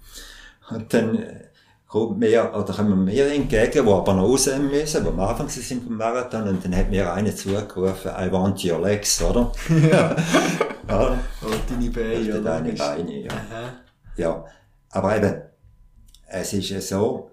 Und 0.70 0.92
dann 0.92 1.16
äh, 1.16 1.44
kommt 1.86 2.18
mir, 2.18 2.52
oder 2.54 2.74
kommen 2.74 3.04
mir 3.04 3.12
mehr 3.12 3.32
entgegen, 3.32 3.86
die 3.86 3.90
aber 3.90 4.14
noch 4.14 4.24
raus 4.24 4.50
müssen, 4.58 5.02
die 5.02 5.08
am 5.08 5.20
Anfang 5.20 5.48
sind 5.48 5.84
vom 5.84 5.96
Marathon, 5.96 6.48
und 6.48 6.64
dann 6.64 6.76
hat 6.76 6.90
mir 6.90 7.12
einer 7.12 7.34
zugerufen, 7.34 8.10
I 8.18 8.30
want 8.30 8.62
your 8.64 8.80
legs, 8.80 9.22
oder? 9.22 9.52
ja. 9.68 10.14
ja. 10.88 11.18
Oder 11.42 11.58
deine 11.68 11.90
Beine. 11.90 12.28
Oder 12.28 12.40
deine 12.40 12.72
Beine, 12.72 13.22
ja. 13.22 13.30
Aha. 13.30 13.87
Ja. 14.18 14.44
Aber 14.90 15.16
eben, 15.16 15.42
es 16.28 16.52
ist 16.52 16.68
ja 16.68 16.80
so, 16.80 17.30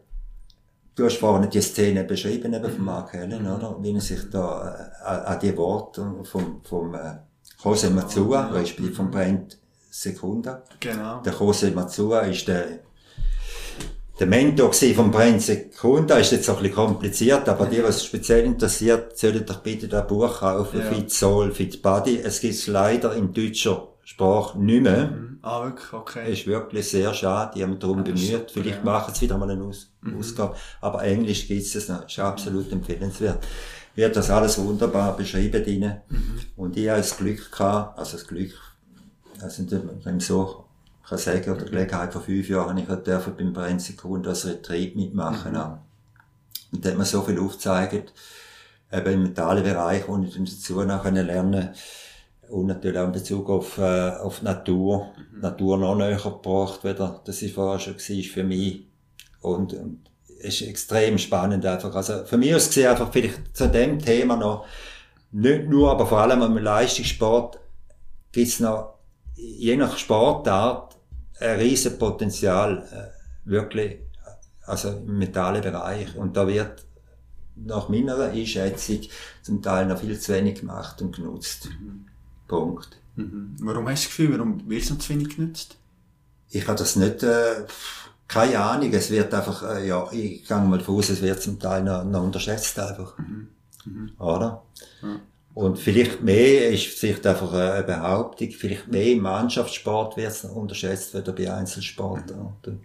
Du 0.95 1.03
hast 1.03 1.17
vorhin 1.17 1.49
die 1.49 1.61
Szene 1.61 2.05
beschrieben, 2.05 2.53
eben 2.53 2.71
von 2.71 2.85
Mark 2.85 3.11
Hellen, 3.11 3.43
mhm. 3.43 3.53
oder? 3.53 3.77
Wie 3.81 3.93
er 3.93 3.99
sich 3.99 4.29
da 4.31 4.91
äh, 5.03 5.07
an 5.07 5.39
die 5.41 5.55
Worte 5.57 6.09
vom, 6.23 6.61
vom 6.63 6.95
äh, 6.95 7.17
Jose 7.61 7.91
ja. 7.93 8.47
respektive 8.47 8.93
vom 8.93 9.11
Brent 9.11 9.57
Sekunda. 9.91 10.63
Genau. 10.79 11.21
Der 11.21 11.33
Jose 11.33 11.71
Matsua 11.71 12.21
ist 12.21 12.47
der, 12.47 12.79
der 14.17 14.27
Mentor 14.27 14.71
vom 14.71 15.11
Brent 15.11 15.41
Sekunda, 15.41 16.17
ist 16.17 16.31
jetzt 16.31 16.49
auch 16.49 16.57
ein 16.57 16.63
bisschen 16.63 16.75
kompliziert, 16.75 17.49
aber 17.49 17.65
die, 17.65 17.83
was 17.83 18.05
speziell 18.05 18.45
interessiert, 18.45 19.17
sollten 19.17 19.45
doch 19.45 19.59
bitte 19.59 19.89
das 19.89 20.07
Buch 20.07 20.39
kaufen, 20.39 20.79
ja. 20.79 20.85
Fit 20.85 21.11
Soul, 21.11 21.51
Fit 21.51 21.81
Body. 21.81 22.21
Es 22.23 22.39
gibt's 22.39 22.67
leider 22.67 23.13
in 23.15 23.33
deutscher 23.33 23.94
Sprache 24.05 24.59
nicht 24.59 24.83
mehr. 24.83 25.07
Mhm. 25.07 25.39
Ah, 25.41 25.63
wirklich? 25.63 25.91
Okay. 25.91 26.31
Ist 26.31 26.45
wirklich 26.45 26.87
sehr 26.87 27.11
schade. 27.13 27.53
Die 27.55 27.63
haben 27.63 27.79
darum 27.79 28.03
bemüht. 28.03 28.51
Vielleicht 28.51 28.77
ja. 28.77 28.83
machen 28.83 29.13
sie 29.15 29.21
wieder 29.21 29.37
mal 29.37 29.49
eine 29.49 29.63
Aus 29.63 29.91
mhm. 30.01 30.19
Ausgabe. 30.19 30.55
Aber 30.79 31.03
Englisch 31.03 31.47
gibt 31.47 31.63
es 31.63 31.89
noch. 31.89 32.05
Ist 32.05 32.19
absolut 32.19 32.71
empfehlenswert. 32.71 33.43
Wird 33.95 34.15
das 34.15 34.29
alles 34.29 34.59
wunderbar 34.59 35.17
beschrieben 35.17 35.63
drinnen. 35.63 36.01
Mhm. 36.07 36.39
Und 36.55 36.77
ich 36.77 36.87
habe 36.87 36.99
das 36.99 37.17
Glück 37.17 37.51
gehabt, 37.51 37.97
also 37.97 38.17
das 38.17 38.27
Glück, 38.27 38.53
also 39.41 39.65
wenn 40.03 40.17
ich 40.17 40.25
so 40.25 40.65
kann 41.07 41.17
sagen, 41.17 41.51
oder 41.51 41.65
Gelegenheit 41.65 42.13
vor 42.13 42.21
fünf 42.21 42.47
Jahren, 42.47 42.77
ich 42.77 42.85
durfte 42.85 43.31
beim 43.31 43.53
Brenzikun 43.53 44.21
das 44.21 44.45
Retreat 44.45 44.95
mitmachen. 44.95 45.53
Mhm. 45.53 45.77
Und 46.73 46.85
da 46.85 46.89
hat 46.89 46.97
man 46.97 47.05
so 47.07 47.23
viel 47.23 47.39
aufgezeigt, 47.39 48.13
eben 48.91 49.13
im 49.13 49.23
mentalen 49.23 49.63
Bereich, 49.63 50.07
wo 50.07 50.17
ich 50.19 50.35
dazu 50.35 50.83
noch 50.83 51.05
lernen 51.05 51.69
und 52.49 52.67
natürlich 52.67 52.97
auch 52.97 53.05
in 53.05 53.11
Bezug 53.11 53.49
auf, 53.49 53.77
äh, 53.77 54.09
auf 54.09 54.39
die 54.39 54.45
Natur. 54.45 55.11
Mhm. 55.33 55.41
Natur 55.41 55.77
noch 55.77 55.95
näher 55.95 56.17
gebracht, 56.17 56.83
wieder, 56.83 57.21
das 57.25 57.41
ist 57.41 57.55
vorher 57.55 57.79
schon 57.79 57.95
war 57.95 58.23
für 58.23 58.43
mich. 58.43 58.87
Und, 59.41 59.73
und 59.73 60.09
ist 60.39 60.61
extrem 60.61 61.17
spannend 61.17 61.65
einfach. 61.65 61.93
Also, 61.95 62.25
für 62.25 62.37
mich 62.37 62.53
aus 62.53 62.67
gesehen 62.67 62.89
einfach 62.89 63.11
vielleicht 63.11 63.55
zu 63.55 63.67
dem 63.67 63.99
Thema 63.99 64.35
noch, 64.35 64.65
nicht 65.31 65.67
nur, 65.67 65.91
aber 65.91 66.05
vor 66.05 66.19
allem 66.19 66.41
am 66.41 66.57
Leistungssport 66.57 67.59
gibt's 68.31 68.59
noch, 68.59 68.99
je 69.35 69.75
nach 69.75 69.97
Sportart, 69.97 70.95
ein 71.39 71.59
riesen 71.59 71.97
Potenzial, 71.97 72.87
äh, 72.91 73.49
wirklich, 73.49 73.99
also 74.65 74.89
im 74.89 75.17
mentalen 75.17 75.61
Bereich. 75.61 76.15
Und 76.15 76.37
da 76.37 76.47
wird 76.47 76.85
nach 77.55 77.89
meiner 77.89 78.17
Einschätzung 78.19 79.01
zum 79.41 79.61
Teil 79.61 79.85
noch 79.85 79.99
viel 79.99 80.19
zu 80.19 80.33
wenig 80.33 80.59
gemacht 80.61 81.01
und 81.01 81.15
genutzt. 81.15 81.69
Mhm. 81.69 82.05
Punkt. 82.47 82.97
Mhm. 83.15 83.55
Warum 83.59 83.87
hast 83.87 84.03
du 84.03 84.07
das 84.07 84.17
Gefühl, 84.17 84.33
warum 84.33 84.69
wird 84.69 84.83
es 84.83 84.89
noch 84.89 84.99
zu 84.99 85.09
wenig 85.09 85.35
genutzt? 85.35 85.77
Ich 86.49 86.67
habe 86.67 86.77
das 86.77 86.95
nicht, 86.95 87.23
äh, 87.23 87.65
keine 88.27 88.59
Ahnung, 88.59 88.93
es 88.93 89.09
wird 89.09 89.33
einfach, 89.33 89.63
äh, 89.63 89.87
ja, 89.87 90.07
ich 90.11 90.47
gehe 90.47 90.57
mal 90.57 90.77
davon 90.77 90.97
aus, 90.97 91.09
es 91.09 91.21
wird 91.21 91.41
zum 91.41 91.59
Teil 91.59 91.83
noch, 91.83 92.03
noch 92.03 92.23
unterschätzt 92.23 92.77
einfach. 92.79 93.17
Mhm. 93.17 93.47
Mhm. 93.85 94.11
Oder? 94.19 94.63
Ja. 95.01 95.19
Und 95.53 95.79
vielleicht 95.79 96.21
mehr 96.21 96.69
ist 96.69 96.87
vielleicht 96.87 97.25
einfach 97.25 97.53
eine 97.53 97.83
Behauptung, 97.83 98.51
vielleicht 98.51 98.89
mehr 98.89 99.07
im 99.07 99.21
Mannschaftssport 99.21 100.17
wird 100.17 100.31
es 100.31 100.43
unterschätzt, 100.43 101.13
wieder 101.13 101.31
bei 101.31 101.51
Einzelsportarten. 101.51 102.81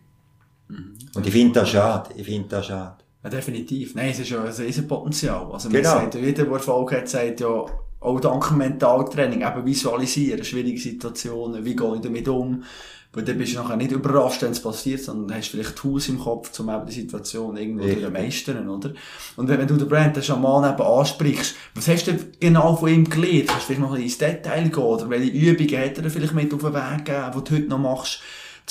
Mhm. 0.69 0.95
Und 1.15 1.27
ich 1.27 1.33
finde 1.33 1.61
das 1.61 1.71
schade, 1.71 2.11
ich 2.17 2.27
finde 2.27 2.49
das 2.49 2.67
schade. 2.67 3.03
Ja, 3.25 3.29
definitiv. 3.29 3.95
Nein, 3.95 4.11
es 4.11 4.21
ist 4.21 4.31
ja 4.31 4.43
ein 4.43 4.53
Riesenpotenzial. 4.53 5.51
Also, 5.53 5.69
man 5.69 5.79
genau. 5.79 5.91
sagt, 5.91 6.15
jeder, 6.15 6.45
der 6.45 6.53
Erfolg 6.53 6.93
hat, 6.93 7.09
sagt 7.09 7.41
ja, 7.41 7.67
auch 8.01 8.21
dank 8.21 8.51
Mentaltraining, 8.53 9.43
eben 9.43 9.67
visualisieren, 9.67 10.43
schwierige 10.43 10.81
Situationen, 10.81 11.65
wie 11.65 11.77
gehe 11.77 11.95
ich 11.97 12.01
damit 12.01 12.29
um, 12.29 12.65
weil 13.13 13.25
dann 13.25 13.39
bist 13.39 13.55
du 13.55 13.59
nachher 13.59 13.77
nicht 13.77 13.91
überrascht, 13.91 14.43
wenn 14.43 14.53
es 14.53 14.63
passiert, 14.63 15.01
sondern 15.01 15.37
hast 15.37 15.49
vielleicht 15.49 15.75
Tools 15.75 16.09
im 16.09 16.19
Kopf, 16.19 16.59
um 16.61 16.71
eben 16.71 16.87
die 16.87 16.93
Situation 16.93 17.57
irgendwo 17.57 17.85
ja. 17.85 18.07
zu 18.07 18.11
meistern, 18.11 18.69
oder? 18.69 18.93
Und 19.37 19.49
wenn, 19.49 19.59
wenn 19.59 19.67
du 19.67 19.77
den 19.77 19.89
Brand, 19.89 20.15
den 20.15 20.23
Schaman 20.23 20.73
eben 20.73 20.83
ansprichst, 20.83 21.57
was 21.75 21.89
hast 21.89 22.07
du 22.07 22.17
genau 22.39 22.77
von 22.77 22.89
ihm 22.89 23.09
gelernt? 23.09 23.49
Kannst 23.49 23.63
du 23.63 23.75
vielleicht 23.75 23.81
noch 23.81 23.97
ins 23.97 24.17
Detail 24.17 24.69
gehen, 24.69 24.83
oder 24.83 25.11
welche 25.11 25.31
Übungen 25.31 25.85
hat 25.85 25.99
er 25.99 26.11
vielleicht 26.11 26.35
mit 26.35 26.55
auf 26.55 26.61
den 26.61 26.73
Weg 26.73 27.05
gegeben, 27.05 27.33
die 27.35 27.45
du 27.45 27.55
heute 27.57 27.69
noch 27.69 27.79
machst, 27.79 28.21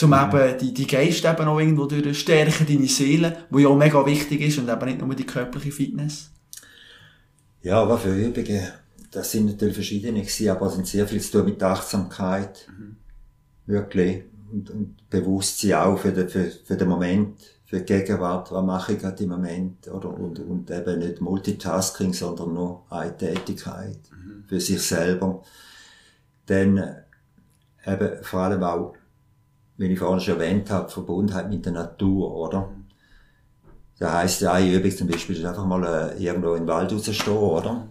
um 0.01 0.09
mhm. 0.09 0.15
eben 0.15 0.57
die, 0.57 0.73
die 0.73 0.87
Geist 0.87 1.25
eben 1.25 1.47
auch 1.47 1.59
irgendwo 1.59 1.85
durch 1.85 2.19
stärken, 2.19 2.65
deine 2.65 2.87
Seele, 2.87 3.37
die 3.49 3.61
ja 3.61 3.67
auch 3.67 3.77
mega 3.77 4.05
wichtig 4.05 4.39
ist 4.39 4.57
und 4.57 4.69
eben 4.69 4.85
nicht 4.85 5.01
nur 5.01 5.13
die 5.13 5.25
körperliche 5.25 5.73
Fitness? 5.73 6.31
Ja, 7.61 7.87
was 7.89 8.03
für 8.03 8.15
Übungen? 8.15 8.69
Das 9.11 9.31
sind 9.31 9.47
natürlich 9.47 9.75
verschiedene 9.75 10.21
gewesen, 10.21 10.49
aber 10.49 10.67
es 10.67 10.75
sind 10.75 10.87
sehr 10.87 11.07
viel 11.07 11.21
zu 11.21 11.31
tun 11.31 11.45
mit 11.45 11.61
Achtsamkeit. 11.63 12.67
Mhm. 12.69 12.97
Wirklich. 13.65 14.23
Und, 14.51 14.69
und 14.71 15.09
Bewusstsein 15.09 15.73
auch 15.73 15.97
für 15.97 16.11
den, 16.11 16.27
für, 16.27 16.45
für 16.45 16.75
den 16.75 16.87
Moment, 16.87 17.39
für 17.65 17.79
die 17.79 17.85
Gegenwart, 17.85 18.51
was 18.51 18.65
mache 18.65 18.93
ich 18.93 18.99
gerade 18.99 19.23
im 19.23 19.29
Moment, 19.29 19.87
oder, 19.87 20.09
und, 20.09 20.39
und 20.39 20.71
eben 20.71 20.99
nicht 20.99 21.21
Multitasking, 21.21 22.13
sondern 22.13 22.53
nur 22.53 22.85
eine 22.89 23.15
Tätigkeit 23.15 23.99
mhm. 24.11 24.43
für 24.47 24.59
sich 24.59 24.81
selber. 24.81 25.43
Dann, 26.47 26.83
eben, 27.85 28.23
vor 28.23 28.39
allem 28.39 28.63
auch, 28.63 28.95
wie 29.77 29.85
ich 29.85 29.99
vorhin 29.99 30.19
schon 30.19 30.39
erwähnt 30.39 30.71
habe, 30.71 30.89
Verbundenheit 30.89 31.49
mit 31.49 31.65
der 31.65 31.73
Natur, 31.73 32.35
oder? 32.35 32.61
Mhm. 32.61 32.85
Das 33.99 34.13
heisst, 34.13 34.43
eine 34.45 34.73
Übung 34.73 34.91
zum 34.91 35.07
Beispiel 35.07 35.37
ist 35.37 35.45
einfach 35.45 35.65
mal 35.65 35.83
äh, 35.83 36.23
irgendwo 36.23 36.53
in 36.53 36.63
den 36.63 36.67
Wald 36.67 36.91
rausstehen, 36.91 37.37
oder? 37.37 37.87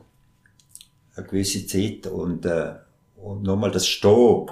Eine 1.18 1.26
gewisse 1.26 1.66
Zeit 1.66 2.07
und, 2.07 2.46
äh, 2.46 2.74
und 3.16 3.42
nochmal 3.42 3.70
das 3.70 3.87
Stehen 3.87 4.50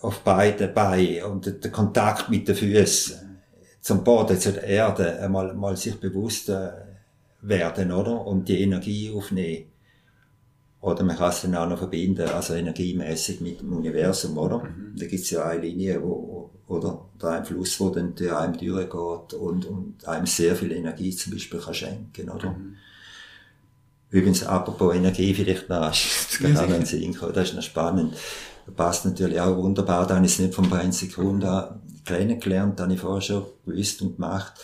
auf 0.00 0.20
beiden 0.20 0.72
Beinen 0.74 1.24
und 1.24 1.64
der 1.64 1.70
Kontakt 1.70 2.28
mit 2.30 2.48
den 2.48 2.54
Füßen 2.54 3.28
zum 3.80 4.04
Boden, 4.04 4.38
zur 4.38 4.62
Erde, 4.62 5.18
einmal 5.20 5.54
mal 5.54 5.76
sich 5.76 5.98
bewusst 5.98 6.48
äh, 6.48 6.70
werden, 7.40 7.92
oder? 7.92 8.26
Und 8.26 8.48
die 8.48 8.60
Energie 8.60 9.12
aufnehmen. 9.14 9.66
Oder 10.80 11.02
man 11.02 11.16
kann 11.16 11.30
es 11.30 11.42
dann 11.42 11.56
auch 11.56 11.68
noch 11.68 11.78
verbinden, 11.78 12.28
also 12.28 12.54
energiemäßig 12.54 13.40
mit 13.40 13.60
dem 13.60 13.72
Universum, 13.72 14.38
oder? 14.38 14.58
Mhm. 14.58 14.94
Da 14.96 15.06
gibt's 15.06 15.30
ja 15.30 15.44
eine 15.44 15.62
Linie, 15.62 16.02
wo, 16.02 16.50
oder? 16.68 17.06
Da 17.18 17.30
ein 17.30 17.44
Fluss, 17.44 17.80
wo 17.80 17.90
dann 17.90 18.14
durch 18.14 18.32
einem 18.32 18.56
durchgeht 18.56 19.34
und, 19.34 19.64
und 19.66 20.06
einem 20.06 20.26
sehr 20.26 20.54
viel 20.54 20.72
Energie 20.72 21.10
zum 21.10 21.32
Beispiel 21.32 21.58
kann 21.58 21.74
schenken, 21.74 22.30
oder? 22.30 22.50
Mhm. 22.50 22.76
Übrigens, 24.10 24.44
apropos 24.44 24.94
Energie, 24.94 25.34
vielleicht 25.34 25.68
noch, 25.68 25.80
das 25.90 26.38
kann 26.40 26.56
auch 26.56 26.86
Sinn 26.86 27.14
kommen, 27.14 27.32
das 27.32 27.50
ist 27.50 27.54
noch 27.54 27.62
spannend. 27.62 28.14
Das 28.66 28.74
passt 28.74 29.04
natürlich 29.04 29.40
auch 29.40 29.56
wunderbar, 29.56 30.06
da 30.06 30.16
habe 30.16 30.26
ich 30.26 30.32
es 30.32 30.38
nicht 30.38 30.54
von 30.54 30.72
ein 30.72 30.92
Sekunden 30.92 31.64
kennengelernt, 32.04 32.78
da 32.78 32.84
habe 32.84 32.94
ich 32.94 33.00
vorher 33.00 33.20
schon 33.20 33.44
gewusst 33.66 34.00
und 34.02 34.16
gemacht. 34.16 34.54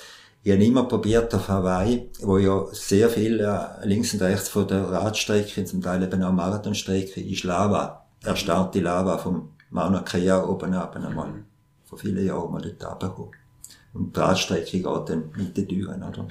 Ich 0.43 0.53
habe 0.53 0.65
immer 0.65 0.85
probiert 0.85 1.35
auf 1.35 1.49
Hawaii, 1.49 2.11
wo 2.21 2.37
ja 2.37 2.67
sehr 2.73 3.09
viel 3.09 3.41
äh, 3.41 3.87
links 3.87 4.13
und 4.13 4.21
rechts 4.21 4.51
von 4.51 4.69
der 4.69 4.91
Radstrecke, 4.91 5.65
zum 5.65 5.81
Teil 5.81 6.03
eben 6.03 6.23
auch 6.23 6.33
Marathonstrecke, 6.33 7.21
ist 7.21 7.45
Lava, 7.45 8.05
erstarrte 8.23 8.81
Lava 8.81 9.17
vom 9.17 9.51
Mauna 9.71 10.01
Kea 10.01 10.45
oben 10.45 10.75
ab, 10.75 10.97
einmal 10.97 11.45
vor 11.85 11.99
vielen 11.99 12.27
Jahren 12.27 12.53
mal 12.53 12.61
dort 12.61 12.93
runtergekommen. 12.93 13.33
Und 13.95 14.15
die 14.15 14.21
Radstrecke 14.21 14.79
geht 14.79 14.85
dann 14.85 15.31
mit 15.37 15.57
den 15.57 15.69
Türen, 15.69 16.03
oder? 16.03 16.29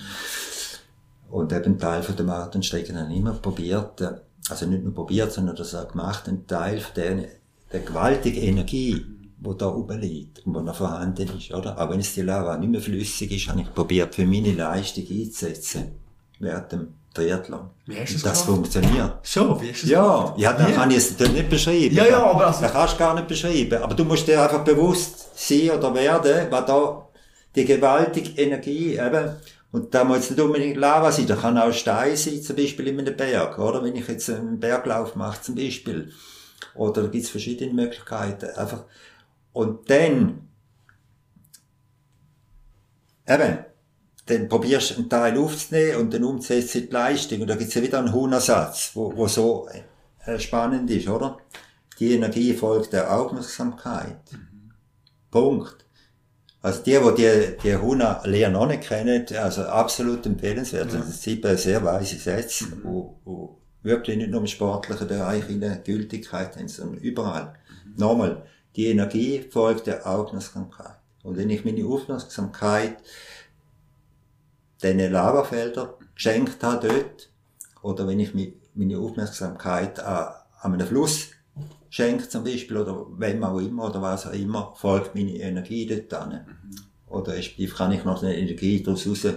Und 1.33 1.51
eben 1.51 1.79
Teil 1.79 2.03
von 2.03 2.15
der 2.15 2.25
Marathonstrecke 2.25 2.93
haben 2.95 3.09
immer 3.09 3.31
probiert, 3.33 3.99
äh, 4.01 4.09
also 4.49 4.67
nicht 4.67 4.83
nur 4.83 4.93
probiert, 4.93 5.31
sondern 5.31 5.55
das 5.55 5.73
auch 5.73 5.87
gemacht, 5.87 6.27
einen 6.27 6.45
Teil 6.45 6.79
von 6.79 6.93
der, 6.95 7.15
der 7.71 7.79
gewaltigen 7.79 8.43
Energie, 8.43 9.03
die 9.39 9.57
da 9.57 9.67
oben 9.67 9.99
liegt 9.99 10.45
und 10.45 10.53
die 10.53 10.61
noch 10.61 10.75
vorhanden 10.75 11.27
ist, 11.35 11.51
oder? 11.51 11.79
Auch 11.81 11.89
wenn 11.89 11.99
es 11.99 12.13
die 12.13 12.21
Lava 12.21 12.55
nicht 12.57 12.69
mehr 12.69 12.81
flüssig 12.81 13.31
ist, 13.31 13.47
habe 13.49 13.61
ich 13.61 13.73
probiert, 13.73 14.13
für 14.13 14.27
meine 14.27 14.51
Leistung 14.53 15.05
einzusetzen. 15.09 15.93
Während 16.39 16.71
dem 16.71 16.87
Triathlon. 17.15 17.61
Wie 17.87 17.99
hast 17.99 18.09
du 18.11 18.13
das 18.13 18.21
das 18.23 18.45
gemacht? 18.45 18.55
funktioniert. 18.55 19.13
So, 19.23 19.59
wie 19.59 19.69
hast 19.71 19.81
du 19.81 19.87
das 19.87 19.89
Ja, 19.89 20.17
gemacht? 20.17 20.33
ja, 20.37 20.53
dann 20.53 20.67
Wie? 20.67 20.73
kann 20.73 20.91
ich 20.91 20.97
es 20.97 21.19
nicht 21.19 21.49
beschreiben. 21.49 21.95
Ja, 21.95 22.05
ja, 22.05 22.23
aber 22.23 22.45
also- 22.47 22.61
Das 22.61 22.71
kannst 22.73 22.93
du 22.93 22.97
gar 22.99 23.15
nicht 23.15 23.27
beschreiben. 23.27 23.81
Aber 23.81 23.95
du 23.95 24.05
musst 24.05 24.27
dir 24.27 24.39
einfach 24.43 24.63
bewusst 24.63 25.29
sein 25.35 25.71
oder 25.71 25.95
werden, 25.95 26.47
was 26.51 26.65
da 26.67 27.07
die 27.55 27.65
gewaltige 27.65 28.39
Energie 28.39 28.93
eben, 28.99 29.29
und 29.73 29.95
da 29.95 30.03
muss 30.03 30.29
nicht 30.29 30.39
unbedingt 30.39 30.77
Lava 30.77 31.11
sein, 31.11 31.25
da 31.25 31.35
kann 31.35 31.57
auch 31.57 31.73
Stein 31.73 32.15
sein, 32.15 32.43
zum 32.43 32.55
Beispiel 32.55 32.89
in 32.89 32.99
einem 32.99 33.17
Berg, 33.17 33.57
oder? 33.57 33.83
Wenn 33.83 33.95
ich 33.95 34.07
jetzt 34.07 34.29
einen 34.29 34.59
Berglauf 34.59 35.15
mache, 35.15 35.41
zum 35.41 35.55
Beispiel. 35.55 36.11
Oder 36.75 37.01
da 37.01 37.07
gibt's 37.07 37.31
verschiedene 37.31 37.73
Möglichkeiten. 37.73 38.51
Einfach. 38.55 38.85
Und 39.51 39.89
dann, 39.89 40.47
eben, 43.27 43.65
dann 44.27 44.47
probierst 44.47 44.91
du 44.91 44.95
einen 44.97 45.09
Teil 45.09 45.39
aufzunehmen 45.39 46.01
und 46.01 46.13
dann 46.13 46.23
umzusetzen 46.23 46.83
in 46.83 46.87
die 46.89 46.93
Leistung. 46.93 47.41
Und 47.41 47.47
da 47.47 47.55
gibt's 47.55 47.73
ja 47.73 47.81
wieder 47.81 47.97
einen 47.97 48.13
Huhnersatz, 48.13 48.91
wo, 48.93 49.11
wo 49.17 49.27
so 49.27 49.67
äh, 50.23 50.37
spannend 50.37 50.87
ist, 50.91 51.07
oder? 51.07 51.39
Die 51.97 52.13
Energie 52.13 52.53
folgt 52.53 52.93
der 52.93 53.11
Aufmerksamkeit. 53.11 54.21
Punkt. 55.31 55.82
Also 56.63 56.81
die, 56.81 56.91
die 56.97 57.15
die, 57.15 57.57
die 57.61 57.75
Huna-Lehre 57.75 58.49
noch 58.49 58.67
nicht 58.67 58.83
kennen, 58.83 59.25
also 59.37 59.63
absolut 59.63 60.25
empfehlenswert. 60.25 60.93
Ja. 60.93 60.97
Das 60.97 61.07
sind 61.07 61.19
sieben 61.19 61.57
sehr 61.57 61.83
weise 61.83 62.15
Sätze, 62.15 62.65
wo, 62.81 63.19
wo 63.25 63.57
wirklich 63.81 64.15
nicht 64.15 64.31
nur 64.31 64.39
im 64.39 64.47
sportlichen 64.47 65.09
Bereich 65.09 65.49
in 65.49 65.59
der 65.59 65.75
Gültigkeit 65.75 66.55
haben, 66.55 66.69
sondern 66.69 66.99
überall. 66.99 67.53
Nochmal, 67.97 68.43
die 68.77 68.87
Energie 68.87 69.41
folgt 69.41 69.87
der 69.87 70.07
Aufmerksamkeit. 70.07 70.95
Und 71.21 71.35
wenn 71.35 71.49
ich 71.49 71.65
meine 71.65 71.85
Aufmerksamkeit 71.85 72.95
diesen 74.81 75.11
Lavafeldern 75.11 75.89
geschenkt 76.15 76.63
habe 76.63 76.87
dort, 76.87 77.29
oder 77.81 78.07
wenn 78.07 78.21
ich 78.21 78.33
meine 78.33 78.97
Aufmerksamkeit 78.99 79.99
an, 79.99 80.33
an 80.61 80.73
einem 80.73 80.87
Fluss 80.87 81.31
schenke 81.95 82.27
zum 82.27 82.43
Beispiel, 82.43 82.77
oder 82.77 83.05
wem 83.17 83.43
auch 83.43 83.59
immer, 83.59 83.85
oder 83.85 84.01
was 84.01 84.25
auch 84.27 84.33
immer, 84.33 84.73
folgt 84.75 85.13
meine 85.13 85.35
Energie 85.37 85.85
dort 85.85 86.13
an. 86.21 86.41
Oder 87.07 87.33
respektive 87.33 87.75
kann 87.75 87.91
ich 87.91 88.03
noch 88.03 88.23
eine 88.23 88.35
Energie 88.35 88.81
daraus 88.81 89.05
raus 89.07 89.27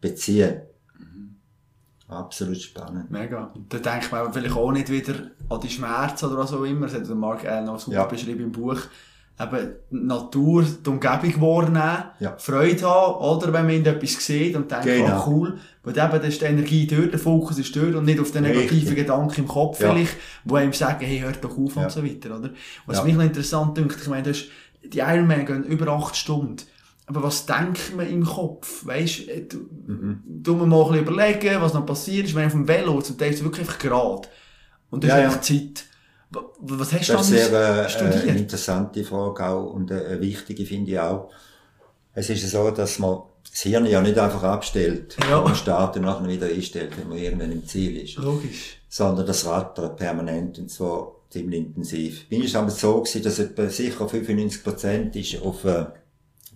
beziehen. 0.00 0.60
Absolut 2.08 2.60
spannend. 2.60 3.10
Mega. 3.10 3.54
Da 3.68 3.78
denkt 3.78 4.10
man 4.12 4.32
vielleicht 4.32 4.56
auch 4.56 4.72
nicht 4.72 4.90
wieder 4.90 5.14
an 5.48 5.60
die 5.60 5.70
Schmerzen 5.70 6.26
oder 6.26 6.38
was 6.38 6.52
auch 6.52 6.64
immer. 6.64 6.86
Das 6.86 6.96
hat 6.96 7.08
Mark 7.16 7.46
Allen 7.46 7.66
noch 7.66 7.78
super 7.78 7.96
Ja. 7.96 8.04
beschrieben 8.04 8.44
im 8.44 8.52
Buch. 8.52 8.78
Eben, 9.40 9.74
Natur, 10.06 10.64
die 10.64 10.90
Umgebung 10.90 11.40
wahrnehmen, 11.40 12.04
Ja. 12.18 12.36
Freude 12.36 12.82
haben, 12.82 13.14
oder 13.24 13.52
wenn 13.54 13.64
man 13.66 13.86
etwas 13.86 14.26
sieht 14.26 14.54
und 14.54 14.70
denkt, 14.70 14.84
Genau. 14.84 15.06
ah, 15.06 15.24
cool, 15.26 15.58
weil 15.82 15.96
eben, 15.96 16.24
ist 16.28 16.40
die 16.40 16.44
Energie 16.44 16.86
dort, 16.86 17.12
der 17.12 17.18
Fokus 17.18 17.58
ist 17.58 17.74
dort 17.74 17.94
und 17.94 18.04
nicht 18.04 18.20
auf 18.20 18.30
den 18.32 18.42
negativen. 18.42 18.94
Gedanken 18.94 19.40
im 19.42 19.48
Kopf 19.48 19.80
Ja. 19.80 19.92
vielleicht, 19.92 20.16
wo 20.44 20.56
einem 20.56 20.72
sagen, 20.72 21.04
hey, 21.06 21.20
hört 21.20 21.42
doch 21.42 21.56
auf 21.56 21.74
Ja. 21.76 21.84
und 21.84 21.90
so 21.92 22.04
weiter, 22.04 22.36
oder? 22.38 22.50
Was 22.86 22.98
Ja. 22.98 23.04
mich 23.04 23.14
noch 23.14 23.24
interessant 23.24 23.76
dünkt, 23.78 23.96
ich 24.00 24.08
meine, 24.08 24.22
du 24.24 24.30
hast, 24.30 24.46
die 24.84 24.98
Ironman 24.98 25.46
gehen 25.46 25.64
über 25.64 25.88
acht 25.92 26.16
Stunden. 26.16 26.56
Aber 27.06 27.22
was 27.24 27.44
denkt 27.46 27.96
man 27.96 28.08
im 28.08 28.24
Kopf? 28.24 28.86
Weisst 28.86 29.28
äh, 29.28 29.42
du, 29.46 29.68
Mhm. 29.86 30.22
du 30.26 30.54
mal 30.54 30.64
ein 30.64 30.70
bisschen 30.92 31.06
überlegen, 31.06 31.60
was 31.60 31.74
noch 31.74 31.84
passiert 31.86 32.26
ist, 32.26 32.34
wenn 32.36 32.46
auf 32.46 32.52
dem 32.52 32.68
Velo, 32.68 33.00
zum 33.02 33.18
Teil 33.18 33.32
ist 33.32 33.42
wirklich 33.42 33.66
einfach 33.66 33.78
gerade. 33.80 34.28
Und 34.90 35.02
das 35.02 35.08
Ja, 35.10 35.18
ist 35.28 35.34
ja. 35.34 35.58
Zeit. 35.60 35.84
Wa- 36.32 36.44
Was 36.60 36.92
hast 36.92 37.08
du 37.08 37.12
Das 37.14 37.30
ist 37.30 37.50
sehr 37.50 37.84
äh, 37.86 37.88
studiert? 37.88 38.28
eine 38.28 38.38
interessante 38.38 39.02
Frage 39.02 39.44
auch 39.44 39.72
und 39.72 39.90
eine 39.90 40.20
wichtige 40.20 40.64
finde 40.64 40.90
ich 40.92 41.00
auch. 41.00 41.30
Es 42.12 42.30
ist 42.30 42.48
so, 42.48 42.70
dass 42.70 42.98
man 43.00 43.18
das 43.48 43.60
Hirn 43.60 43.86
ja 43.86 44.00
nicht 44.00 44.18
einfach 44.18 44.42
abstellt 44.42 45.16
Ja. 45.28 45.42
am 45.42 45.54
Start 45.54 45.96
und 45.96 46.02
nachher 46.02 46.28
wieder 46.28 46.46
einstellt, 46.46 46.92
wenn 46.98 47.08
man 47.08 47.18
irgendwann 47.18 47.52
im 47.52 47.66
Ziel 47.66 47.96
ist. 47.98 48.16
Logisch. 48.16 48.76
sondern 48.88 49.26
das 49.26 49.46
rattert 49.46 49.96
permanent 49.96 50.58
und 50.58 50.68
zwar 50.70 51.12
ziemlich 51.30 51.60
intensiv. 51.60 52.26
Ist 52.28 52.44
es 52.46 52.56
aber 52.56 52.70
so 52.70 53.00
gewesen, 53.02 53.22
dass 53.22 53.38
etwa 53.38 53.68
sicher 53.68 54.08
95 54.08 54.64
Prozent 54.64 55.14
ist 55.16 55.40
auf, 55.42 55.64
äh, 55.64 55.86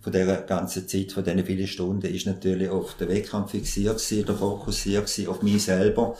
von 0.01 0.11
dieser 0.11 0.35
ganzen 0.41 0.87
Zeit, 0.87 1.13
von 1.13 1.23
diesen 1.23 1.45
vielen 1.45 1.65
Stunden, 1.65 2.13
ist 2.13 2.27
natürlich 2.27 2.69
auf 2.69 2.93
den 2.95 3.07
Wettkampf 3.07 3.51
fixiert 3.51 3.97
gewesen, 3.97 4.23
oder 4.25 4.35
fokussiert 4.35 5.05
gewesen, 5.05 5.27
auf 5.29 5.41
mich 5.41 5.63
selber, 5.63 6.15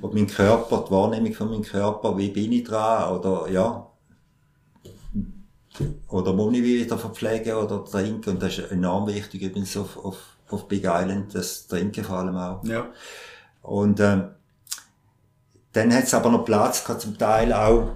auf 0.00 0.12
meinen 0.12 0.28
Körper, 0.28 0.84
die 0.86 0.90
Wahrnehmung 0.92 1.34
von 1.34 1.50
meinem 1.50 1.62
Körper, 1.62 2.16
wie 2.16 2.28
bin 2.30 2.52
ich 2.52 2.64
dran, 2.64 3.18
oder, 3.18 3.50
ja, 3.50 3.86
oder 6.08 6.32
mich 6.32 6.62
wieder 6.62 6.98
verpflegen 6.98 7.54
oder 7.54 7.84
trinken, 7.84 8.30
und 8.30 8.42
das 8.42 8.58
ist 8.58 8.70
enorm 8.70 9.06
wichtig 9.06 9.42
übrigens 9.42 9.76
auf, 9.76 9.96
auf, 10.04 10.18
auf 10.48 10.68
Big 10.68 10.84
Island, 10.84 11.34
das 11.34 11.66
Trinken 11.66 12.04
vor 12.04 12.18
allem 12.18 12.36
auch. 12.36 12.64
Ja. 12.64 12.88
Und 13.62 14.00
ähm, 14.00 14.28
dann 15.72 15.94
hat 15.94 16.04
es 16.04 16.14
aber 16.14 16.30
noch 16.30 16.44
Platz 16.44 16.84
gehabt, 16.84 17.02
zum 17.02 17.18
Teil 17.18 17.52
auch 17.52 17.90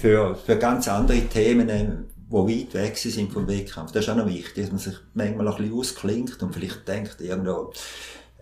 für, 0.00 0.34
für 0.34 0.56
ganz 0.56 0.88
andere 0.88 1.20
Themen, 1.28 1.68
äh, 1.68 1.86
die 2.30 2.34
weit 2.34 2.74
weg 2.74 2.96
sind 2.96 3.32
vom 3.32 3.46
Wettkampf. 3.48 3.92
Das 3.92 4.04
ist 4.04 4.10
auch 4.10 4.16
noch 4.16 4.26
wichtig, 4.26 4.64
dass 4.64 4.72
man 4.72 4.78
sich 4.78 4.94
manchmal 5.14 5.48
ein 5.48 5.56
bisschen 5.56 5.74
ausklingt 5.74 6.42
und 6.42 6.54
vielleicht 6.54 6.86
denkt, 6.86 7.20
irgendwo 7.20 7.72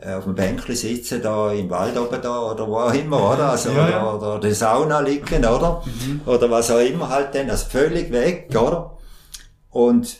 auf 0.04 0.24
dem 0.24 0.34
Bänkchen 0.34 0.74
sitzen, 0.76 1.20
da 1.22 1.52
im 1.52 1.68
Wald 1.70 1.96
oben 1.98 2.20
da 2.22 2.52
oder 2.52 2.66
wo 2.68 2.76
auch 2.78 2.94
immer, 2.94 3.32
oder? 3.34 3.50
Also, 3.50 3.70
Ja, 3.70 3.88
ja. 3.90 4.14
Oder, 4.14 4.36
oder 4.36 4.48
die 4.48 4.54
Sauna 4.54 5.00
liegen, 5.00 5.44
oder? 5.44 5.82
Oder 6.26 6.50
was 6.50 6.70
auch 6.70 6.78
immer 6.80 7.08
halt 7.08 7.34
dann, 7.34 7.50
also 7.50 7.66
völlig 7.66 8.10
weg, 8.12 8.48
oder? 8.50 8.96
Und 9.70 10.18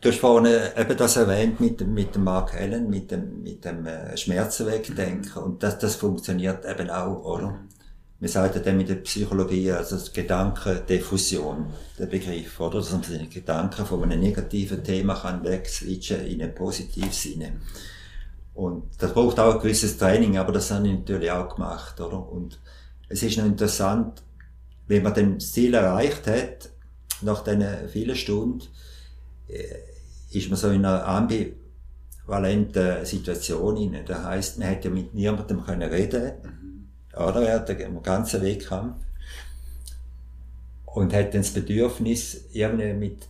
Du 0.00 0.10
hast 0.10 0.18
vorhin 0.20 0.54
eben 0.76 0.96
das 0.98 1.16
erwähnt 1.16 1.60
mit, 1.60 1.80
dem- 1.80 1.94
mit 1.94 2.14
dem 2.14 2.24
Mark 2.24 2.52
Allen, 2.52 2.90
mit 2.90 3.10
dem, 3.10 3.42
mit 3.42 3.64
dem 3.64 3.86
äh, 3.86 4.14
Schmerzen 4.18 4.66
wegdenken. 4.66 5.42
Und 5.42 5.62
das, 5.62 5.78
das 5.78 5.94
funktioniert 5.94 6.62
eben 6.66 6.90
auch, 6.90 7.24
oder? 7.24 7.54
Wir 8.20 8.28
sagen 8.28 8.60
dann 8.62 8.76
mit 8.76 8.90
der 8.90 8.96
Psychologie, 8.96 9.72
also 9.72 9.96
Gedankendiffusion, 10.12 11.66
der 11.98 12.04
Begriff, 12.06 12.60
oder? 12.60 12.78
Dass 12.80 12.92
man 12.92 13.02
seine 13.02 13.28
Gedanken 13.28 13.86
von 13.86 14.02
einem 14.02 14.20
negativen 14.20 14.84
Thema 14.84 15.14
kann 15.14 15.42
wegswitchen 15.42 16.26
in 16.26 16.42
ein 16.42 16.54
positives 16.54 17.22
Sinne. 17.22 17.52
Und 18.54 18.84
das 18.98 19.12
braucht 19.12 19.40
auch 19.40 19.54
ein 19.54 19.60
gewisses 19.60 19.98
Training, 19.98 20.38
aber 20.38 20.52
das 20.52 20.70
habe 20.70 20.86
ich 20.86 20.94
natürlich 20.94 21.30
auch 21.30 21.54
gemacht, 21.54 22.00
oder? 22.00 22.26
Und 22.30 22.60
es 23.08 23.22
ist 23.22 23.36
noch 23.36 23.44
interessant, 23.44 24.22
wenn 24.86 25.02
man 25.02 25.14
dann 25.14 25.34
das 25.34 25.52
Ziel 25.52 25.74
erreicht 25.74 26.26
hat, 26.26 26.70
nach 27.22 27.42
diesen 27.42 27.88
vielen 27.88 28.16
Stunden, 28.16 28.62
ist 30.30 30.48
man 30.48 30.56
so 30.56 30.68
in 30.70 30.84
einer 30.84 31.06
ambivalenten 31.06 33.04
Situation 33.04 33.76
inne. 33.76 34.04
Das 34.04 34.24
heisst, 34.24 34.58
man 34.58 34.68
hätte 34.68 34.88
ja 34.88 34.94
mit 34.94 35.14
niemandem 35.14 35.64
können 35.64 35.90
reden, 35.90 36.32
oder? 37.16 37.40
Während 37.40 37.68
dem 37.68 38.02
ganzen 38.02 38.42
Wettkampf. 38.42 38.96
Und 40.86 41.12
hat 41.12 41.34
dann 41.34 41.42
das 41.42 41.50
Bedürfnis, 41.50 42.44
irgendwie 42.52 42.92
mit, 42.92 43.28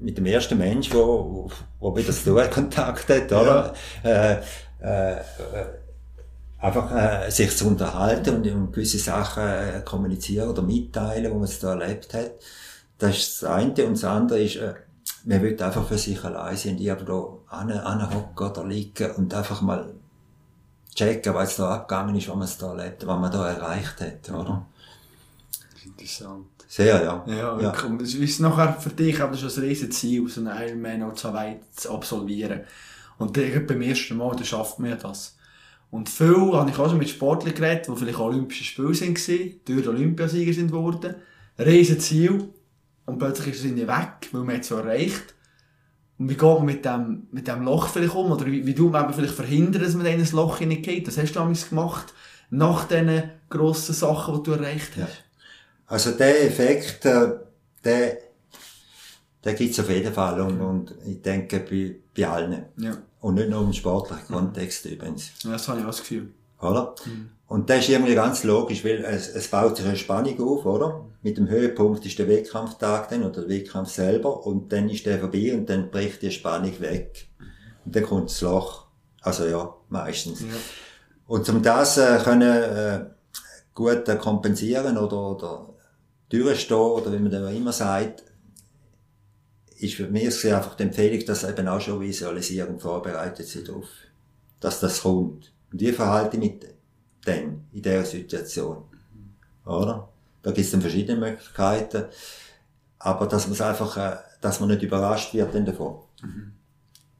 mit 0.00 0.16
dem 0.18 0.26
ersten 0.26 0.58
Mensch, 0.58 0.92
wo, 0.92 1.50
wo 1.78 1.96
wieder 1.96 2.12
so 2.12 2.36
einen 2.36 2.50
Kontakt 2.50 3.08
hat, 3.08 3.32
oder? 3.32 3.74
Äh, 4.02 4.36
äh, 4.82 5.12
äh, 5.12 5.20
einfach 6.58 6.94
äh, 6.94 7.30
sich 7.30 7.56
zu 7.56 7.66
unterhalten 7.68 8.36
und 8.36 8.50
um 8.50 8.72
gewisse 8.72 8.98
Sachen 8.98 9.42
äh, 9.42 9.82
kommunizieren 9.84 10.48
oder 10.48 10.62
mitteilen, 10.62 11.30
wo 11.32 11.36
man 11.36 11.44
es 11.44 11.58
da 11.58 11.74
erlebt 11.78 12.14
hat. 12.14 12.32
Das 12.98 13.16
ist 13.16 13.42
das 13.42 13.50
eine. 13.50 13.86
Und 13.86 13.94
das 13.94 14.04
andere 14.04 14.42
ist, 14.42 14.56
äh, 14.56 14.74
man 15.24 15.42
will 15.42 15.62
einfach 15.62 15.86
für 15.86 15.98
sich 15.98 16.22
allein 16.24 16.56
sein 16.56 16.72
und 16.72 16.80
irgendwo 16.80 17.42
an, 17.48 17.70
anhocken 17.70 18.50
oder 18.50 18.64
liegen 18.64 19.10
und 19.12 19.34
einfach 19.34 19.60
mal 19.60 19.94
checken, 20.94 21.34
was 21.34 21.56
da 21.56 21.76
abgegangen 21.76 22.16
ist, 22.16 22.28
was 22.28 22.36
man 22.36 22.48
da 22.58 22.82
erlebt, 22.82 23.06
was 23.06 23.20
man 23.20 23.32
da 23.32 23.48
erreicht 23.50 24.00
hat, 24.00 24.30
oder? 24.30 24.66
Interessant. 25.84 26.59
Sehr, 26.70 27.02
ja. 27.02 27.24
Ja. 27.26 27.72
Und 27.82 28.00
es 28.00 28.14
ist 28.14 28.38
nachher 28.38 28.74
für 28.74 28.90
dich 28.90 29.20
aber 29.20 29.34
ist 29.34 29.58
ein 29.58 29.64
riesen 29.64 29.90
Ziel, 29.90 30.28
so 30.28 30.40
einen 30.40 30.56
Ironman 30.56 31.02
auch 31.02 31.16
so 31.16 31.34
weit 31.34 31.62
zu 31.74 31.92
absolvieren. 31.92 32.60
Und 33.18 33.32
beim 33.66 33.82
ersten 33.82 34.16
Mal, 34.16 34.36
dann 34.36 34.44
schafft 34.44 34.78
man 34.78 34.90
ja 34.90 34.96
das. 34.96 35.36
Und 35.90 36.08
viel 36.08 36.52
habe 36.52 36.70
ich 36.70 36.78
auch 36.78 36.88
schon 36.88 36.98
mit 36.98 37.08
Sportlern 37.08 37.56
geredet, 37.56 37.88
die 37.88 37.96
vielleicht 37.96 38.20
Olympische 38.20 38.62
Spiele 38.62 38.94
sind, 38.94 39.68
durch 39.68 39.88
Olympiasieger 39.88 40.52
sind 40.52 40.70
worden. 40.70 41.16
Riesen 41.58 41.98
Ziel. 41.98 42.50
Und 43.04 43.18
plötzlich 43.18 43.48
ist 43.48 43.58
es 43.58 43.64
irgendwie 43.64 43.88
weg, 43.88 44.28
weil 44.30 44.44
man 44.44 44.60
es 44.60 44.68
so 44.68 44.76
erreicht. 44.76 45.34
Und 46.18 46.28
wie 46.28 46.34
geht 46.34 46.42
man 46.42 46.66
mit 46.66 46.84
dem, 46.84 47.26
mit 47.32 47.48
dem 47.48 47.64
Loch 47.64 47.88
vielleicht 47.88 48.14
um? 48.14 48.30
Oder 48.30 48.46
wie, 48.46 48.64
wie 48.64 48.76
tut 48.76 48.92
man 48.92 49.12
vielleicht 49.12 49.34
verhindern, 49.34 49.82
dass 49.82 49.96
man 49.96 50.06
in 50.06 50.20
ein 50.20 50.30
Loch 50.30 50.58
hineingeht? 50.58 51.08
Das 51.08 51.18
hast 51.18 51.32
du 51.32 51.40
damals 51.40 51.68
gemacht, 51.68 52.14
nach 52.48 52.86
diesen 52.86 53.24
grossen 53.48 53.94
Sachen, 53.96 54.36
die 54.36 54.42
du 54.44 54.52
erreicht 54.52 54.92
hast. 54.96 55.24
Also 55.90 56.12
der 56.12 56.46
Effekt, 56.46 57.04
äh, 57.04 57.32
der, 57.84 58.18
der 59.44 59.54
gibt's 59.54 59.80
auf 59.80 59.90
jeden 59.90 60.14
Fall 60.14 60.40
und, 60.40 60.60
und 60.60 60.94
ich 61.04 61.20
denke 61.20 61.58
bei, 61.68 61.96
bei 62.16 62.28
allen. 62.28 62.66
Ja. 62.76 62.96
Und 63.20 63.34
nicht 63.34 63.50
nur 63.50 63.62
im 63.62 63.72
sportlichen 63.72 64.28
Kontext 64.28 64.86
übrigens. 64.86 65.32
ja, 65.42 65.50
das 65.52 65.66
habe 65.66 65.80
ich 65.80 65.84
auch 65.84 65.88
das 65.90 65.98
Gefühl. 65.98 66.32
Oder? 66.60 66.94
Und 67.48 67.68
das 67.68 67.80
ist 67.80 67.88
irgendwie 67.88 68.14
ganz 68.14 68.44
logisch, 68.44 68.84
weil 68.84 69.04
es, 69.04 69.28
es 69.28 69.48
baut 69.48 69.76
sich 69.76 69.86
eine 69.86 69.96
Spannung 69.96 70.40
auf, 70.40 70.64
oder? 70.64 71.06
Mit 71.22 71.38
dem 71.38 71.48
Höhepunkt 71.48 72.06
ist 72.06 72.18
der 72.18 72.28
Wettkampftag 72.28 73.08
dann, 73.08 73.24
oder 73.24 73.40
der 73.40 73.48
Wettkampf 73.48 73.90
selber, 73.90 74.46
und 74.46 74.72
dann 74.72 74.88
ist 74.88 75.06
der 75.06 75.18
vorbei 75.18 75.52
und 75.54 75.68
dann 75.68 75.90
bricht 75.90 76.22
die 76.22 76.30
Spannung 76.30 76.78
weg. 76.80 77.26
Und 77.84 77.96
dann 77.96 78.04
kommt 78.04 78.30
das 78.30 78.40
Loch. 78.42 78.86
Also 79.22 79.46
ja, 79.46 79.74
meistens. 79.88 80.42
Ja. 80.42 80.46
Und 81.26 81.48
um 81.48 81.62
das 81.62 81.98
äh, 81.98 82.20
können 82.22 82.62
äh, 82.62 83.06
gut 83.74 84.08
äh, 84.08 84.16
kompensieren 84.16 84.96
oder, 84.96 85.30
oder 85.30 85.69
durchstehen, 86.30 86.76
oder 86.76 87.12
wie 87.12 87.18
man 87.18 87.30
dann 87.30 87.46
auch 87.46 87.54
immer 87.54 87.72
sagt, 87.72 88.24
ist 89.76 89.94
für 89.94 90.08
mich 90.08 90.34
sehr 90.34 90.56
einfach 90.56 90.74
die 90.74 90.84
Empfehlung, 90.84 91.24
dass 91.26 91.44
eben 91.44 91.68
auch 91.68 91.80
schon 91.80 92.00
visualisieren 92.00 92.70
und 92.70 92.82
vorbereitet 92.82 93.46
sind 93.46 93.68
darauf, 93.68 93.88
dass 94.60 94.80
das 94.80 95.02
kommt. 95.02 95.52
Und 95.72 95.80
wie 95.80 95.92
verhalte 95.92 96.36
ich 96.36 96.42
mich 96.42 96.60
denn 97.26 97.64
in 97.72 97.82
dieser 97.82 98.04
Situation? 98.04 98.84
Oder? 99.64 100.08
Da 100.42 100.50
gibt 100.52 100.64
es 100.64 100.70
dann 100.70 100.80
verschiedene 100.80 101.18
Möglichkeiten. 101.18 102.04
Aber 102.98 103.26
dass 103.26 103.46
man 103.46 103.52
es 103.52 103.60
einfach, 103.60 103.96
äh, 103.96 104.16
dass 104.40 104.60
man 104.60 104.68
nicht 104.68 104.82
überrascht 104.82 105.32
wird 105.34 105.54
dann 105.54 105.64
davon. 105.64 106.00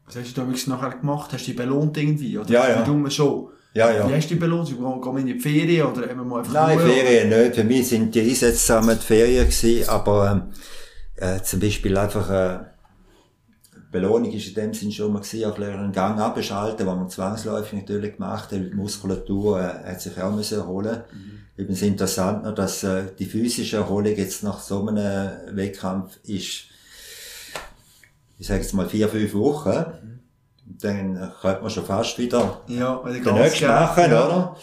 Was 0.04 0.16
hast 0.16 0.36
du 0.36 0.40
da 0.40 0.46
wirklich 0.46 0.66
nachher 0.66 0.90
gemacht? 0.90 1.32
Hast 1.32 1.42
du 1.42 1.46
dich 1.46 1.56
belohnt 1.56 1.96
irgendwie? 1.96 2.36
Oder 2.36 2.50
Ja, 2.50 2.68
ja. 2.68 3.10
Schon? 3.10 3.48
Ja, 3.72 3.92
ja. 3.92 4.08
Wie 4.08 4.14
hast 4.14 4.24
du 4.24 4.30
dich 4.30 4.40
belohnt? 4.40 4.68
Gehen 4.68 4.80
wir 4.80 5.18
in 5.18 5.26
die 5.26 5.38
Ferien 5.38 5.86
oder 5.86 6.08
haben 6.08 6.16
wir 6.16 6.24
mal 6.24 6.38
einfach 6.40 6.52
Nein, 6.52 6.78
Ruhe? 6.78 6.88
Ferien 6.88 7.28
nicht. 7.28 7.54
Für 7.54 7.64
mich 7.64 7.88
sind 7.88 8.14
die 8.14 8.20
Einsätze 8.20 8.58
zusammen 8.58 8.98
die 9.00 9.06
Ferien 9.06 9.44
gewesen, 9.44 9.88
aber 9.88 10.30
ähm, 10.32 10.42
äh, 11.16 11.42
zum 11.42 11.60
Beispiel 11.60 11.96
einfach 11.96 12.30
äh, 12.30 12.58
Belohnung 13.92 14.32
ist 14.32 14.48
in 14.48 14.54
dem 14.54 14.74
Sinn 14.74 14.90
schon 14.90 15.12
mal 15.12 15.20
gewesen, 15.20 15.44
auch 15.50 15.56
einen 15.58 15.92
Gang 15.92 16.18
abschalten, 16.18 16.86
was 16.86 16.96
man 16.96 17.08
zwangsläufig 17.10 17.80
natürlich 17.80 18.16
gemacht 18.16 18.44
hat, 18.44 18.52
weil 18.52 18.70
die 18.70 18.76
Muskulatur 18.76 19.60
äh, 19.60 19.90
hat 19.90 20.00
sich 20.00 20.20
auch 20.20 20.34
müssen 20.34 20.58
erholen. 20.58 21.02
Übrigens 21.56 21.82
interessant 21.82 22.44
noch, 22.44 22.54
dass 22.54 22.82
äh, 22.82 23.04
die 23.18 23.26
physische 23.26 23.76
Erholung 23.76 24.16
jetzt 24.16 24.42
nach 24.42 24.60
so 24.60 24.86
einem 24.86 25.56
Wettkampf 25.56 26.18
ist, 26.24 26.64
ich 28.38 28.46
sage 28.46 28.62
jetzt 28.62 28.72
mal 28.72 28.88
vier, 28.88 29.08
fünf 29.08 29.34
Wochen. 29.34 30.20
Dann 30.78 31.32
könnte 31.40 31.62
man 31.62 31.70
schon 31.70 31.84
fast 31.84 32.18
wieder 32.18 32.62
Ja, 32.68 33.02
den 33.04 33.34
nächsten 33.34 33.66
machen, 33.66 34.10
ja. 34.10 34.26
oder? 34.26 34.56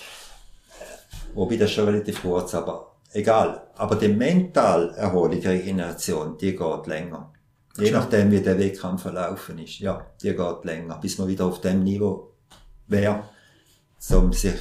Wobei 1.34 1.58
das 1.58 1.72
schon 1.72 1.86
relativ 1.86 2.22
kurz, 2.22 2.56
aber 2.56 2.96
egal. 3.14 3.68
Aber 3.76 3.96
die 3.96 4.08
mentale 4.08 4.96
Erholung, 4.96 5.40
die 5.40 5.48
Regeneration, 5.48 6.38
die 6.38 6.56
geht 6.56 6.88
länger. 6.88 7.32
Je 7.78 7.92
nachdem, 7.92 8.32
wie 8.32 8.42
der 8.42 8.58
Wettkampf 8.58 9.04
verlaufen 9.04 9.60
ist. 9.60 9.80
Ja, 9.80 10.06
die 10.22 10.34
geht 10.34 10.66
länger, 10.66 10.98
bis 10.98 11.18
man 11.20 11.28
wieder 11.28 11.46
auf 11.46 11.62
dem 11.62 11.84
Niveau 11.84 12.34
wäre, 12.88 13.24
um 14.12 14.34
sich 14.34 14.56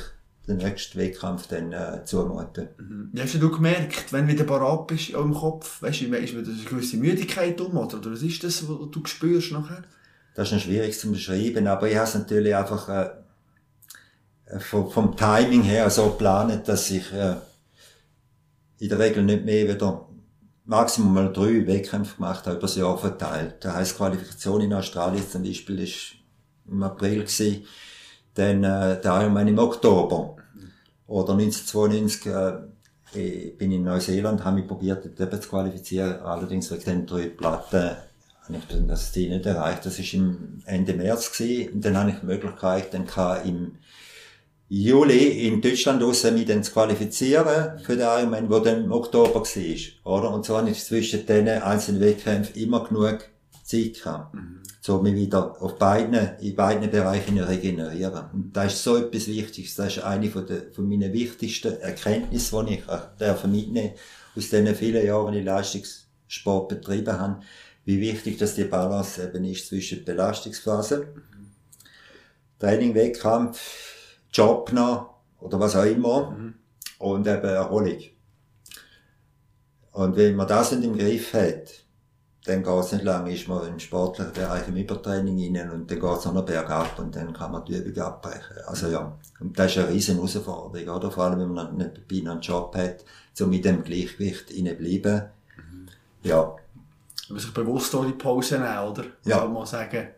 den 0.47 0.59
nächsten 0.59 0.99
Wettkampf 0.99 1.47
dann 1.49 1.73
äh, 1.73 2.05
zumuten. 2.05 2.69
Wie 3.13 3.21
hast 3.21 3.35
du 3.35 3.51
gemerkt, 3.51 4.13
wenn 4.13 4.27
du 4.27 4.33
wieder 4.33 4.45
parat 4.45 4.87
bist 4.87 5.11
im 5.11 5.35
Kopf, 5.35 5.83
weißt 5.83 6.03
du, 6.03 6.15
ist 6.15 6.37
wieder 6.37 6.53
eine 6.53 6.63
gewisse 6.63 6.97
Müdigkeit 6.99 7.61
um, 7.61 7.77
oder, 7.77 7.99
oder 7.99 8.13
was 8.13 8.23
ist 8.23 8.45
das, 8.45 8.69
was 8.69 8.91
du 8.91 9.05
spürst 9.05 9.53
nachher? 9.53 9.83
Das 10.37 10.49
ist 10.49 10.53
noch 10.53 10.61
schwierig 10.61 10.99
zu 10.99 11.11
beschreiben, 11.11 11.67
aber 11.67 11.89
ich 11.89 11.97
habe 11.97 12.07
es 12.07 12.15
natürlich 12.15 12.55
einfach 12.55 12.89
äh, 12.91 13.09
äh, 14.45 14.61
vom, 14.61 14.91
vom 14.91 15.17
Timing 15.17 15.63
her 15.63 15.89
so 15.89 16.11
geplant, 16.11 16.69
dass 16.69 16.91
ich 16.91 17.11
äh, 17.13 17.37
in 18.79 18.91
der 18.91 18.99
Regel 18.99 19.25
nicht 19.25 19.47
mehr 19.47 19.67
wieder 19.67 20.07
maximal 20.67 21.25
mal 21.25 21.33
drei 21.33 21.67
Wettkämpfe 21.67 22.17
gemacht 22.17 22.45
habe, 22.45 22.57
über 22.57 22.67
das 22.67 22.77
Jahr 22.77 22.99
verteilt. 22.99 23.65
Das 23.65 23.75
heisst, 23.75 23.97
Qualifikation 23.97 24.61
in 24.61 24.75
Australien 24.75 25.25
zum 25.27 25.43
Beispiel 25.43 25.81
ist 25.81 26.17
im 26.69 26.83
April 26.83 27.21
gewesen, 27.21 27.65
dann 28.35 28.63
äh, 28.63 29.01
der 29.01 29.21
Ironman 29.23 29.49
im 29.49 29.59
Oktober. 29.59 30.37
Oder 31.07 31.33
1992 31.33 32.27
äh, 32.27 32.59
ich 33.15 33.57
bin 33.57 33.73
in 33.73 33.85
Neuseeland, 33.85 34.45
habe 34.45 34.57
mich 34.57 34.69
probiert, 34.69 35.09
dort 35.19 35.43
zu 35.43 35.49
qualifizieren, 35.49 36.21
allerdings 36.21 36.71
wegen 36.71 36.85
den 36.85 37.07
drei 37.07 37.29
Platten 37.29 37.97
habe 38.49 38.59
ich 38.59 38.65
dann 38.67 38.89
das 38.89 39.13
Ziel 39.13 39.31
nicht 39.31 39.47
erreicht. 39.47 39.85
Das 39.85 39.99
ist 39.99 40.15
im 40.15 40.63
Ende 40.67 40.95
März 40.95 41.33
gewesen. 41.33 41.75
Und 41.75 41.85
dann 41.85 41.97
habe 41.97 42.11
ich 42.11 42.17
die 42.17 42.27
Möglichkeit, 42.27 42.95
dann 42.95 43.07
kann 43.07 43.47
im 43.47 43.73
Juli 44.69 45.47
in 45.47 45.61
Deutschland 45.61 46.03
raus 46.03 46.25
mich 46.25 46.47
dann 46.47 46.65
zu 46.65 46.73
qualifizieren 46.73 47.79
für 47.79 47.97
den 47.97 48.07
Ironman, 48.07 48.51
wo 48.51 48.59
dann 48.59 48.85
im 48.85 48.93
Oktober 48.93 49.41
war, 49.41 50.13
oder? 50.13 50.33
Und 50.33 50.45
so 50.45 50.57
habe 50.57 50.71
ich 50.71 50.85
zwischen 50.85 51.25
diesen 51.25 51.49
einzelnen 51.49 52.01
Wettkämpfen 52.01 52.61
immer 52.61 52.83
genug 52.85 53.19
Zeit 53.63 53.95
gehabt. 53.95 54.37
So 54.81 55.03
mich 55.03 55.15
wieder 55.15 55.61
auf 55.61 55.79
beiden, 55.79 56.37
in 56.41 56.57
beiden 56.57 56.91
Bereichen 56.91 57.39
regenerieren. 57.39 58.25
Und 58.33 58.57
das 58.57 58.75
ist 58.75 58.85
so 58.85 58.97
etwas 58.97 59.29
Wichtiges. 59.29 59.75
Das 59.77 59.97
ist 59.97 60.03
eine 60.03 60.31
von, 60.31 60.47
der, 60.47 60.73
von 60.73 60.89
meinen 60.89 61.13
wichtigsten 61.13 61.81
Erkenntnissen, 61.81 62.67
die 62.67 62.75
ich 62.75 62.89
auch 62.89 63.17
darf 63.19 63.45
mitnehmen 63.45 63.93
aus 64.37 64.51
diesen 64.51 64.75
vielen 64.75 65.05
Jahren, 65.05 65.33
die 65.33 65.43
Leistungssport 66.27 66.69
betrieben 66.69 67.19
habe, 67.19 67.41
wie 67.85 68.01
wichtig 68.01 68.39
dass 68.39 68.55
die 68.55 68.65
Balance 68.65 69.23
eben 69.23 69.45
ist 69.45 69.69
zwischen 69.69 70.05
Belastungsphase, 70.05 71.09
Training, 72.59 72.95
Wettkampf, 72.95 74.19
Job 74.33 74.73
noch 74.73 75.15
oder 75.41 75.61
was 75.61 75.77
auch 75.77 75.85
immer 75.85 76.35
und 76.99 77.27
eben 77.27 77.45
Erholung. 77.45 77.99
Und 79.93 80.17
wenn 80.17 80.37
man 80.37 80.49
das 80.49 80.73
nicht 80.73 80.85
im 80.85 80.99
Griff 80.99 81.33
hat, 81.33 81.85
dann 82.45 82.63
geht's 82.63 82.93
nicht 82.93 83.05
lange, 83.05 83.35
ist 83.35 83.49
man 83.49 83.67
im 83.67 83.79
sportlichen 83.79 84.33
Bereich 84.33 84.69
im 84.69 84.77
Übertraining 84.77 85.57
rein 85.57 85.71
und 85.71 85.91
dann 85.91 86.01
geht's 86.01 86.25
noch 86.27 86.45
bergab 86.45 86.99
und 86.99 87.17
dann 87.17 87.33
kann 87.33 87.53
man 87.53 87.65
die 87.65 87.77
Übung 87.77 88.05
abbrechen. 88.05 88.59
Also 88.67 88.89
ja, 88.89 89.19
und 89.41 89.59
das 89.59 89.73
ist 89.73 89.79
eine 89.79 89.89
riesen 89.91 90.17
Herausforderung, 90.17 90.97
oder? 90.97 91.11
Vor 91.11 91.25
allem, 91.25 91.41
wenn 91.41 91.53
man 91.53 91.77
nicht 91.77 92.27
einen 92.27 92.41
Job 92.41 92.77
hat, 92.77 93.05
um 93.41 93.51
mit 93.51 93.65
dem 93.65 93.83
Gleichgewicht 93.83 94.49
bleiben. 94.49 95.31
Ja, 96.27 96.57
Man 97.29 97.39
sich 97.39 97.55
bewusst 97.55 97.95
auch 97.95 98.05
die 98.05 98.13
Pause 98.13 98.59
nehmen, 98.59 98.91
oder? 98.91 99.05
Ja. 99.25 99.39
Kann 99.39 99.53
man 99.53 99.67
sagen, 99.67 100.09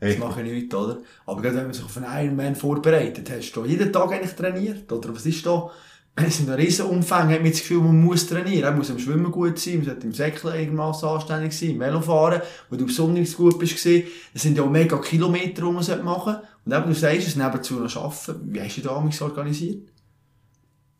das 0.00 0.16
mache 0.16 0.42
ich 0.42 0.52
nicht, 0.52 0.74
oder? 0.74 0.98
Aber 1.26 1.42
gerade 1.42 1.56
wenn 1.56 1.64
man 1.64 1.74
sich 1.74 1.84
auf 1.84 1.96
einen 1.98 2.06
Ironman 2.06 2.56
vorbereitet, 2.56 3.30
hast 3.30 3.52
du 3.52 3.66
jeden 3.66 3.92
Tag 3.92 4.10
eigentlich 4.12 4.34
trainiert, 4.34 4.90
oder? 4.90 5.14
Was 5.14 5.26
ist 5.26 5.44
da? 5.44 5.70
Es 6.16 6.38
sind 6.38 6.50
riesen 6.50 6.86
Umfang, 6.86 7.30
hat 7.30 7.42
man 7.42 7.50
das 7.50 7.60
Gefühl, 7.60 7.82
man 7.82 8.02
muss 8.02 8.26
trainieren. 8.26 8.70
Man 8.70 8.78
muss 8.78 8.90
im 8.90 8.98
Schwimmen 8.98 9.30
gut 9.30 9.58
sein, 9.58 9.76
man 9.76 9.84
sollte 9.84 10.06
im 10.06 10.12
Säckeln 10.12 10.54
irgendwas 10.54 11.04
anständig 11.04 11.56
sein, 11.56 11.70
im 11.70 11.80
Velofahren, 11.80 12.42
wo 12.68 12.76
du 12.76 12.86
besonders 12.86 13.36
gut 13.36 13.58
bist. 13.58 13.74
Es 13.86 14.42
sind 14.42 14.56
ja 14.56 14.62
auch 14.62 14.70
mega 14.70 14.98
Kilometer, 14.98 15.62
die 15.62 15.72
man 15.72 15.82
sollte 15.82 16.02
machen 16.02 16.36
Und 16.64 16.72
eben, 16.72 16.86
du 16.86 16.94
sagst 16.94 17.28
es, 17.28 17.36
nebenzu 17.36 17.74
noch 17.74 17.96
arbeiten. 17.96 18.52
Wie 18.52 18.60
hast 18.60 18.76
du 18.76 18.80
da 18.80 18.96
amigs 18.96 19.22
organisiert? 19.22 19.88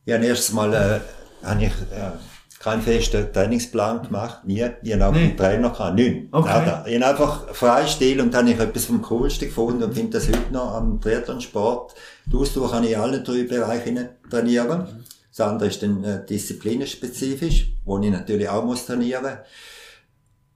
Ja, 0.05 0.17
erstes 0.17 0.53
Mal 0.53 0.73
äh, 0.73 1.47
habe 1.47 1.65
ich 1.65 1.73
äh, 1.93 2.13
keinen 2.61 2.83
festen 2.83 3.33
Trainingsplan 3.33 4.03
gemacht, 4.03 4.45
nie. 4.45 4.65
Ich 4.83 4.93
habe 4.93 5.07
auch 5.07 5.13
Nee. 5.13 5.29
keinen 5.29 5.37
Trainer 5.39 5.71
gehabt, 5.71 5.95
nichts. 5.95 6.29
Okay. 6.31 6.49
Nada. 6.49 6.85
Ich 6.87 6.95
habe 6.95 7.07
einfach 7.07 7.55
Freistil 7.55 8.21
und 8.21 8.35
dann 8.35 8.47
habe 8.47 8.55
ich 8.55 8.61
etwas 8.61 8.85
vom 8.85 9.01
Coolsten 9.01 9.47
gefunden 9.47 9.83
und 9.83 9.95
finde 9.95 10.19
das 10.19 10.29
heute 10.29 10.53
noch 10.53 10.75
am 10.75 11.01
Triathlonsport. 11.01 11.95
Die 12.27 12.37
Ausdauer 12.37 12.71
kann 12.71 12.85
ich 12.85 12.93
in 12.93 13.01
allen 13.01 13.25
drei 13.25 13.45
Bereichen 13.45 14.11
trainieren. 14.31 15.05
Das 15.35 15.41
andere 15.49 15.71
ist 15.71 15.83
dann 15.83 16.05
äh, 16.05 16.25
disziplinenspezifisch, 16.27 17.73
wo 17.87 17.99
ich 17.99 18.11
natürlich 18.11 18.49
auch 18.51 18.63
muss 18.65 18.85
trainieren 18.85 19.39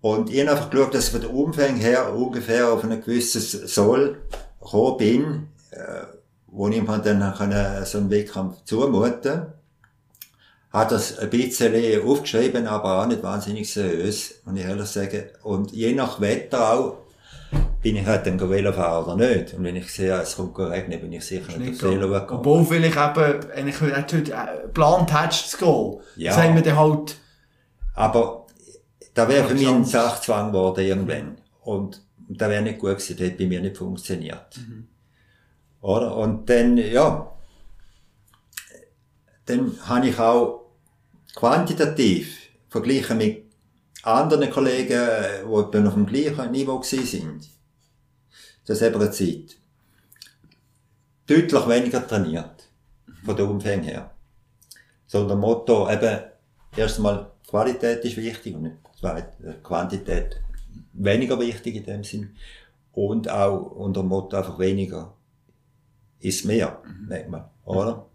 Und 0.03 0.31
ich 0.31 0.41
habe 0.41 0.51
einfach 0.51 0.69
geschaut, 0.69 0.95
dass 0.95 1.07
ich 1.07 1.13
von 1.13 1.21
der 1.23 1.33
Umfang 1.33 1.77
her 1.77 2.15
ungefähr 2.15 2.71
auf 2.71 2.85
ein 2.85 3.01
gewisses 3.01 3.53
Soll 3.75 4.19
gekommen 4.61 4.97
bin, 4.99 5.49
äh, 5.71 6.05
wo 6.49 6.69
ich 6.69 6.83
mir 6.83 6.99
dann 6.99 7.35
können, 7.35 7.85
so 7.87 7.97
einen 7.97 8.11
Wettkampf 8.11 8.63
zumuten 8.65 9.47
hat 10.75 10.91
das 10.91 11.21
ein 11.21 11.31
bisschen 11.31 12.05
aufgeschrieben, 12.05 12.67
aber 12.67 13.01
auch 13.01 13.07
nicht 13.07 13.23
wahnsinnig 13.23 13.73
seriös, 13.73 14.41
muss 14.45 14.59
ich 14.59 14.65
ehrlich 14.65 14.87
sagen. 14.87 15.23
Und 15.45 15.71
je 15.71 15.95
nach 15.95 16.21
Wetter 16.21 16.73
auch, 16.73 16.97
bin 17.81 17.95
ich 17.95 18.05
halt 18.05 18.27
dann 18.27 18.41
Velofahren 18.41 19.05
oder 19.05 19.17
nicht. 19.17 19.55
Und 19.55 19.63
wenn 19.63 19.77
ich 19.77 19.93
sehe, 19.93 20.21
es 20.21 20.35
kommt 20.35 20.59
regnen, 20.59 21.01
bin 21.01 21.13
ich 21.13 21.25
sicher 21.25 21.57
nicht 21.57 21.75
auf. 21.85 21.91
Velo 21.91 22.09
gekommen. 22.09 22.41
Obwohl 22.41 22.65
vielleicht 22.65 22.97
eben, 22.97 23.51
eigentlich 23.53 23.81
heute 23.81 24.17
äh, 24.17 24.63
geplant 24.63 25.15
hättest 25.15 25.53
zu 25.53 25.59
gehen. 25.59 26.01
Ja. 26.17 26.33
Das 26.35 26.43
haben 26.43 26.57
wir 26.57 26.63
dann 26.63 26.77
halt, 26.77 27.19
Aber 27.95 28.47
da 29.15 29.29
wäre 29.29 29.47
für 29.47 29.55
mich 29.55 29.69
ein. 29.69 29.85
Sachzwang 29.85 30.51
geworden 30.51 30.85
irgendwann. 30.85 31.39
Und 31.63 32.03
da 32.29 32.51
wäre 32.51 32.63
nicht 32.63 32.81
gut 32.81 32.91
gewesen, 32.91 33.17
das 33.17 33.31
hat 33.31 33.39
bei 33.39 33.47
mir 33.47 33.61
nicht 33.61 33.77
funktioniert. 33.77 34.59
Oder? 35.83 36.17
Und 36.17 36.51
dann, 36.51 36.79
ja, 36.79 37.31
dann 39.47 39.79
habe 39.87 40.09
ich 40.09 40.19
auch 40.19 40.64
quantitativ 41.35 42.51
verglichen 42.69 43.19
mit 43.19 43.45
anderen 44.03 44.51
Kollegen, 44.51 44.93
äh, 44.93 45.43
die 45.43 45.47
auf 45.47 45.95
dem 45.95 46.07
gleichen 46.07 46.51
Niveau 46.51 46.83
sind. 46.83 47.49
Das 48.67 48.83
eine 48.83 49.11
Zeit. 49.11 49.57
Deutlich 51.27 51.69
weniger 51.69 52.07
trainiert. 52.07 52.69
Von 53.25 53.37
der 53.37 53.49
Umfang 53.49 53.83
her. 53.83 54.11
So, 55.07 55.27
der 55.27 55.37
Motto 55.37 55.91
eben, 55.91 56.21
erstmal 56.77 57.31
Qualität 57.49 58.05
ist 58.05 58.17
wichtig 58.17 58.55
und 58.55 58.63
nicht 58.63 59.63
Quantität 59.63 60.41
weniger 60.93 61.39
wichtig 61.39 61.77
in 61.77 61.85
dem 61.85 62.05
Sinn. 62.05 62.37
Und 62.93 63.29
auch 63.29 63.73
unter 63.73 64.03
dem 64.03 64.09
Motto 64.09 64.37
einfach 64.37 64.59
weniger 64.59 65.15
ist 66.21 66.45
mehr, 66.45 66.83
mhm. 66.85 67.09
nennt 67.09 67.31
man, 67.31 67.45
oder? 67.65 68.07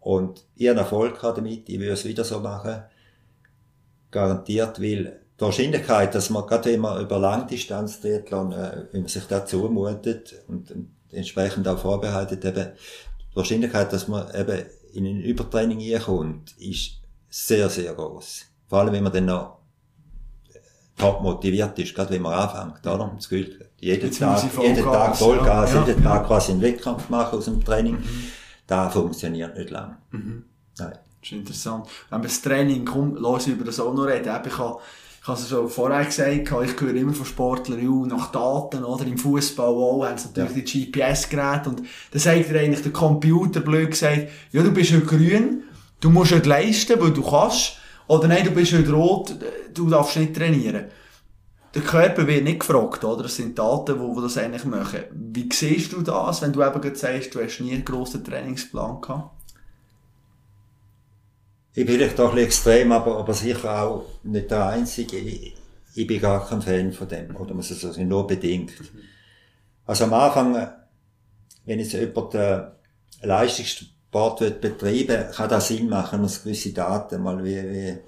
Und 0.00 0.44
ich 0.56 0.68
habe 0.68 0.80
Erfolg 0.80 1.18
damit, 1.20 1.68
ich 1.68 1.78
würde 1.78 1.92
es 1.92 2.04
wieder 2.04 2.24
so 2.24 2.40
machen, 2.40 2.82
garantiert, 4.10 4.80
weil 4.80 5.20
die 5.38 5.42
Wahrscheinlichkeit, 5.42 6.14
dass 6.14 6.30
man, 6.30 6.46
gerade 6.46 6.72
wenn 6.72 6.80
man 6.80 7.00
über 7.02 7.18
Langdistanz 7.18 8.00
Triathlon, 8.00 8.52
äh, 8.52 8.86
wenn 8.92 9.02
man 9.02 9.08
sich 9.08 9.24
da 9.26 9.44
zumutet 9.44 10.34
und, 10.48 10.72
entsprechend 11.12 11.66
auch 11.66 11.78
vorbereitet, 11.78 12.44
eben, 12.44 12.68
die 13.32 13.36
Wahrscheinlichkeit, 13.36 13.92
dass 13.92 14.06
man 14.06 14.32
eben 14.34 14.64
in 14.92 15.06
ein 15.06 15.20
Übertraining 15.20 15.98
kommt, 16.00 16.56
ist 16.58 17.00
sehr, 17.28 17.68
sehr 17.68 17.94
groß. 17.94 18.42
Vor 18.68 18.78
allem, 18.78 18.92
wenn 18.92 19.02
man 19.02 19.12
dann 19.12 19.26
noch 19.26 19.58
top 20.96 21.22
motiviert 21.22 21.78
ist, 21.78 21.94
gerade 21.94 22.10
wenn 22.10 22.22
man 22.22 22.34
anfängt, 22.34 22.86
oder? 22.86 23.12
Das 23.16 23.28
Gefühl, 23.28 23.70
jeden 23.78 24.10
Tag, 24.12 24.42
jeden 24.62 24.84
Tag 24.84 25.16
Vollgas, 25.16 25.72
ja, 25.72 25.86
jeden 25.86 26.04
ja. 26.04 26.10
Tag 26.10 26.26
quasi 26.26 26.52
einen 26.52 26.62
Wettkampf 26.62 27.08
machen 27.08 27.38
aus 27.38 27.46
dem 27.46 27.64
Training, 27.64 27.94
mhm. 27.96 28.26
Das 28.70 28.92
funktioniert 28.92 29.56
nicht 29.58 29.70
lang. 29.70 29.96
Mhm. 30.12 30.44
Nein. 30.78 30.92
Das 31.20 31.30
ist 31.30 31.32
interessant. 31.32 31.86
Wenn 32.08 32.22
das 32.22 32.40
Training 32.40 32.84
kommt, 32.84 33.18
lass 33.20 33.46
über 33.48 33.64
das 33.64 33.80
auch 33.80 33.92
noch 33.92 34.04
reden. 34.04 34.32
Ich 34.46 34.58
habe, 34.58 34.78
ich 35.20 35.28
habe 35.28 35.38
es 35.38 35.48
schon 35.48 35.68
vorher 35.68 36.04
gesagt, 36.04 36.32
ich 36.32 36.80
höre 36.80 36.94
immer 36.94 37.12
von 37.12 37.26
Sportlern, 37.26 38.06
nach 38.06 38.30
Daten, 38.30 38.84
oder? 38.84 39.04
Im 39.04 39.18
Fußball 39.18 39.66
auch, 39.66 40.06
haben 40.06 40.16
sie 40.16 40.28
natürlich 40.28 40.74
ja. 40.74 40.80
die 40.80 40.92
GPS-Geräte 40.92 41.68
und 41.68 41.82
dann 42.12 42.20
sagt 42.20 42.48
dir 42.48 42.60
eigentlich 42.60 42.82
der 42.82 42.92
Computer 42.92 43.60
blöd 43.60 43.90
gesagt, 43.90 44.28
ja, 44.52 44.62
du 44.62 44.70
bist 44.70 44.92
ja 44.92 45.00
grün, 45.00 45.64
du 46.00 46.08
musst 46.08 46.30
nicht 46.30 46.46
leisten, 46.46 46.98
weil 47.00 47.10
du 47.10 47.22
kannst, 47.22 47.76
oder 48.06 48.28
nein, 48.28 48.44
du 48.44 48.52
bist 48.52 48.72
nicht 48.72 48.90
rot, 48.90 49.34
du 49.74 49.90
darfst 49.90 50.16
nicht 50.16 50.34
trainieren. 50.34 50.84
Der 51.74 51.82
Körper 51.82 52.26
wird 52.26 52.44
nicht 52.44 52.60
gefragt, 52.60 53.04
oder? 53.04 53.22
Das 53.22 53.36
sind 53.36 53.58
Daten, 53.58 53.98
die, 53.98 54.14
die 54.14 54.22
das 54.22 54.38
eigentlich 54.38 54.64
machen. 54.64 55.04
Wie 55.12 55.48
siehst 55.52 55.92
du 55.92 56.02
das, 56.02 56.42
wenn 56.42 56.52
du 56.52 56.62
eben 56.62 56.80
gerade 56.80 56.96
sagst, 56.96 57.34
du 57.34 57.40
hast 57.40 57.60
nie 57.60 57.72
einen 57.72 57.84
grossen 57.84 58.24
Trainingsplan 58.24 59.00
gehabt? 59.00 59.30
Ich 61.72 61.86
bin 61.86 61.94
vielleicht 61.94 62.18
doch 62.18 62.30
ein 62.30 62.34
bisschen 62.34 62.46
extrem, 62.46 62.92
aber, 62.92 63.18
aber 63.18 63.32
sicher 63.32 63.82
auch 63.82 64.04
nicht 64.24 64.50
der 64.50 64.66
Einzige. 64.66 65.16
Ich, 65.18 65.54
ich 65.94 66.06
bin 66.06 66.20
gar 66.20 66.46
kein 66.46 66.60
Fan 66.60 66.92
von 66.92 67.06
dem, 67.06 67.36
oder 67.36 67.54
muss 67.54 67.70
ich 67.70 67.78
sagen, 67.78 68.08
nur 68.08 68.26
bedingt. 68.26 68.72
Also 69.86 70.04
am 70.04 70.14
Anfang, 70.14 70.72
wenn 71.66 71.78
jetzt 71.78 71.92
jemand 71.92 72.34
äh, 72.34 72.62
Leistungssport 73.22 74.40
wird 74.40 74.60
betreiben, 74.60 75.30
kann 75.32 75.48
das 75.48 75.68
Sinn 75.68 75.88
machen, 75.88 76.22
dass 76.22 76.42
gewisse 76.42 76.72
Daten 76.72 77.22
mal 77.22 77.44
wie, 77.44 77.62
wie 77.62 77.98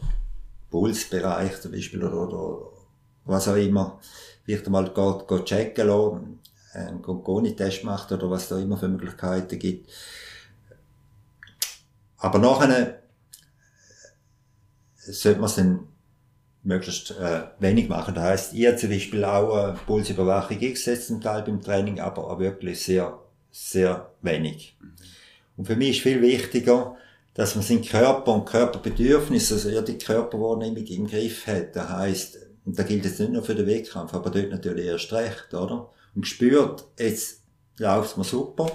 Pulsbereich 0.68 1.60
zum 1.60 1.70
Beispiel 1.70 2.02
oder, 2.02 2.26
oder 2.28 2.71
was 3.24 3.48
auch 3.48 3.56
immer, 3.56 4.00
vielleicht 4.44 4.68
mal 4.68 4.92
geht, 4.92 5.28
geht 5.28 5.44
checken 5.46 5.86
lassen, 5.88 6.40
einen 6.74 7.02
Goni-Test 7.02 7.84
macht 7.84 8.12
oder 8.12 8.30
was 8.30 8.48
da 8.48 8.58
immer 8.58 8.76
für 8.76 8.88
Möglichkeiten 8.88 9.58
gibt. 9.58 9.90
Aber 12.16 12.38
nachher 12.38 13.02
sollte 14.96 15.40
man 15.40 15.50
es 15.50 15.56
dann 15.56 15.88
möglichst 16.62 17.10
äh, 17.10 17.42
wenig 17.58 17.88
machen. 17.88 18.14
Das 18.14 18.24
heisst, 18.24 18.54
ich 18.54 18.66
habe 18.66 18.76
zum 18.76 18.90
Beispiel 18.90 19.24
auch 19.24 19.54
eine 19.56 19.78
Pulsüberwachung 19.86 20.58
eingesetzt 20.60 21.08
zum 21.08 21.20
Teil 21.20 21.42
beim 21.42 21.60
Training, 21.60 22.00
aber 22.00 22.30
auch 22.30 22.38
wirklich 22.38 22.80
sehr, 22.82 23.18
sehr 23.50 24.10
wenig. 24.22 24.76
Und 25.56 25.66
für 25.66 25.76
mich 25.76 25.96
ist 25.96 26.02
viel 26.02 26.22
wichtiger, 26.22 26.96
dass 27.34 27.54
man 27.54 27.64
seinen 27.64 27.84
Körper 27.84 28.34
und 28.34 28.46
Körperbedürfnisse, 28.46 29.54
also 29.54 29.70
ja 29.70 29.82
die 29.82 29.98
Körperwahrnehmung 29.98 30.84
im 30.84 31.06
Griff 31.06 31.46
hat. 31.46 31.74
Das 31.74 31.88
heisst, 31.88 32.38
und 32.64 32.78
da 32.78 32.82
gilt 32.82 33.04
es 33.04 33.18
nicht 33.18 33.32
nur 33.32 33.42
für 33.42 33.54
den 33.54 33.66
Wettkampf, 33.66 34.14
aber 34.14 34.30
dort 34.30 34.50
natürlich 34.50 34.86
erst 34.86 35.12
recht, 35.12 35.52
oder? 35.54 35.90
Und 36.14 36.26
spürt, 36.26 36.84
jetzt 36.98 37.42
läuft's 37.78 38.16
mir 38.16 38.24
super, 38.24 38.70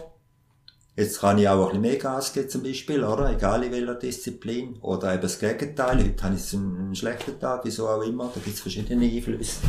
Jetzt 0.98 1.20
kann 1.20 1.38
ich 1.38 1.48
auch 1.48 1.60
ein 1.60 1.66
bisschen 1.68 1.82
mehr 1.82 1.98
Gas 1.98 2.34
geben 2.34 2.50
zum 2.50 2.64
Beispiel, 2.64 3.04
oder? 3.04 3.32
Egal 3.32 3.64
in 3.64 3.72
welcher 3.72 3.94
Disziplin. 3.94 4.78
Oder 4.82 5.14
eben 5.14 5.22
das 5.22 5.38
Gegenteil. 5.38 6.04
Heute 6.04 6.24
habe 6.24 6.36
ich 6.36 6.54
einen 6.56 6.96
schlechten 6.96 7.40
Tag, 7.40 7.62
wieso 7.64 7.88
auch 7.88 8.02
immer. 8.02 8.32
Da 8.34 8.40
gibt 8.44 8.56
es 8.56 8.62
verschiedene 8.62 9.06
Einflüsse 9.06 9.60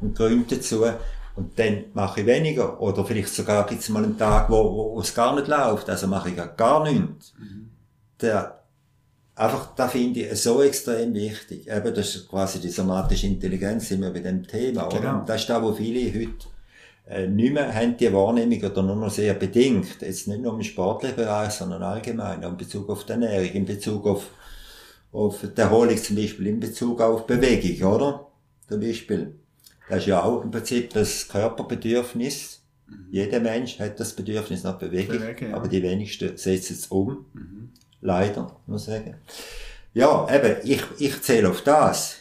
und 0.00 0.16
Gründe 0.16 0.56
dazu. 0.56 0.86
Und 1.36 1.58
dann 1.58 1.84
mache 1.92 2.22
ich 2.22 2.26
weniger. 2.26 2.80
Oder 2.80 3.04
vielleicht 3.04 3.28
sogar 3.28 3.66
gibt 3.66 3.82
es 3.82 3.90
mal 3.90 4.02
einen 4.02 4.16
Tag, 4.16 4.48
wo, 4.48 4.64
wo, 4.64 4.94
wo 4.94 5.00
es 5.00 5.14
gar 5.14 5.34
nicht 5.34 5.48
läuft. 5.48 5.90
Also 5.90 6.06
mache 6.06 6.30
ich 6.30 6.56
gar 6.56 6.82
nichts. 6.82 7.34
Mhm. 7.38 7.68
Der, 8.18 8.61
einfach, 9.34 9.74
da 9.74 9.88
finde 9.88 10.20
ich 10.20 10.40
so 10.40 10.62
extrem 10.62 11.14
wichtig. 11.14 11.68
Eben, 11.68 11.94
das 11.94 12.14
ist 12.14 12.28
quasi 12.28 12.60
die 12.60 12.68
somatische 12.68 13.26
Intelligenz, 13.26 13.88
sind 13.88 14.02
wir 14.02 14.10
bei 14.10 14.20
dem 14.20 14.46
Thema, 14.46 14.86
oder? 14.86 14.98
Genau. 14.98 15.18
Und 15.20 15.28
das 15.28 15.42
ist 15.42 15.50
da, 15.50 15.62
wo 15.62 15.72
viele 15.72 16.12
heute 16.12 16.46
äh, 17.08 17.26
nicht 17.26 17.52
mehr 17.52 17.74
haben 17.74 17.96
die 17.96 18.12
Wahrnehmung 18.12 18.62
oder 18.62 18.82
nur 18.82 18.96
noch 18.96 19.10
sehr 19.10 19.34
bedingt. 19.34 20.00
Jetzt 20.00 20.28
nicht 20.28 20.40
nur 20.40 20.54
im 20.54 20.62
sportlichen 20.62 21.16
Bereich, 21.16 21.52
sondern 21.52 21.82
allgemein, 21.82 22.42
in 22.42 22.56
Bezug 22.56 22.88
auf 22.88 23.04
die 23.04 23.12
Ernährung, 23.12 23.50
in 23.52 23.64
Bezug 23.64 24.06
auf, 24.06 24.30
auf 25.12 25.40
die 25.40 25.60
Erholung 25.60 25.96
zum 25.96 26.16
Beispiel, 26.16 26.46
in 26.46 26.60
Bezug 26.60 27.00
auf 27.00 27.26
Bewegung, 27.26 27.92
oder? 27.92 28.26
Zum 28.68 28.80
Beispiel. 28.80 29.34
Das 29.88 29.98
ist 29.98 30.06
ja 30.06 30.22
auch 30.22 30.42
im 30.42 30.50
Prinzip 30.50 30.90
das 30.90 31.28
Körperbedürfnis. 31.28 32.62
Mhm. 32.86 33.06
Jeder 33.10 33.40
Mensch 33.40 33.78
hat 33.78 33.98
das 33.98 34.14
Bedürfnis 34.14 34.62
nach 34.62 34.78
Bewegung, 34.78 35.18
Bewege, 35.18 35.48
ja. 35.48 35.56
aber 35.56 35.68
die 35.68 35.82
wenigsten 35.82 36.36
setzen 36.36 36.74
es 36.74 36.86
um. 36.86 37.26
Mhm. 37.34 37.72
Leider, 38.02 38.54
muss 38.66 38.88
ich 38.88 38.94
sagen. 38.94 39.14
Ja, 39.94 40.28
eben, 40.30 40.56
ich, 40.64 40.82
ich 40.98 41.22
zähle 41.22 41.48
auf 41.48 41.62
das. 41.62 42.18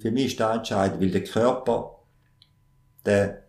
Für 0.00 0.10
mich 0.10 0.26
ist 0.26 0.40
das 0.40 0.56
entscheidend, 0.56 1.00
weil 1.00 1.10
der 1.10 1.24
Körper, 1.24 1.98
der 3.04 3.46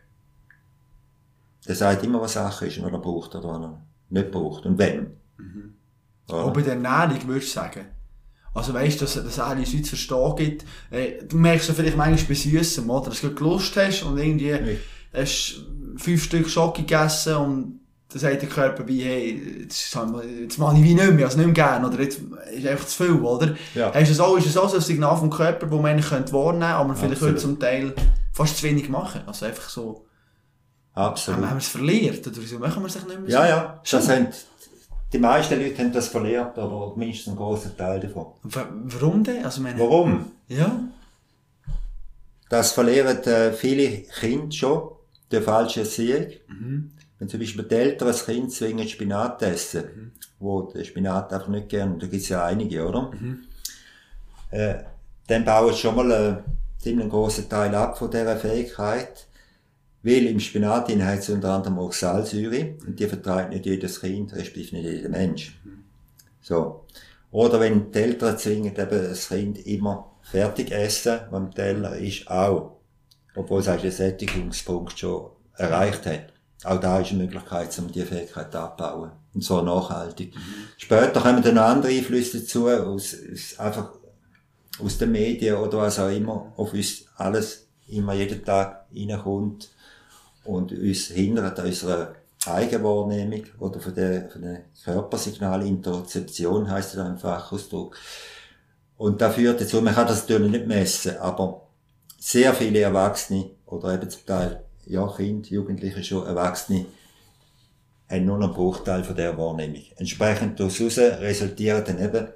der 1.68 1.76
sagt 1.76 2.04
immer, 2.04 2.22
was 2.22 2.34
Sache 2.34 2.68
ist, 2.68 2.82
was 2.82 2.92
er 2.92 2.98
braucht 2.98 3.36
oder 3.36 3.50
was 3.50 3.62
er 3.62 3.82
nicht 4.10 4.32
braucht 4.32 4.66
und 4.66 4.78
wenn. 4.78 5.18
Mhm. 5.38 5.74
Auch 6.28 6.54
bei 6.54 6.62
der 6.62 6.74
Ernährung 6.74 7.28
würdest 7.28 7.50
du 7.50 7.60
sagen? 7.60 7.86
Also 8.54 8.74
weißt 8.74 9.00
du, 9.02 9.06
dass, 9.06 9.16
dass 9.16 9.40
alle 9.40 9.60
uns 9.60 9.72
zu 9.72 9.96
verstehen 9.96 10.36
gibt. 10.36 10.66
Äh, 10.90 11.24
du 11.24 11.38
merkst 11.38 11.68
ja 11.68 11.74
vielleicht 11.74 11.98
manchmal 11.98 12.28
bei 12.28 12.34
Süßem, 12.34 12.90
oder? 12.90 13.10
Dass 13.10 13.22
du 13.22 13.28
Lust 13.28 13.76
hast 13.76 14.04
und 14.04 14.18
irgendwie 14.18 14.52
nee. 14.52 14.78
hast 15.14 15.66
fünf 15.98 16.24
Stück 16.24 16.50
Schoki 16.50 16.82
gegessen 16.82 17.36
und 17.36 17.80
dann 18.10 18.20
sagt 18.22 18.42
der 18.42 18.50
Körper 18.50 18.88
wie, 18.88 19.04
hey, 19.04 19.64
jetzt, 19.64 19.94
jetzt 19.94 20.58
mache 20.58 20.78
ich 20.78 20.84
wie 20.84 20.94
nicht 20.94 21.12
mehr, 21.12 21.26
also 21.26 21.38
nicht 21.38 21.48
mehr 21.48 21.54
gerne, 21.54 21.88
oder 21.88 22.02
jetzt 22.02 22.22
ist 22.54 22.66
einfach 22.66 22.86
zu 22.86 23.04
viel, 23.04 23.22
oder? 23.22 23.56
Ja. 23.76 23.94
Hast 23.94 24.10
du 24.10 24.14
so, 24.14 24.38
ist 24.38 24.48
es 24.48 24.58
auch 24.58 24.70
so 24.70 24.78
ein 24.78 24.82
Signal 24.82 25.18
vom 25.18 25.30
Körper, 25.30 25.68
das 25.68 25.76
man 25.76 25.86
eigentlich 25.92 26.10
wahrnehmen 26.10 26.32
könnte, 26.32 26.66
aber 26.66 26.96
vielleicht 26.96 27.22
Absolut. 27.22 27.40
zum 27.40 27.60
Teil 27.60 27.94
fast 28.32 28.58
zu 28.58 28.64
wenig 28.64 28.88
machen. 28.88 29.22
Also 29.26 29.46
einfach 29.46 29.68
so. 29.68 30.06
Absolut. 30.94 31.42
Haben 31.42 31.50
wir 31.50 31.58
es 31.58 31.68
verliert, 31.68 32.26
oder 32.26 32.38
wieso 32.40 32.60
machen 32.60 32.82
wir 32.82 32.88
es 32.88 32.96
nicht 32.96 33.08
mehr 33.08 33.20
so? 33.20 33.28
Ja, 33.28 33.48
ja. 33.48 33.82
Das 33.90 34.10
haben, 34.10 34.28
die 35.12 35.20
meisten 35.20 35.62
Leute 35.62 35.78
haben 35.78 35.92
das 35.92 36.08
verliert, 36.08 36.58
oder 36.58 36.96
mindestens 36.96 37.28
einen 37.28 37.38
grossen 37.38 37.76
Teil 37.76 38.00
davon. 38.00 38.28
Warum 38.44 39.24
denn? 39.24 39.44
Also 39.44 39.62
meine, 39.62 39.78
Warum? 39.80 40.32
Ja. 40.48 40.80
Das 42.50 42.72
verlieren 42.72 43.22
äh, 43.24 43.52
viele 43.52 44.04
Kinder 44.20 44.52
schon, 44.52 44.92
der 45.30 45.42
falsche 45.42 45.82
Erziehung. 45.82 46.28
Mhm. 46.48 46.92
Wenn 47.20 47.30
zum 47.30 47.40
Beispiel 47.40 47.64
die 47.64 47.76
Eltern 47.76 48.10
ein 48.10 48.16
Kind 48.16 48.52
zwingen 48.52 48.88
Spinat 48.88 49.42
essen, 49.42 49.84
mhm. 49.84 50.12
wo 50.40 50.62
der 50.64 50.84
Spinat 50.84 51.34
einfach 51.34 51.48
nicht 51.48 51.70
gern, 51.70 52.00
da 52.00 52.08
gibt's 52.08 52.30
ja 52.30 52.46
einige, 52.46 52.88
oder? 52.88 53.12
Mhm. 53.12 53.44
Äh, 54.52 54.76
dann 55.28 55.44
bauen 55.44 55.74
sie 55.74 55.80
schon 55.80 55.96
mal 55.96 56.12
einen 56.12 56.44
ziemlich 56.78 57.10
grossen 57.10 57.50
Teil 57.50 57.74
ab 57.76 57.98
von 57.98 58.12
dieser 58.12 58.38
Fähigkeit. 58.38 59.28
Weil 60.04 60.28
im 60.28 60.40
Spinat 60.40 60.90
hat 60.90 61.20
es 61.20 61.30
unter 61.30 61.54
anderem 61.54 61.80
auch 61.80 61.92
Salzsäure 61.92 62.76
und 62.86 63.00
die 63.00 63.08
vertreibt 63.08 63.52
nicht 63.52 63.66
jedes 63.66 64.00
Kind, 64.00 64.34
respektive 64.34 64.78
nicht 64.78 64.90
jeder 64.90 65.10
Mensch. 65.10 65.60
So. 66.40 66.86
Oder 67.32 67.60
wenn 67.60 67.92
die 67.92 68.00
Eltern 68.00 68.38
zwingen, 68.38 68.74
eben 68.74 68.90
das 68.90 69.28
Kind 69.28 69.66
immer 69.66 70.12
fertig 70.22 70.72
essen, 70.72 71.20
was 71.30 71.38
am 71.38 71.54
Teller 71.54 71.98
ist, 71.98 72.30
auch. 72.30 72.78
Obwohl 73.36 73.60
es 73.60 73.68
eigentlich 73.68 73.96
den 73.96 74.06
Sättigungspunkt 74.10 74.98
schon 74.98 75.30
erreicht 75.56 76.06
hat. 76.06 76.34
Auch 76.64 76.80
da 76.80 77.00
ist 77.00 77.12
eine 77.12 77.24
Möglichkeit, 77.24 77.78
um 77.80 77.92
die 77.92 78.02
Fähigkeit 78.02 78.56
abzubauen. 78.56 79.12
Und 79.34 79.44
zwar 79.44 79.62
nachhaltig. 79.62 80.36
Mhm. 80.36 80.42
Später 80.78 81.22
kommen 81.22 81.44
dann 81.44 81.58
andere 81.58 81.92
Einflüsse 81.92 82.40
dazu, 82.40 82.68
aus, 82.68 83.16
aus, 83.32 83.60
einfach 83.60 83.92
aus 84.84 84.98
den 84.98 85.12
Medien 85.12 85.58
oder 85.58 85.80
was 85.80 86.00
auch 86.00 86.10
immer, 86.10 86.54
auf 86.58 86.74
uns 86.74 87.06
alles 87.16 87.68
immer 87.88 88.14
jeden 88.14 88.44
Tag 88.44 88.86
reinkommt 88.96 89.70
und 90.44 90.72
uns 90.72 91.08
hindert 91.08 91.60
an 91.60 91.66
unserer 91.66 92.16
Eigenwahrnehmung 92.46 93.44
oder 93.60 93.80
von 93.80 93.94
der, 93.94 94.30
von 94.30 94.42
der 94.42 94.66
Körpersignalinterzeption 94.84 96.70
heisst 96.70 96.96
das 96.96 97.08
im 97.08 97.18
Fachausdruck. 97.18 97.98
Und 98.98 99.22
da 99.22 99.30
führt 99.30 99.62
dazu, 99.62 99.82
man 99.82 99.94
kann 99.94 100.08
das 100.08 100.28
natürlich 100.28 100.52
nicht 100.52 100.68
messen, 100.68 101.18
aber 101.18 101.68
sehr 102.20 102.54
viele 102.54 102.80
Erwachsene 102.80 103.52
oder 103.66 103.94
eben 103.94 104.10
zum 104.10 104.26
Teil, 104.26 104.64
ja, 104.88 105.08
Kinder, 105.08 105.50
Jugendliche 105.50 106.04
schon, 106.04 106.26
Erwachsene, 106.26 106.86
haben 108.10 108.26
nur 108.26 108.42
einen 108.42 108.54
Bruchteil 108.54 109.04
von 109.04 109.16
der 109.16 109.38
Wahrnehmung. 109.38 109.84
Entsprechend 109.98 110.60
daraus 110.60 110.80
resultieren 110.80 111.84
dann 111.86 112.00
eben 112.00 112.28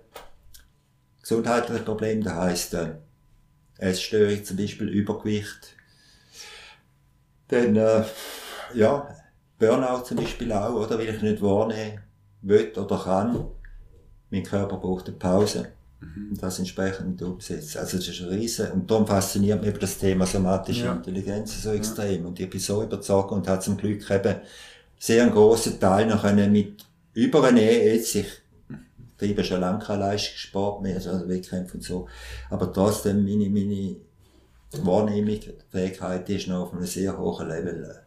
gesundheitliche 1.22 1.84
Probleme, 1.84 2.24
das 2.24 2.34
heisst, 2.34 2.74
äh, 2.74 2.96
Essstörung 3.78 4.44
zum 4.44 4.58
Beispiel, 4.58 4.90
Übergewicht. 4.90 5.76
Dann, 7.48 7.76
äh, 7.76 8.04
ja, 8.74 9.16
Burnout 9.58 10.04
zum 10.06 10.18
Beispiel 10.18 10.52
auch, 10.52 10.74
oder, 10.74 10.98
weil 10.98 11.10
ich 11.10 11.22
nicht 11.22 11.42
wahrnehmen 11.42 12.02
will 12.42 12.72
oder 12.76 12.98
kann. 12.98 13.48
Mein 14.30 14.44
Körper 14.44 14.78
braucht 14.78 15.08
eine 15.08 15.18
Pause. 15.18 15.72
Mhm. 16.02 16.38
Das 16.40 16.60
entsprechend 16.60 17.22
umsetzen. 17.22 17.78
Also 17.78 17.98
das 17.98 18.08
ist 18.08 18.22
ein 18.22 18.30
riesen, 18.30 18.72
und 18.72 18.90
darum 18.90 19.06
fasziniert 19.06 19.64
mich 19.64 19.78
das 19.78 19.98
Thema 19.98 20.26
somatische 20.26 20.86
ja. 20.86 20.94
Intelligenz 20.94 21.62
so 21.62 21.72
extrem. 21.72 22.24
Ja. 22.24 22.28
Und 22.28 22.40
ich 22.40 22.50
bin 22.50 22.60
so 22.60 22.84
überzeugt 22.84 23.32
und 23.32 23.48
habe 23.48 23.62
zum 23.62 23.78
Glück 23.78 24.10
eben 24.10 24.36
sehr 24.98 25.24
einen 25.24 25.32
grossen 25.32 25.80
Teil 25.80 26.08
noch 26.08 26.22
können 26.22 26.52
mit 26.52 26.86
über 27.14 27.44
eine 27.44 27.62
Ehe 27.62 27.96
jetzt, 27.96 28.16
ich 28.16 28.28
treibe 29.18 29.44
schon 29.44 29.62
lange 29.62 29.80
keinen 29.80 30.00
Leistungssport 30.00 30.82
mehr, 30.82 30.96
also 30.96 31.28
Wettkämpfe 31.28 31.76
und 31.76 31.84
so, 31.84 32.08
aber 32.50 32.72
trotzdem 32.72 33.24
meine, 33.24 33.50
meine 33.50 33.98
Wahrnehmung, 34.84 35.40
Fähigkeit 35.70 36.30
ist 36.30 36.48
noch 36.48 36.68
auf 36.68 36.74
einem 36.74 36.86
sehr 36.86 37.18
hohen 37.18 37.48
Level. 37.48 38.02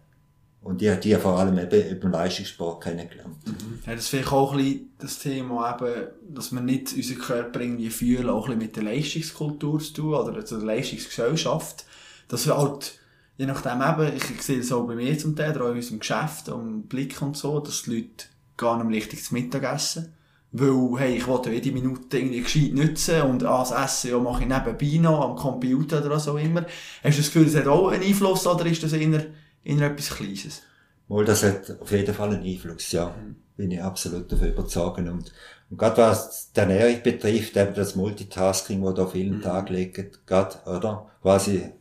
Und 0.65 0.81
die 0.81 0.91
hat 0.91 1.05
die 1.05 1.15
vor 1.17 1.39
allem 1.39 1.59
eben 1.59 1.91
über 1.91 2.09
den 2.09 2.13
Leistungssport 2.13 2.83
kennengelernt. 2.83 3.37
Mhm. 3.47 3.81
Ja, 3.87 3.93
das 3.93 4.05
ist 4.05 4.09
vielleicht 4.09 4.33
auch 4.33 4.53
ein 4.53 4.59
bisschen 4.59 4.93
das 4.99 5.19
Thema 5.19 5.79
eben, 5.79 6.07
dass 6.35 6.53
wir 6.53 6.61
nicht 6.63 6.95
unseren 6.95 7.19
Körper 7.19 7.61
irgendwie 7.61 7.91
fühlen, 7.91 8.31
auch 8.31 8.49
ein 8.49 8.59
bisschen 8.59 8.63
mit 8.63 8.77
der 8.77 8.83
Leistungskultur 8.85 9.79
zu 9.81 9.93
tun, 9.93 10.15
oder 10.15 10.33
der 10.33 10.59
Leistungsgesellschaft. 10.59 11.85
Dass 12.29 12.47
wir 12.47 12.57
halt, 12.57 12.99
je 13.37 13.45
nachdem 13.45 13.83
eben, 13.83 14.17
ich 14.17 14.43
sehe 14.43 14.59
das 14.59 14.73
auch 14.73 14.87
bei 14.87 14.95
mir 14.95 15.19
zum 15.19 15.37
Teil, 15.37 15.55
oder 15.55 15.67
auch 15.67 15.71
in 15.71 15.77
unserem 15.77 16.01
Geschäft, 16.01 16.49
am 16.49 16.85
Blick 16.85 17.21
und 17.21 17.37
so, 17.37 17.61
dass 17.61 17.83
die 17.83 17.97
Leute 17.97 18.25
gar 18.57 18.83
nicht 18.83 18.97
richtig 18.97 19.23
zu 19.23 19.35
Mittag 19.35 19.65
essen. 19.65 20.15
Weil, 20.53 20.99
hey, 20.99 21.17
ich 21.17 21.27
wollte 21.27 21.53
jede 21.53 21.73
Minute 21.73 22.17
irgendwie 22.17 22.41
gescheit 22.41 22.73
nutzen 22.73 23.23
und 23.23 23.45
ah, 23.45 23.59
das 23.59 23.73
Essen 23.73 24.13
ja, 24.13 24.19
mache 24.19 24.45
ich 24.45 24.49
nebenbei 24.49 24.99
noch 24.99 25.29
am 25.29 25.37
Computer 25.37 26.03
oder 26.03 26.21
so 26.21 26.39
immer. 26.39 26.65
Hast 27.03 27.19
du 27.19 27.23
das 27.23 27.33
Gefühl, 27.33 27.45
das 27.45 27.57
hat 27.57 27.67
auch 27.67 27.89
einen 27.89 28.05
Einfluss 28.05 28.47
oder 28.47 28.65
ist 28.65 28.83
das 28.83 28.93
eher 28.93 29.27
in 29.65 29.81
etwas 29.81 30.11
Kleines. 30.11 30.63
Mal, 31.09 31.25
das 31.25 31.43
hat 31.43 31.81
auf 31.81 31.91
jeden 31.91 32.15
Fall 32.15 32.35
einen 32.35 32.45
Einfluss, 32.45 32.93
ja. 32.93 33.09
Mhm. 33.09 33.37
Bin 33.57 33.71
ich 33.71 33.83
absolut 33.83 34.31
davon 34.31 34.49
überzeugt. 34.49 34.99
Und, 34.99 35.33
und 35.71 35.79
gerade 35.79 35.97
was 35.99 36.53
die 36.53 36.61
Ernährung 36.61 37.03
betrifft, 37.03 37.57
eben 37.57 37.75
das 37.75 37.95
Multitasking, 37.95 38.83
wo 38.83 38.93
da 38.93 39.07
vielen 39.07 39.39
mhm. 39.39 39.43
Tag 39.43 39.71
liegt, 39.71 40.27
gerade, 40.27 40.57
oder? 40.67 41.11
Quasi 41.23 41.73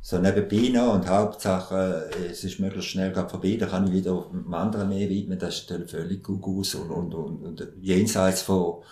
so 0.00 0.18
nebenbei 0.18 0.70
noch 0.70 0.94
und 0.94 1.08
Hauptsache, 1.08 2.10
es 2.28 2.42
ist 2.42 2.58
möglichst 2.58 2.90
schnell 2.90 3.12
gerade 3.12 3.28
vorbei, 3.28 3.56
da 3.58 3.66
kann 3.66 3.86
ich 3.86 3.92
wieder 3.92 4.26
einem 4.30 4.52
anderen 4.52 4.88
mehr 4.88 5.08
widmen, 5.08 5.38
das 5.38 5.58
ist 5.58 5.70
dann 5.70 5.86
völlig 5.86 6.24
gut 6.24 6.42
aus 6.44 6.74
und, 6.74 6.90
und, 6.90 7.14
und, 7.14 7.42
und 7.44 7.68
jenseits 7.80 8.42
von, 8.42 8.82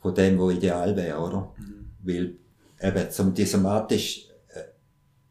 von 0.00 0.14
dem, 0.14 0.38
was 0.38 0.54
ideal 0.54 0.96
wäre, 0.96 1.18
oder? 1.18 1.52
Mhm. 1.58 1.90
Weil 2.02 2.34
eben 2.80 3.10
zum 3.10 3.36
somatisch 3.36 4.28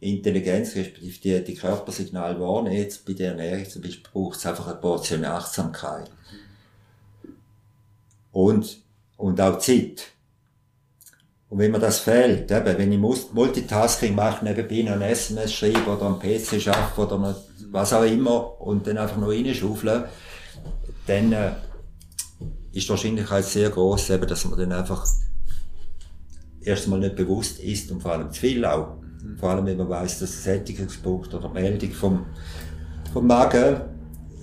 Intelligenz, 0.06 0.76
respektive 0.76 1.20
die, 1.20 1.43
die 1.43 1.56
Körpersignale 1.56 2.39
wahrnehmen. 2.39 2.89
Bei 3.06 3.14
der 3.14 3.32
Ernährung 3.32 3.70
zum 3.70 3.82
Beispiel 3.82 4.10
braucht 4.12 4.38
es 4.38 4.45
einfach 4.45 4.68
eine 4.68 4.78
Portion 4.78 5.26
Achtsamkeit. 5.26 6.10
Und, 8.32 8.80
und 9.18 9.39
auch 9.39 9.60
Zeit. 9.60 10.03
Und 11.49 11.60
wenn 11.60 11.72
mir 11.72 11.80
das 11.80 11.99
fehlt, 11.99 12.51
eben, 12.51 12.78
wenn 12.78 12.91
ich 12.91 12.99
Multitasking 13.34 14.16
mache, 14.16 14.43
nebenbei 14.43 14.82
noch 14.82 14.93
ein 14.93 15.01
SMS 15.03 15.53
schreibe 15.53 15.89
oder 15.89 16.03
am 16.03 16.20
PC 16.20 16.68
arbeite 16.68 17.16
oder 17.16 17.36
was 17.72 17.93
auch 17.93 18.03
immer 18.03 18.60
und 18.60 18.88
dann 18.88 18.97
einfach 18.97 19.18
noch 19.18 19.30
reinschaufeln, 19.30 20.06
dann 21.08 21.32
äh, 21.32 21.51
ist 22.74 22.88
die 22.88 22.89
Wahrscheinlichkeit 22.89 23.45
sehr 23.45 23.70
groß, 23.70 24.10
eben, 24.10 24.28
dass 24.28 24.45
man 24.45 24.60
dann 24.60 24.72
einfach 24.74 25.08
erstmal 26.62 26.99
nicht 26.99 27.16
bewusst 27.16 27.60
ist 27.60 27.91
und 27.91 28.01
vor 28.01 28.12
allem 28.14 28.32
zu 28.32 28.41
viel 28.41 28.66
auch. 28.66 28.97
Vor 29.39 29.49
allem, 29.49 29.65
wenn 29.65 29.78
man 29.78 29.89
weiss, 29.89 30.19
dass 30.19 30.32
ein 30.32 30.41
Sättigungspunkt 30.43 31.34
oder 31.34 31.49
Meldung 31.49 31.91
vom, 31.91 32.26
vom 33.13 33.28
Magen 33.28 33.82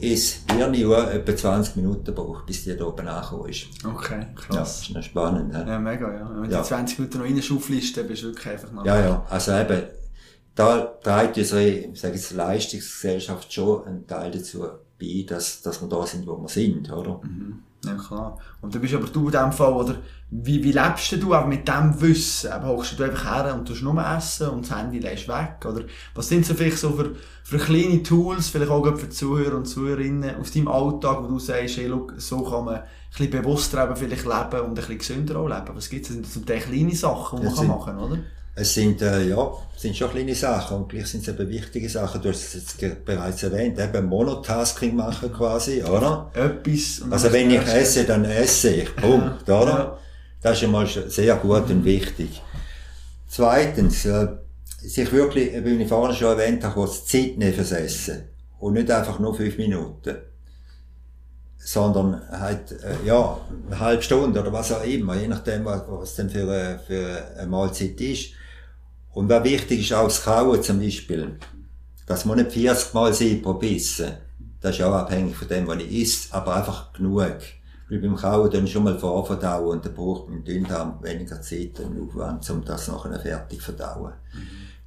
ins 0.00 0.40
Hirnuhr 0.50 1.12
etwa 1.12 1.36
20 1.36 1.76
Minuten 1.76 2.12
braucht, 2.14 2.46
bis 2.46 2.64
die 2.64 2.76
da 2.76 2.84
oben 2.86 3.06
angekommen 3.06 3.48
ist. 3.48 3.66
Okay, 3.84 4.26
krass. 4.34 4.54
Ja, 4.54 4.60
das 4.60 4.82
ist 4.82 4.94
noch 4.94 5.02
spannend. 5.02 5.54
Ja, 5.54 5.66
ja 5.66 5.78
mega, 5.78 6.12
ja. 6.12 6.30
Wenn 6.34 6.50
du 6.50 6.56
ja. 6.56 6.62
20 6.62 6.98
Minuten 6.98 7.18
noch 7.18 7.24
reinschaufelst, 7.24 7.96
dann 7.96 8.08
bist 8.08 8.22
du 8.22 8.26
wirklich 8.26 8.48
einfach 8.48 8.72
noch... 8.72 8.84
Ja, 8.84 9.00
ja, 9.00 9.26
also 9.30 9.52
eben, 9.52 9.82
da 10.54 10.80
trägt 11.02 11.38
unsere, 11.38 11.68
ich 11.68 12.00
sage 12.00 12.14
jetzt, 12.14 12.32
Leistungsgesellschaft 12.32 13.52
schon 13.52 13.86
einen 13.86 14.06
Teil 14.06 14.32
dazu 14.32 14.64
bei, 15.00 15.24
dass, 15.26 15.62
dass 15.62 15.80
wir 15.80 15.88
da 15.88 16.04
sind, 16.04 16.26
wo 16.26 16.36
wir 16.36 16.48
sind, 16.48 16.92
oder? 16.92 17.20
Mhm. 17.22 17.62
Ja, 17.84 17.94
klar. 17.94 18.38
Und 18.60 18.74
dann 18.74 18.80
bist 18.80 18.94
aber 18.94 19.08
du 19.08 19.26
in 19.26 19.32
dem 19.32 19.52
Fall, 19.52 19.72
oder, 19.72 19.96
wie, 20.30 20.62
wie 20.62 20.72
lebst 20.72 21.12
du 21.20 21.34
auch 21.34 21.46
mit 21.46 21.66
dem 21.66 22.00
Wissen? 22.00 22.52
Aber 22.52 22.68
hockst 22.68 22.98
du 22.98 23.02
einfach 23.02 23.44
her 23.44 23.54
und 23.54 23.66
tust 23.66 23.82
nur 23.82 24.00
essen 24.00 24.48
und 24.50 24.68
das 24.68 24.78
Handy 24.78 25.00
lässt 25.00 25.26
weg? 25.26 25.58
Oder 25.66 25.82
was 26.14 26.28
sind 26.28 26.46
so 26.46 26.54
vielleicht 26.54 26.78
so 26.78 26.92
für, 26.92 27.16
für 27.42 27.58
kleine 27.58 28.02
Tools, 28.02 28.48
vielleicht 28.48 28.70
auch 28.70 28.84
für 28.96 29.10
Zuhörer 29.10 29.56
und 29.56 29.66
Zuhörerinnen 29.66 30.36
aus 30.36 30.52
deinem 30.52 30.68
Alltag, 30.68 31.22
wo 31.22 31.26
du 31.26 31.38
sagst, 31.40 31.76
hey, 31.76 31.86
look, 31.86 32.14
so 32.18 32.44
kann 32.44 32.64
man 32.64 32.76
ein 32.76 32.84
bisschen 33.10 33.30
bewusster 33.30 33.84
eben 33.84 33.96
vielleicht 33.96 34.24
leben 34.24 34.60
und 34.60 34.70
ein 34.70 34.74
bisschen 34.74 34.98
gesünder 34.98 35.36
auch 35.40 35.48
leben? 35.48 35.74
Was 35.74 35.90
gibt 35.90 36.08
es? 36.08 36.22
Das 36.22 36.34
sind 36.34 36.46
Teil 36.46 36.60
kleine 36.60 36.94
Sachen, 36.94 37.40
die 37.40 37.46
man 37.46 37.54
kann 37.54 37.66
machen 37.66 37.96
kann, 37.96 37.98
oder? 37.98 38.18
Es 38.54 38.74
sind, 38.74 39.00
äh, 39.00 39.28
ja, 39.28 39.50
sind 39.76 39.96
schon 39.96 40.10
kleine 40.10 40.34
Sachen 40.34 40.76
und 40.76 40.88
gleich 40.90 41.06
sind 41.06 41.26
es 41.26 41.28
eben 41.28 41.48
wichtige 41.48 41.88
Sachen. 41.88 42.20
Du 42.20 42.28
hast 42.28 42.54
es 42.54 42.76
jetzt 42.78 43.04
bereits 43.04 43.42
erwähnt, 43.42 43.78
eben 43.78 44.06
Monotasking 44.06 44.94
machen 44.94 45.32
quasi, 45.32 45.82
oder? 45.82 46.30
Etwas. 46.34 47.00
Also 47.10 47.32
wenn 47.32 47.50
ich 47.50 47.66
esse, 47.66 48.04
dann 48.04 48.26
esse 48.26 48.70
ich. 48.70 48.94
Punkt, 48.96 49.48
ja. 49.48 49.60
oder? 49.60 49.72
Ja. 49.72 49.98
Das 50.42 50.52
ist 50.54 50.60
schon 50.60 50.70
mal 50.70 50.86
sehr 50.86 51.34
gut 51.36 51.70
und 51.70 51.84
wichtig. 51.84 52.42
Zweitens, 53.26 54.04
äh, 54.04 54.28
sich 54.82 55.10
wirklich, 55.12 55.52
wie 55.64 55.82
ich 55.82 55.88
vorhin 55.88 56.14
schon 56.14 56.38
erwähnt 56.38 56.62
habe, 56.64 56.74
kurz 56.74 57.06
Zeit 57.06 57.38
nehmen 57.38 57.54
fürs 57.54 57.72
Essen. 57.72 58.24
Und 58.58 58.74
nicht 58.74 58.90
einfach 58.90 59.18
nur 59.18 59.34
fünf 59.34 59.56
Minuten. 59.56 60.16
Sondern 61.56 62.20
halt, 62.28 62.72
äh, 62.72 63.06
ja, 63.06 63.40
eine 63.66 63.80
halbe 63.80 64.02
Stunde 64.02 64.40
oder 64.40 64.52
was 64.52 64.72
auch 64.72 64.84
immer, 64.84 65.14
je 65.14 65.28
nachdem, 65.28 65.64
was, 65.64 65.82
was 65.86 66.16
denn 66.16 66.28
für, 66.28 66.42
eine, 66.42 66.80
für 66.86 67.24
eine 67.38 67.46
Mahlzeit 67.46 67.98
ist 68.00 68.32
und 69.12 69.28
was 69.28 69.44
wichtig 69.44 69.80
ist, 69.80 69.92
auch 69.92 70.04
das 70.04 70.22
Kauen 70.22 70.62
zum 70.62 70.80
Beispiel. 70.80 71.36
Das 72.06 72.24
muss 72.24 72.36
nicht 72.36 72.52
40 72.52 72.94
Mal 72.94 73.12
sein 73.12 73.42
pro 73.42 73.54
Bissen. 73.54 74.12
Das 74.60 74.76
ist 74.76 74.82
auch 74.82 74.94
abhängig 74.94 75.36
von 75.36 75.48
dem, 75.48 75.66
was 75.66 75.78
ich 75.82 76.02
esse, 76.02 76.34
aber 76.34 76.56
einfach 76.56 76.92
genug. 76.92 77.38
Weil 77.88 77.98
beim 77.98 78.16
Kauen 78.16 78.50
dann 78.50 78.66
schon 78.66 78.84
mal 78.84 78.98
vorverdauen 78.98 79.78
und 79.78 79.84
dann 79.84 79.94
braucht 79.94 80.28
man 80.28 80.44
Dünndarm 80.44 80.98
weniger 81.02 81.42
Zeit 81.42 81.78
und 81.80 82.08
Aufwand, 82.08 82.48
um 82.50 82.64
das 82.64 82.88
nachher 82.88 83.18
fertig 83.20 83.58
zu 83.58 83.64
verdauen. 83.66 84.12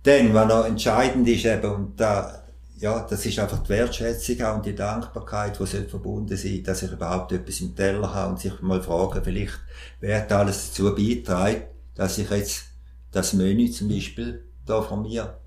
Dann, 0.01 0.33
was 0.33 0.47
noch 0.47 0.65
entscheidend 0.65 1.27
ist 1.27 1.45
eben, 1.45 1.71
und 1.71 1.99
da, 1.99 2.43
ja, 2.77 3.05
das 3.07 3.25
ist 3.25 3.37
einfach 3.37 3.59
die 3.59 3.69
Wertschätzung 3.69 4.41
auch 4.41 4.55
und 4.55 4.65
die 4.65 4.75
Dankbarkeit, 4.75 5.59
die 5.59 5.65
verbunden 5.65 6.35
sein 6.35 6.63
dass 6.63 6.83
ich 6.83 6.91
überhaupt 6.91 7.31
etwas 7.31 7.61
im 7.61 7.75
Teller 7.75 8.13
habe 8.13 8.31
und 8.31 8.39
sich 8.39 8.59
mal 8.61 8.81
fragen, 8.81 9.23
vielleicht, 9.23 9.59
wer 9.99 10.21
hat 10.21 10.31
alles 10.31 10.69
dazu 10.69 10.95
beiträgt, 10.95 11.67
dass 11.95 12.17
ich 12.17 12.29
jetzt 12.29 12.74
das 13.15 13.31
Menü 13.31 13.71
zum 13.71 13.87
Beispiel 13.87 14.43
da 14.65 14.81
von 14.81 15.03
mir 15.03 15.39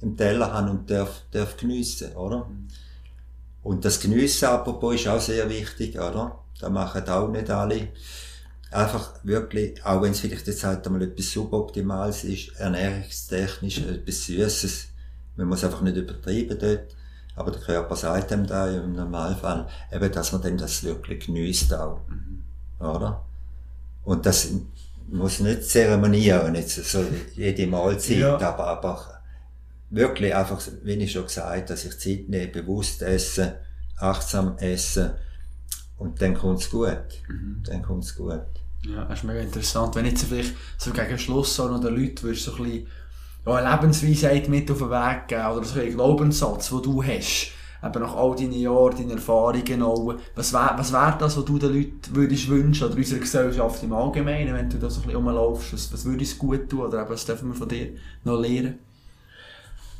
im 0.00 0.16
Teller 0.16 0.52
habe 0.52 0.70
und 0.70 0.90
darf, 0.90 1.22
darf 1.30 1.56
geniessen, 1.56 2.14
oder? 2.16 2.50
Und 3.62 3.84
das 3.84 4.00
Geniessen, 4.00 4.46
apropos, 4.46 4.94
ist 4.94 5.08
auch 5.08 5.20
sehr 5.20 5.48
wichtig, 5.50 5.96
oder? 5.96 6.38
Da 6.58 6.70
machen 6.70 7.06
auch 7.08 7.28
nicht 7.28 7.50
alle. 7.50 7.88
Einfach 8.70 9.12
wirklich, 9.24 9.84
auch 9.84 10.00
wenn 10.00 10.12
es 10.12 10.20
vielleicht 10.20 10.46
jetzt 10.46 10.64
halt 10.64 10.86
einmal 10.86 11.02
etwas 11.02 11.30
suboptimales 11.32 12.24
ist, 12.24 12.58
ernährungstechnisch 12.58 13.78
etwas 13.78 14.26
Süßes. 14.26 14.86
Man 15.36 15.48
muss 15.48 15.64
einfach 15.64 15.82
nicht 15.82 15.96
übertreiben 15.96 16.58
dort. 16.58 16.96
Aber 17.34 17.50
der 17.50 17.60
Körper 17.60 17.94
sagt 17.96 18.32
einem 18.32 18.46
da 18.46 18.70
im 18.70 18.94
Normalfall, 18.94 19.68
eben, 19.92 20.12
dass 20.12 20.32
man 20.32 20.40
dann 20.40 20.56
das 20.56 20.82
wirklich 20.82 21.26
genießt 21.26 21.74
auch. 21.74 22.00
Mhm. 22.08 22.42
Oder? 22.78 23.22
Und 24.04 24.24
das 24.24 24.48
muss 25.08 25.40
nicht 25.40 25.64
zeremonieren, 25.64 26.54
jetzt 26.54 26.84
so 26.84 27.04
jede 27.34 27.66
Mahlzeit, 27.66 28.18
ja. 28.18 28.38
aber, 28.38 28.66
aber 28.66 29.22
wirklich 29.90 30.34
einfach, 30.34 30.60
wie 30.82 30.94
ich 30.94 31.12
schon 31.12 31.24
gesagt, 31.24 31.70
dass 31.70 31.84
ich 31.84 31.98
Zeit 31.98 32.28
nehme, 32.28 32.48
bewusst 32.48 33.02
essen, 33.02 33.52
achtsam 33.98 34.56
essen 34.58 35.12
und 35.96 36.20
dann 36.20 36.34
kommt's 36.34 36.70
gut. 36.70 37.04
Mhm. 37.28 37.62
Dann 37.64 37.82
kommt's 37.82 38.14
gut. 38.14 38.46
Ja, 38.82 39.04
das 39.04 39.20
ist 39.20 39.24
mega 39.24 39.40
interessant. 39.40 39.94
Wenn 39.94 40.06
jetzt 40.06 40.24
vielleicht 40.24 40.54
so 40.78 40.92
gegen 40.92 41.18
Schluss 41.18 41.56
so 41.56 41.68
noch 41.68 41.80
den 41.80 41.94
Leuten 41.94 42.22
würdest 42.22 42.44
so 42.44 42.54
ein 42.56 42.62
bisschen 42.62 42.86
ja, 43.46 43.54
eine 43.54 43.70
Lebensweisheit 43.70 44.48
mit 44.48 44.70
auf 44.70 44.78
den 44.78 44.90
Weg 44.90 45.28
geben 45.28 45.46
oder 45.46 45.64
so 45.64 45.80
einen 45.80 45.94
Glaubenssatz, 45.94 46.68
den 46.68 46.82
du 46.82 47.02
hast, 47.02 47.52
eben 47.86 48.00
nach 48.00 48.16
all 48.16 48.34
deinen 48.36 48.52
Jahren, 48.52 48.96
deinen 48.96 49.10
Erfahrungen 49.12 49.82
auch, 49.82 50.14
was 50.34 50.52
wäre 50.52 50.74
was 50.76 50.92
wär 50.92 51.16
das, 51.18 51.36
was 51.36 51.44
du 51.44 51.58
den 51.58 51.74
Leuten 51.74 52.14
würdest 52.14 52.48
wünschen, 52.48 52.86
oder 52.86 52.96
unserer 52.96 53.20
Gesellschaft 53.20 53.82
im 53.82 53.92
Allgemeinen, 53.92 54.54
wenn 54.54 54.70
du 54.70 54.78
da 54.78 54.90
so 54.90 55.00
ein 55.00 55.06
bisschen 55.06 55.16
rumlaufst, 55.16 55.72
was, 55.72 55.92
was 55.92 56.04
würde 56.04 56.24
es 56.24 56.38
gut 56.38 56.68
tun, 56.68 56.80
oder 56.80 57.02
eben, 57.02 57.10
was 57.10 57.24
dürfen 57.24 57.48
wir 57.48 57.54
von 57.54 57.68
dir 57.68 57.90
noch 58.24 58.38
lernen? 58.40 58.78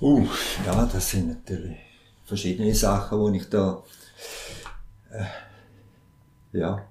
Uh, 0.01 0.27
ja, 0.67 0.85
das 0.93 1.11
sind 1.11 1.29
natürlich 1.29 1.79
verschiedene 2.27 2.75
Sachen, 2.75 3.33
die 3.33 3.39
ich 3.39 3.49
da, 3.49 3.83
äh, 5.11 6.59
ja, 6.59 6.83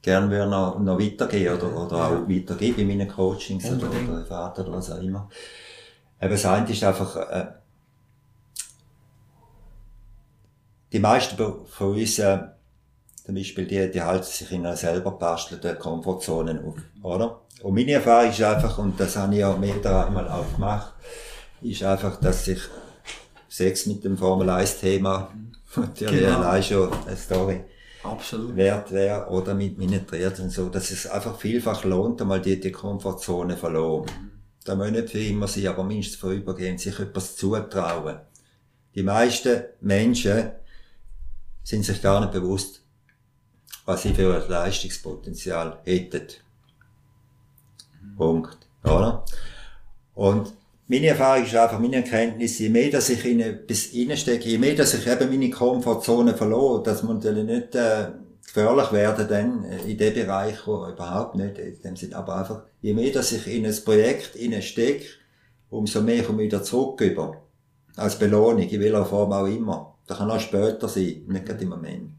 gerne 0.00 0.30
würde 0.30 0.50
noch, 0.50 0.78
noch 0.78 0.98
weitergehen 0.98 1.54
oder, 1.54 1.76
oder 1.76 1.96
auch 1.96 2.28
weitergeben 2.28 2.80
in 2.80 2.88
meinen 2.88 3.08
Coachings 3.08 3.64
oder, 3.66 3.84
Unbedingt. 3.84 4.10
oder 4.10 4.24
Vater 4.24 4.62
oder 4.62 4.78
was 4.78 4.90
auch 4.90 5.02
immer. 5.02 5.28
Eben, 6.20 6.30
das 6.30 6.46
eine 6.46 6.70
ist 6.70 6.84
einfach, 6.84 7.16
äh, 7.16 7.46
die 10.94 11.00
meisten 11.00 11.36
von 11.36 11.92
uns, 11.92 12.20
äh, 12.20 12.38
zum 13.26 13.34
Beispiel, 13.34 13.66
die, 13.66 13.90
die 13.90 14.00
halten 14.00 14.24
sich 14.24 14.52
in 14.52 14.64
einer 14.64 14.76
selber 14.76 15.10
bastelten 15.10 15.76
Komfortzone 15.76 16.62
auf, 16.64 16.76
oder? 17.02 17.40
Und 17.62 17.74
meine 17.74 17.92
Erfahrung 17.92 18.30
ist 18.30 18.40
einfach, 18.42 18.78
und 18.78 18.98
das 19.00 19.16
habe 19.16 19.34
ich 19.34 19.40
ja 19.40 19.56
mehr 19.56 19.74
einmal 19.74 20.28
auch 20.28 20.54
gemacht, 20.54 20.92
ist 21.62 21.82
einfach, 21.82 22.20
dass 22.20 22.44
sich 22.44 22.60
Sex 23.48 23.86
mit 23.86 24.04
dem 24.04 24.16
Formel 24.16 24.48
1 24.48 24.78
Thema, 24.80 25.32
natürlich 25.76 26.20
Genau. 26.20 26.38
allein 26.38 26.62
schon 26.62 26.92
eine 27.06 27.16
Story, 27.16 27.64
Absolut. 28.04 28.54
wert 28.54 28.92
wäre, 28.92 29.26
oder 29.30 29.54
mit 29.54 29.76
meinen 29.76 30.06
Triathlon 30.06 30.48
so, 30.50 30.68
dass 30.68 30.92
es 30.92 31.08
einfach 31.08 31.36
vielfach 31.36 31.82
lohnt, 31.82 32.20
einmal 32.22 32.40
die, 32.40 32.60
die 32.60 32.70
Komfortzone 32.70 33.56
verloren. 33.56 34.06
Da 34.64 34.76
muss 34.76 34.92
nicht 34.92 35.10
für 35.10 35.18
immer 35.18 35.48
sein, 35.48 35.66
aber 35.66 35.82
mindestens 35.82 36.20
vorübergehend 36.20 36.78
sich 36.78 37.00
etwas 37.00 37.34
zutrauen. 37.36 38.18
Die 38.94 39.02
meisten 39.02 39.64
Menschen 39.80 40.52
sind 41.64 41.84
sich 41.84 42.00
gar 42.00 42.20
nicht 42.20 42.32
bewusst, 42.32 42.82
was 43.84 44.02
sie 44.02 44.14
für 44.14 44.40
ein 44.40 44.48
Leistungspotenzial 44.48 45.80
hätten. 45.84 46.28
Punkt. 48.16 48.58
Oder? 48.84 49.24
Und 50.14 50.52
meine 50.86 51.06
Erfahrung 51.08 51.44
ist 51.44 51.56
einfach, 51.56 51.78
meine 51.78 51.96
Erkenntnis, 51.96 52.58
je 52.58 52.68
mehr, 52.68 52.90
dass 52.90 53.08
ich 53.08 53.24
in 53.24 53.40
etwas 53.40 53.88
reinstecke, 53.94 54.48
je 54.48 54.58
mehr, 54.58 54.74
dass 54.74 54.94
ich 54.94 55.06
eben 55.06 55.30
meine 55.30 55.50
Komfortzone 55.50 56.34
verlor, 56.34 56.82
dass 56.82 57.02
man 57.02 57.16
natürlich 57.16 57.44
nicht 57.44 57.74
äh, 57.74 58.08
gefährlich 58.44 58.92
werden 58.92 59.26
dann 59.26 59.64
äh, 59.64 59.90
in 59.90 59.96
dem 59.96 60.14
Bereich, 60.14 60.66
wo 60.66 60.86
überhaupt 60.86 61.36
nicht, 61.36 61.58
in 61.58 61.80
dem 61.80 61.96
Sinne, 61.96 62.16
aber 62.16 62.36
einfach, 62.36 62.62
je 62.82 62.92
mehr, 62.92 63.10
dass 63.12 63.32
ich 63.32 63.46
in 63.46 63.64
ein 63.64 63.76
Projekt 63.84 64.36
stecke, 64.62 65.06
umso 65.70 66.02
mehr 66.02 66.22
komme 66.22 66.42
ich 66.42 66.46
wieder 66.46 66.62
zurück 66.62 67.00
über. 67.00 67.42
Als 67.96 68.18
Belohnung, 68.18 68.68
in 68.68 68.80
welcher 68.80 69.06
Form 69.06 69.32
auch 69.32 69.46
immer. 69.46 69.93
Das 70.06 70.18
kann 70.18 70.30
auch 70.30 70.40
später 70.40 70.88
sein, 70.88 71.22
nicht 71.26 71.46
gerade 71.46 71.62
im 71.62 71.70
Moment. 71.70 72.12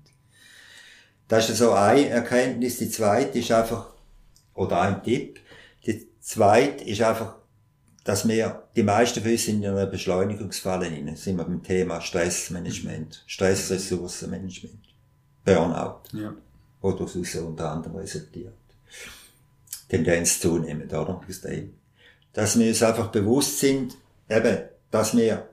Das 1.27 1.49
ist 1.49 1.57
so 1.57 1.71
eine 1.73 2.07
Erkenntnis. 2.09 2.77
Die 2.77 2.89
zweite 2.89 3.39
ist 3.39 3.51
einfach, 3.51 3.93
oder 4.53 4.81
ein 4.81 5.03
Tipp. 5.03 5.39
Die 5.85 6.07
zweite 6.19 6.83
ist 6.83 7.01
einfach, 7.01 7.35
dass 8.03 8.27
wir, 8.27 8.63
die 8.75 8.83
meisten 8.83 9.21
von 9.21 9.31
uns 9.31 9.45
sind 9.45 9.63
in 9.63 9.69
einer 9.69 9.87
Beschleunigungsfalle 9.87 10.85
rein. 10.85 11.15
Sind 11.15 11.37
wir 11.37 11.43
beim 11.43 11.63
Thema 11.63 12.01
Stressmanagement, 12.01 13.23
Stressressourcenmanagement, 13.25 14.85
Burnout, 15.43 16.01
Ja. 16.13 16.33
wo 16.81 16.91
daraus 16.91 17.15
unter 17.15 17.71
anderem 17.71 17.95
resultiert. 17.95 18.53
Tendenz 19.89 20.39
zunehmend, 20.39 20.93
oder? 20.93 21.21
Dass 22.33 22.59
wir 22.59 22.67
uns 22.67 22.83
einfach 22.83 23.07
bewusst 23.07 23.59
sind, 23.59 23.95
eben, 24.29 24.57
dass 24.91 25.15
wir 25.15 25.49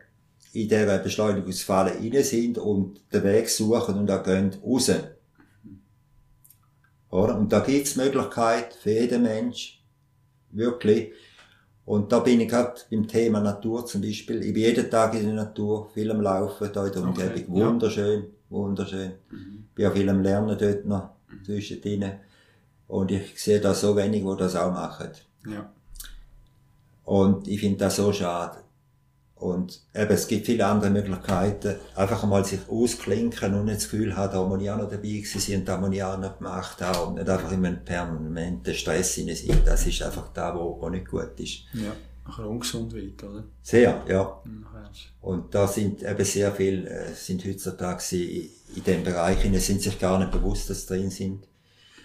in 0.52 0.68
dieser 0.68 0.98
Beschleunigungsfalle 0.98 1.92
rein 1.92 2.22
sind 2.24 2.58
und 2.58 3.00
den 3.12 3.24
Weg 3.24 3.48
suchen 3.48 3.96
und 3.96 4.10
auch 4.10 4.22
gehen 4.22 4.54
raus. 4.64 4.90
Oder? 7.10 7.38
Und 7.38 7.52
da 7.52 7.60
gibt's 7.60 7.96
Möglichkeit 7.96 8.74
für 8.74 8.90
jeden 8.90 9.22
Mensch, 9.22 9.82
wirklich. 10.50 11.12
Und 11.84 12.12
da 12.12 12.20
bin 12.20 12.40
ich 12.40 12.48
gerade 12.48 12.80
beim 12.90 13.06
Thema 13.08 13.40
Natur 13.40 13.84
zum 13.84 14.02
Beispiel. 14.02 14.42
Ich 14.44 14.52
bin 14.52 14.62
jeden 14.62 14.90
Tag 14.90 15.14
in 15.14 15.26
der 15.26 15.34
Natur, 15.34 15.90
viel 15.92 16.10
am 16.10 16.20
Laufen, 16.20 16.70
da 16.72 16.86
in 16.86 16.92
der 16.92 17.02
Okay, 17.02 17.26
Umgebung. 17.28 17.54
Wunderschön, 17.54 18.24
wunderschön. 18.48 19.12
Bin 19.74 19.86
auch 19.86 19.92
viel 19.92 20.08
am 20.08 20.22
Lernen 20.22 20.56
dort 20.56 20.86
noch 20.86 21.10
zwischendrin. 21.44 22.12
Und 22.88 23.10
ich 23.10 23.40
sehe 23.40 23.60
da 23.60 23.74
so 23.74 23.96
wenig, 23.96 24.22
die 24.22 24.36
das 24.36 24.54
auch 24.54 24.72
machen. 24.72 25.10
Ja. 25.46 25.72
Und 27.04 27.48
ich 27.48 27.60
finde 27.60 27.78
das 27.78 27.96
so 27.96 28.12
schade. 28.12 28.61
Und 29.42 29.80
eben, 29.94 30.10
es 30.12 30.28
gibt 30.28 30.46
viele 30.46 30.64
andere 30.66 30.90
Möglichkeiten. 30.90 31.74
Einfach 31.96 32.24
mal 32.24 32.44
sich 32.44 32.60
ausklinken 32.68 33.54
und 33.54 33.64
nicht 33.64 33.78
das 33.78 33.84
Gefühl 33.90 34.16
haben, 34.16 34.32
da 34.32 34.44
muss 34.44 34.62
ich 34.62 34.70
auch 34.70 34.76
noch 34.78 34.88
dabei 34.88 35.02
gewesen 35.08 35.40
sein 35.40 35.58
und 35.60 35.68
da 35.68 35.76
muss 35.78 35.92
ich 35.92 36.02
auch 36.02 36.18
noch 36.18 36.38
gemacht 36.38 36.80
haben. 36.80 37.08
Und 37.08 37.14
nicht 37.16 37.28
einfach 37.28 37.50
in 37.52 37.66
einem 37.66 37.84
permanenten 37.84 38.74
Stress 38.74 39.14
hinein 39.14 39.36
sein. 39.36 39.60
Das 39.64 39.86
ist 39.86 40.00
einfach 40.02 40.28
da, 40.32 40.54
wo, 40.54 40.78
wo 40.80 40.88
nicht 40.88 41.08
gut 41.08 41.38
ist. 41.38 41.64
Ja. 41.74 41.92
Nachher 42.24 42.46
ungesund 42.48 42.92
wird, 42.92 43.22
oder? 43.24 43.42
Sehr, 43.62 44.00
ja. 44.08 44.42
Ist- 44.92 45.08
Und 45.20 45.52
da 45.54 45.66
sind 45.66 46.02
eben 46.04 46.24
sehr 46.24 46.52
viele, 46.52 46.88
äh, 46.88 47.12
sind 47.14 47.44
heutzutage 47.44 48.02
in, 48.16 48.48
in 48.76 48.84
dem 48.84 49.02
Bereich 49.02 49.40
hinein, 49.42 49.60
sind 49.60 49.82
sich 49.82 49.98
gar 49.98 50.18
nicht 50.20 50.30
bewusst, 50.30 50.70
dass 50.70 50.82
sie 50.82 50.86
drin 50.94 51.10
sind. 51.10 51.48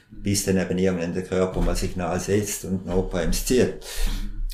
Bis 0.09 0.45
dann 0.45 0.57
eben 0.57 0.77
irgendwann 0.77 1.13
der 1.13 1.23
Körper 1.23 1.61
mal 1.61 1.71
ein 1.71 1.75
Signal 1.75 2.19
setzt 2.19 2.65
und 2.65 2.87
eine 2.87 2.95
Notbremse 2.95 3.45
zieht. 3.45 3.85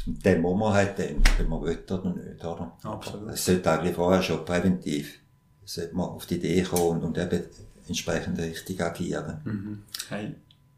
Dann 0.06 0.42
muss 0.42 0.60
man 0.60 0.74
dann, 0.74 1.24
wenn 1.38 1.50
man 1.50 1.60
oder 1.60 2.16
nicht, 2.16 2.44
oder? 2.44 2.72
Absolut. 2.84 3.30
Es 3.30 3.46
sollte 3.46 3.72
eigentlich 3.72 3.96
vorher 3.96 4.22
schon 4.22 4.44
präventiv, 4.44 5.20
sollte 5.64 5.96
man 5.96 6.10
auf 6.10 6.26
die 6.26 6.36
Idee 6.36 6.64
kommen 6.64 7.02
und, 7.02 7.18
eben 7.18 7.44
entsprechend 7.88 8.40
richtig 8.40 8.82
agieren. 8.82 9.84
Hey. 10.10 10.36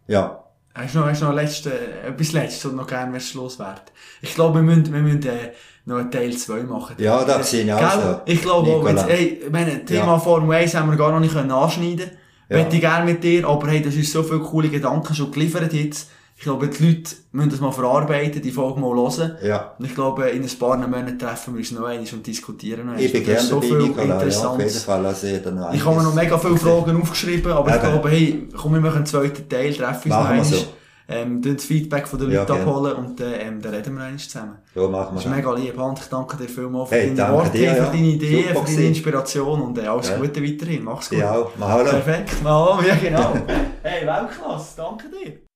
Ja. 0.08 0.44
Hast 0.74 0.94
du 0.94 1.00
noch, 1.00 1.08
hast 1.08 1.22
du 1.22 1.26
noch 1.26 1.34
letzte, 1.34 1.72
etwas 2.04 2.34
Letztes, 2.34 2.66
was 2.66 2.72
du 2.72 2.78
noch 2.78 2.88
gerne 2.88 3.14
wärst 3.14 3.34
loswerden? 3.34 3.84
Ich 4.22 4.36
glaube, 4.36 4.60
wir 4.60 4.64
müssen, 4.64 4.94
wir 4.94 5.02
müssen 5.02 5.26
äh, 5.26 5.54
noch 5.86 5.98
einen 5.98 6.12
Teil 6.12 6.36
2 6.36 6.64
machen. 6.64 6.96
Ja, 7.00 7.24
das 7.24 7.50
sehe 7.50 7.64
ich 7.64 7.72
auch 7.72 8.02
so. 8.02 8.22
Ich 8.26 8.42
glaube 8.42 8.70
auch, 8.70 8.84
Nicola. 8.84 9.08
jetzt, 9.08 9.10
ey, 9.10 9.42
ich 9.46 9.52
meine, 9.52 9.86
Thema 9.86 10.06
Ja. 10.06 10.20
Formel 10.20 10.56
1 10.58 10.76
haben 10.76 10.90
wir 10.90 10.98
gar 10.98 11.12
noch 11.12 11.22
nicht 11.22 11.34
können 11.34 11.52
anschneiden 11.52 12.12
Ja. 12.50 12.58
Möchte 12.58 12.76
ich 12.76 12.82
gerne 12.82 13.06
mit 13.06 13.24
dir, 13.24 13.48
aber 13.48 13.68
hey, 13.70 13.82
das 13.82 13.96
ist 13.96 14.12
so 14.12 14.22
viele 14.22 14.40
coole 14.40 14.70
Gedanken 14.70 15.16
schon 15.16 15.32
geliefert 15.32 15.72
jetzt. 15.74 16.10
Ich 16.38 16.44
glaube, 16.44 16.68
die 16.68 16.86
Leute 16.86 17.16
müssen 17.32 17.50
das 17.50 17.62
mal 17.62 17.72
verarbeiten, 17.72 18.42
die 18.42 18.52
Folge 18.52 18.78
mal 18.82 18.94
hören. 18.94 19.38
Ja. 19.42 19.74
Und 19.80 19.86
ich 19.86 19.96
glaube, 19.96 20.30
in 20.30 20.44
ein 20.44 20.50
paar 20.60 20.76
Monaten 20.76 21.18
treffen 21.18 21.54
wir 21.54 21.60
uns 21.60 21.72
noch 21.72 21.86
einmal 21.86 22.06
und 22.12 22.28
diskutieren 22.28 22.88
noch 22.88 22.98
Ich 22.98 23.12
bin 23.14 23.24
gerne 23.24 23.40
ist 23.40 23.52
dabei, 23.52 23.68
Nicola, 23.68 24.22
ja. 24.26 24.30
Fall. 24.30 25.06
Also, 25.06 25.28
ich 25.28 25.46
habe 25.46 25.52
noch 25.54 25.74
Ich 25.74 25.86
habe 25.86 25.96
mir 25.96 26.04
noch 26.04 26.14
mega 26.14 26.38
viele 26.38 26.58
Fragen 26.58 27.02
aufgeschrieben, 27.02 27.52
aber 27.54 27.70
ich 27.70 27.76
Eben. 27.76 27.84
glaube, 27.90 28.10
hey, 28.10 28.50
komm, 28.56 28.74
wir 28.74 28.82
machen 28.82 28.98
einen 28.98 29.06
zweiten 29.06 29.48
Teil, 29.48 29.74
treffen 29.74 29.96
uns 29.96 30.06
noch 30.06 30.10
Machen 30.24 30.26
wir 30.26 30.32
einmal, 30.44 30.44
so. 30.46 30.66
ähm, 31.08 31.42
das 31.42 31.64
Feedback 31.64 32.06
von 32.06 32.20
den 32.20 32.32
Ja, 32.32 32.40
Leuten 32.42 32.54
gerne. 32.54 32.70
abholen 32.70 32.94
und 32.98 33.22
äh, 33.22 33.38
ähm, 33.38 33.62
dann 33.62 33.74
reden 33.74 33.96
wir 33.96 34.04
einmal 34.04 34.20
zusammen. 34.20 34.58
Ja, 34.76 34.88
machen 34.90 34.92
Das 34.92 35.12
wir 35.14 35.18
ist 35.20 35.26
das. 35.26 35.36
mega 35.38 35.54
lieb, 35.54 35.78
Hand. 35.80 36.00
Ich 36.00 36.06
danke 36.10 36.36
dir 36.38 36.50
vielmals 36.50 36.90
für 36.90 36.96
Hey, 36.96 37.06
deine 37.06 37.16
danke 37.16 37.34
Worte, 37.34 37.58
dir, 37.58 37.72
für 37.72 37.78
ja. 37.78 37.86
deine 37.86 38.08
Ideen, 38.08 38.32
Super 38.32 38.48
für 38.50 38.54
deine 38.56 38.66
gewesen. 38.66 38.88
Inspiration 38.88 39.62
und 39.62 39.78
äh, 39.78 39.88
alles 39.88 40.10
Ja. 40.10 40.18
Gute 40.18 40.44
weiterhin. 40.44 40.84
Mach's 40.84 41.10
gut. 41.10 41.20
Ja, 41.20 41.32
auch. 41.34 41.56
Mahalo. 41.58 41.90
Perfekt. 41.92 42.44
Mal, 42.44 42.86
ja 42.86 42.96
genau. 42.96 43.34
hey, 43.84 44.06
Weltklasse, 44.06 44.74
danke 44.76 45.06
dir. 45.10 45.55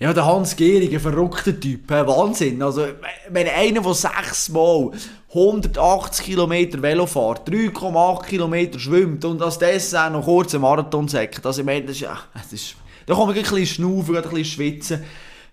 Ja, 0.00 0.12
der 0.12 0.26
Hans 0.26 0.54
Gehrig, 0.54 0.94
ein 0.94 1.00
verrückter 1.00 1.58
Typ, 1.58 1.90
hä? 1.90 2.06
Wahnsinn. 2.06 2.62
Also, 2.62 2.86
wenn 3.30 3.48
einer, 3.48 3.80
der 3.80 3.94
sechsmal 3.94 4.92
180 5.34 6.24
Kilometer 6.24 6.80
Velo 6.80 7.04
fährt, 7.04 7.48
3,8 7.48 8.24
Kilometer 8.26 8.78
schwimmt 8.78 9.24
und 9.24 9.42
als 9.42 9.58
das 9.58 9.92
auch 9.94 10.08
noch 10.08 10.24
kurz 10.24 10.54
einen 10.54 10.62
Marathon 10.62 11.08
sagt, 11.08 11.44
also 11.44 11.60
ich 11.60 11.66
meine, 11.66 11.82
das 11.82 11.96
ist 11.96 12.02
ja, 12.02 12.16
das 12.32 12.52
ist, 12.52 12.76
da 13.06 13.14
kann 13.14 13.26
man 13.26 13.36
ein 13.36 13.42
bisschen 13.42 13.66
schnaufen, 13.66 14.16
ein 14.16 14.22
bisschen 14.22 14.44
schwitzen. 14.44 15.02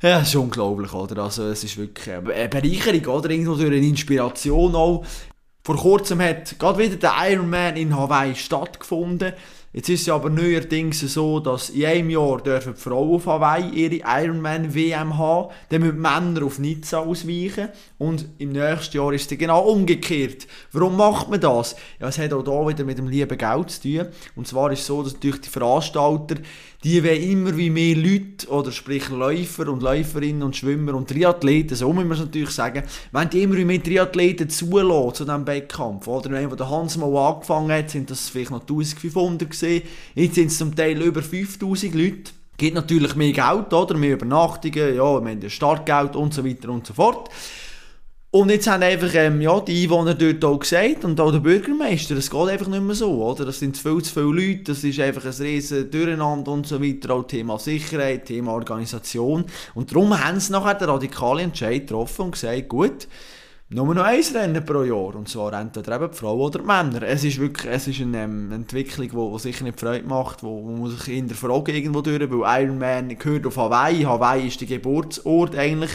Ja, 0.01 0.19
das 0.19 0.27
ist 0.27 0.35
unglaublich, 0.35 0.93
oder? 0.93 1.23
Also, 1.23 1.47
es 1.47 1.63
ist 1.63 1.75
wirklich 1.75 2.15
eine 2.15 2.47
Bereicherung, 2.47 3.17
oder? 3.17 3.31
Irgendwo 3.31 3.55
eine 3.55 3.77
Inspiration 3.77 4.75
auch. 4.75 5.03
Vor 5.65 5.77
kurzem 5.77 6.21
hat 6.21 6.59
gerade 6.59 6.77
wieder 6.77 6.95
der 6.95 7.13
Ironman 7.31 7.75
in 7.75 7.97
Hawaii 7.97 8.35
stattgefunden. 8.35 9.33
Jetzt 9.73 9.89
ist 9.89 10.03
es 10.03 10.09
aber 10.09 10.29
neuerdings 10.29 10.99
so, 10.99 11.39
dass 11.39 11.71
in 11.71 11.85
einem 11.85 12.11
Jahr 12.11 12.39
dürfen 12.39 12.75
die 12.75 12.79
Frauen 12.79 13.15
auf 13.15 13.25
Hawaii 13.25 13.69
ihre 13.71 14.03
Ironman-WM 14.05 15.17
haben, 15.17 15.51
dann 15.69 15.81
müssen 15.81 15.95
die 15.95 16.01
Männer 16.01 16.45
auf 16.45 16.59
Nizza 16.59 16.99
ausweichen 16.99 17.69
und 17.97 18.27
im 18.37 18.51
nächsten 18.51 18.95
Jahr 18.95 19.11
ist 19.11 19.31
es 19.31 19.37
genau 19.39 19.63
umgekehrt. 19.63 20.45
Warum 20.71 20.97
macht 20.97 21.29
man 21.29 21.41
das? 21.41 21.75
Ja, 21.99 22.09
es 22.09 22.19
hat 22.19 22.31
auch 22.31 22.43
da 22.43 22.67
wieder 22.67 22.83
mit 22.83 22.99
dem 22.99 23.07
lieben 23.07 23.35
Geld 23.35 23.71
zu 23.71 23.81
tun. 23.81 24.07
Und 24.35 24.47
zwar 24.47 24.71
ist 24.71 24.81
es 24.81 24.85
so, 24.85 25.01
dass 25.01 25.19
durch 25.19 25.41
die 25.41 25.49
Veranstalter, 25.49 26.35
die 26.85 27.03
wollen 27.03 27.23
immer 27.23 27.57
wie 27.57 27.71
mehr 27.71 27.95
Leute, 27.95 28.47
oder 28.47 28.71
sprich 28.71 29.09
Läufer 29.09 29.69
und 29.69 29.81
Läuferinnen 29.81 30.43
und 30.43 30.55
Schwimmer 30.55 30.93
und 30.93 31.09
Triathleten, 31.09 31.75
so 31.75 31.91
muss 31.91 32.03
man 32.03 32.11
es 32.11 32.19
natürlich 32.19 32.51
sagen, 32.51 32.83
wenn 33.11 33.29
die 33.31 33.41
immer 33.41 33.55
wie 33.55 33.65
mehr 33.65 33.81
Triathleten 33.81 34.51
zulassen 34.51 35.15
zu 35.15 35.25
diesem 35.25 35.47
Wettkampf, 35.47 36.07
oder 36.07 36.29
wenn 36.29 36.47
der 36.47 36.69
Hans 36.69 36.95
mal 36.97 37.17
angefangen 37.17 37.71
hat, 37.71 37.89
sind 37.89 38.11
das 38.11 38.29
vielleicht 38.29 38.51
noch 38.51 38.61
1500 38.61 39.49
gesehen, 39.49 39.81
jetzt 40.13 40.35
sind 40.35 40.51
es 40.51 40.59
zum 40.59 40.75
Teil 40.75 41.01
über 41.01 41.23
5000 41.23 41.95
Leute. 41.95 42.31
Gibt 42.55 42.75
natürlich 42.75 43.15
mehr 43.15 43.33
Geld, 43.33 43.73
oder? 43.73 43.97
Mehr 43.97 44.13
Übernachtungen, 44.13 44.95
ja, 44.95 45.25
wir 45.25 45.31
haben 45.31 45.49
Startgeld 45.49 46.15
und 46.15 46.35
so 46.35 46.45
weiter 46.45 46.69
und 46.69 46.85
so 46.85 46.93
fort. 46.93 47.29
Und 48.35 48.49
jetzt 48.49 48.67
haben 48.67 48.83
einfach 48.83 49.13
ähm, 49.13 49.39
ja, 49.39 49.61
die 49.61 49.85
Einwohner 49.85 50.13
dort 50.13 50.43
auch 50.43 50.59
gesagt 50.59 51.05
und 51.05 51.21
auch 51.21 51.31
der 51.31 51.39
Bürgermeister, 51.39 52.17
es 52.17 52.29
geht 52.29 52.49
einfach 52.49 52.67
nicht 52.67 52.83
mehr 52.83 52.93
so, 52.93 53.23
oder? 53.23 53.45
Das 53.45 53.59
sind 53.59 53.77
viel 53.77 54.01
zu 54.03 54.13
viele 54.13 54.25
Leute, 54.25 54.63
das 54.63 54.83
ist 54.83 54.99
einfach 54.99 55.23
ein 55.23 55.31
riesen 55.31 55.89
Durcheinander 55.89 56.51
und 56.51 56.67
so 56.67 56.83
weiter, 56.83 57.13
auch 57.13 57.23
Thema 57.23 57.57
Sicherheit, 57.57 58.25
Thema 58.25 58.51
Organisation. 58.51 59.45
Und 59.73 59.89
darum 59.89 60.21
haben 60.21 60.37
sie 60.41 60.51
nachher 60.51 60.73
den 60.73 60.89
radikalen 60.89 61.45
Entscheid 61.45 61.87
getroffen 61.87 62.23
und 62.23 62.31
gesagt, 62.31 62.67
gut, 62.67 63.07
nur 63.67 63.95
noch 63.95 64.03
ein 64.03 64.21
Rennen 64.21 64.63
pro 64.63 64.83
Jahr. 64.83 65.15
Und 65.15 65.27
zwar 65.27 65.53
entweder 65.53 65.95
eben 65.95 66.11
die 66.11 66.17
Frauen 66.17 66.39
oder 66.39 66.59
die 66.59 66.65
Männer. 66.65 67.01
Es 67.01 67.23
ist 67.23 67.39
wirklich 67.39 67.71
es 67.71 67.87
ist 67.87 67.99
eine 67.99 68.23
ähm, 68.23 68.51
Entwicklung, 68.51 69.09
die, 69.09 69.33
die 69.33 69.39
sicher 69.39 69.63
nicht 69.63 69.79
Freude 69.79 70.07
macht, 70.07 70.43
wo, 70.43 70.63
wo 70.63 70.71
man 70.83 70.91
sich 70.91 71.05
hinterfragen 71.05 71.73
irgendwo 71.73 72.01
durch, 72.01 72.29
weil 72.29 72.63
Ironman 72.63 73.17
gehört 73.17 73.47
auf 73.47 73.57
Hawaii. 73.57 74.03
Hawaii 74.03 74.47
ist 74.47 74.61
der 74.61 74.67
Geburtsort 74.67 75.55
eigentlich 75.55 75.91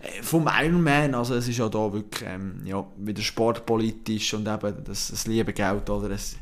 äh, 0.00 0.20
vom 0.22 0.48
Ironman. 0.52 1.14
Also 1.14 1.36
es 1.36 1.46
ist 1.46 1.58
ja 1.58 1.68
da 1.68 1.92
wirklich 1.92 2.28
ähm, 2.28 2.60
ja, 2.64 2.84
wieder 2.96 3.22
sportpolitisch 3.22 4.34
und 4.34 4.48
eben 4.48 4.74
das, 4.84 5.08
das 5.08 5.26
liebe 5.28 5.52
Geld. 5.52 5.88
Oder? 5.90 6.10
Es, 6.10 6.36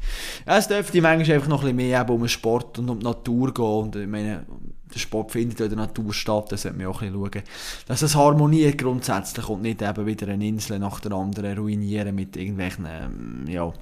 es 0.47 0.67
dürfte 0.67 1.03
manchmal 1.03 1.37
einfach 1.37 1.49
noch 1.49 1.63
ein 1.63 1.77
bisschen 1.77 1.91
mehr 1.91 2.09
um 2.09 2.21
den 2.21 2.29
Sport 2.29 2.79
und 2.79 2.89
um 2.89 2.99
die 2.99 3.05
Natur 3.05 3.53
gehen. 3.53 3.65
Und 3.65 3.97
ich 3.97 4.09
meine, 4.09 4.47
der 4.95 4.99
Sport 4.99 5.33
findet 5.33 5.61
in 5.61 5.69
der 5.69 5.79
Natur 5.79 6.13
statt, 6.13 6.53
da 6.53 6.57
sollte 6.57 6.79
man 6.79 6.87
auch 6.87 7.03
ein 7.03 7.13
bisschen 7.13 7.31
schauen, 7.33 7.45
dass 7.87 8.03
es 8.03 8.15
harmoniert 8.15 8.79
grundsätzlich 8.79 9.49
und 9.49 9.63
nicht 9.63 9.83
eben 9.83 10.07
wieder 10.07 10.29
eine 10.29 10.47
Insel 10.47 10.79
nach 10.79 11.01
der 11.01 11.13
anderen 11.13 11.59
ruinieren 11.59 12.15
mit 12.15 12.37
irgendwelchen, 12.37 12.87
ähm, 12.89 13.45
ja, 13.49 13.73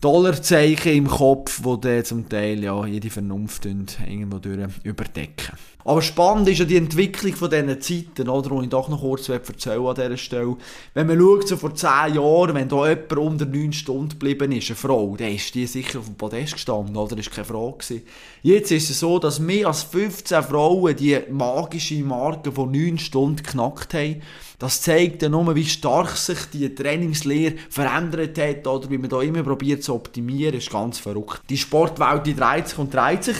Dollarzeichen 0.00 0.92
im 0.92 1.08
Kopf, 1.08 1.62
die 1.62 1.80
dann 1.80 2.04
zum 2.04 2.28
Teil 2.28 2.62
ja, 2.62 2.84
jede 2.86 3.10
Vernunft 3.10 3.64
irgendwo 3.64 4.38
durch 4.38 4.68
überdecken. 4.82 5.56
Aber 5.86 6.02
spannend 6.02 6.48
ist 6.48 6.58
ja 6.58 6.64
die 6.64 6.78
Entwicklung 6.78 7.32
von 7.36 7.48
diesen 7.48 7.80
Zeiten, 7.80 8.28
oder, 8.28 8.50
die 8.50 8.64
ich 8.64 8.70
doch 8.70 8.88
noch 8.88 9.02
kurz 9.02 9.28
erzählen 9.28 9.86
an 9.86 9.94
dieser 9.94 10.16
Stelle. 10.16 10.56
Wenn 10.94 11.06
man 11.06 11.20
schaut, 11.20 11.46
so 11.46 11.56
vor 11.56 11.76
10 11.76 11.88
Jahren, 12.14 12.56
wenn 12.56 12.68
da 12.68 12.88
jemand 12.88 13.12
unter 13.12 13.46
9 13.46 13.72
Stunden 13.72 14.08
geblieben 14.08 14.50
ist, 14.50 14.68
eine 14.68 14.74
Frau, 14.74 15.14
dann 15.16 15.32
ist 15.32 15.54
die 15.54 15.64
sicher 15.64 16.00
auf 16.00 16.06
dem 16.06 16.16
Podest 16.16 16.54
gestanden, 16.54 16.96
oder? 16.96 17.14
Das 17.14 17.26
war 17.26 17.34
keine 17.34 17.44
Frage. 17.44 17.78
Gewesen. 17.78 18.02
Jetzt 18.42 18.72
ist 18.72 18.90
es 18.90 18.98
so, 18.98 19.20
dass 19.20 19.38
mehr 19.38 19.68
als 19.68 19.84
15 19.84 20.42
Frauen 20.42 20.96
die 20.96 21.20
magische 21.30 22.02
Marke 22.02 22.50
von 22.50 22.72
9 22.72 22.98
Stunden 22.98 23.44
knackt 23.44 23.94
haben. 23.94 24.22
Das 24.58 24.82
zeigt 24.82 25.22
ja 25.22 25.28
nur, 25.28 25.54
wie 25.54 25.66
stark 25.66 26.16
sich 26.16 26.38
die 26.52 26.74
Trainingslehre 26.74 27.58
verändert 27.70 28.36
hat, 28.38 28.66
oder 28.66 28.90
wie 28.90 28.98
man 28.98 29.10
da 29.10 29.22
immer 29.22 29.44
probiert 29.44 29.84
zu 29.84 29.94
optimieren, 29.94 30.54
das 30.54 30.64
ist 30.64 30.72
ganz 30.72 30.98
verrückt. 30.98 31.42
Die 31.48 31.58
Sportwelt, 31.58 32.26
die 32.26 32.34
dreht 32.34 32.66
sich 32.66 32.78
und 32.78 32.92
dreht 32.92 33.22
sich. 33.22 33.36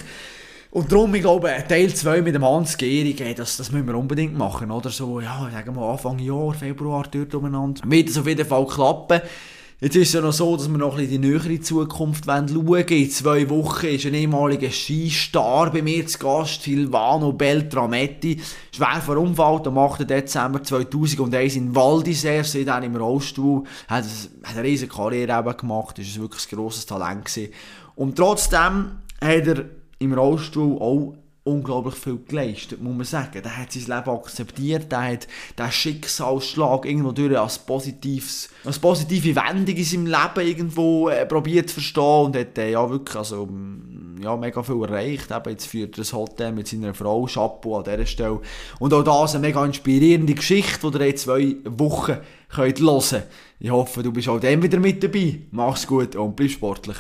Und 0.77 0.93
darum, 0.93 1.15
ich 1.15 1.23
glaube, 1.23 1.51
Teil 1.67 1.95
2 1.95 2.21
mit 2.21 2.35
dem 2.35 2.45
Hans 2.45 2.77
Gehrig, 2.77 3.17
das, 3.35 3.57
das 3.57 3.73
müssen 3.73 3.87
wir 3.87 3.97
unbedingt 3.97 4.37
machen, 4.37 4.71
oder? 4.71 4.91
So, 4.91 5.21
ja, 5.21 5.49
sagen 5.51 5.75
wir 5.75 5.81
Anfang 5.81 6.19
Jahr, 6.19 6.53
Februar, 6.53 7.07
dort 7.11 7.35
umeinander. 7.35 7.81
Wird 7.87 8.11
es 8.11 8.19
auf 8.19 8.27
jeden 8.27 8.45
Fall 8.45 8.67
klappen. 8.67 9.23
Jetzt 9.81 9.97
ist 9.97 10.09
es 10.09 10.13
ja 10.13 10.21
noch 10.21 10.35
so, 10.35 10.55
dass 10.55 10.69
wir 10.69 10.77
noch 10.77 10.93
ein 10.93 10.99
bisschen 10.99 11.15
in 11.15 11.23
die 11.23 11.29
nähere 11.31 11.61
Zukunft 11.63 12.27
schauen 12.27 12.67
wollen. 12.67 12.87
In 12.89 13.11
zwei 13.11 13.49
Wochen 13.49 13.87
ist 13.87 14.05
ein 14.05 14.13
ehemaliger 14.13 14.71
Skistar 14.71 15.73
bei 15.73 15.81
mir 15.81 16.07
zu 16.07 16.19
Gast, 16.19 16.65
Silvano 16.65 17.33
Beltrametti. 17.33 18.39
Schwer 18.71 19.01
verunfallt 19.01 19.67
am 19.69 19.79
8. 19.79 20.11
Dezember 20.11 20.63
2001 20.63 21.57
in 21.57 21.75
Waldisère, 21.75 22.65
dann 22.67 22.83
im 22.83 22.97
Rollstuhl. 22.97 23.65
Hat, 23.89 24.05
hat 24.05 24.57
eine 24.57 24.63
riesige 24.63 24.93
Karriere 24.93 25.39
eben 25.39 25.57
gemacht, 25.57 25.99
ist 25.99 26.21
wirklich 26.21 26.53
ein 26.53 26.59
grosses 26.59 26.85
Talent 26.85 27.25
gewesen. 27.25 27.51
Und 27.95 28.17
trotzdem 28.17 28.91
hat 29.23 29.47
er 29.47 29.65
im 29.99 30.13
Rollstuhl 30.13 30.79
auch 30.81 31.15
unglaublich 31.47 31.95
viel 31.95 32.19
geleistet, 32.27 32.83
muss 32.83 32.97
man 32.97 33.05
sagen. 33.05 33.41
Der 33.43 33.57
hat 33.57 33.71
sein 33.71 33.83
Leben 33.83 34.11
akzeptiert, 34.11 34.91
der 34.91 35.13
hat 35.13 35.29
den 35.57 35.71
Schicksalsschlag 35.71 36.85
irgendwo 36.85 37.13
durch 37.13 37.39
als, 37.39 37.59
positives, 37.59 38.49
als 38.65 38.81
positive 38.81 39.37
Wendung 39.37 39.77
in 39.77 39.85
seinem 39.85 40.07
Leben 40.07 40.47
irgendwo 40.47 41.09
äh, 41.09 41.25
probiert 41.25 41.69
zu 41.69 41.75
verstehen 41.75 42.27
und 42.27 42.37
hat 42.37 42.59
äh, 42.59 42.73
ja 42.73 42.91
wirklich 42.91 43.17
also, 43.17 43.47
mm, 43.47 44.21
ja, 44.23 44.37
mega 44.37 44.61
viel 44.63 44.83
erreicht. 44.83 45.31
Eben, 45.31 45.51
jetzt 45.51 45.67
führt 45.67 45.97
er 45.97 46.05
ein 46.05 46.13
Hotel 46.13 46.53
mit 46.53 46.67
seiner 46.67 46.95
Frau, 46.95 47.27
Chapeau 47.27 47.79
an 47.79 47.85
dieser 47.85 48.07
Stelle. 48.07 48.41
Und 48.81 48.93
auch 48.93 49.05
das 49.05 49.37
eine 49.37 49.47
mega 49.47 49.65
inspirierende 49.65 50.35
Geschichte, 50.35 50.91
die 50.91 50.99
ihr 50.99 51.07
in 51.07 51.17
zwei 51.17 51.57
Wochen 51.65 52.17
könnt 52.49 52.81
hören 52.81 53.01
könnt. 53.11 53.25
Ich 53.61 53.71
hoffe, 53.71 54.03
du 54.03 54.13
bist 54.13 54.29
auch 54.29 54.41
dann 54.41 54.63
wieder 54.63 54.79
mit 54.79 55.03
dabei. 55.03 55.41
Mach's 55.53 55.87
gut 55.87 56.17
und 56.17 56.35
bleib 56.35 56.51
sportlich. 56.51 56.97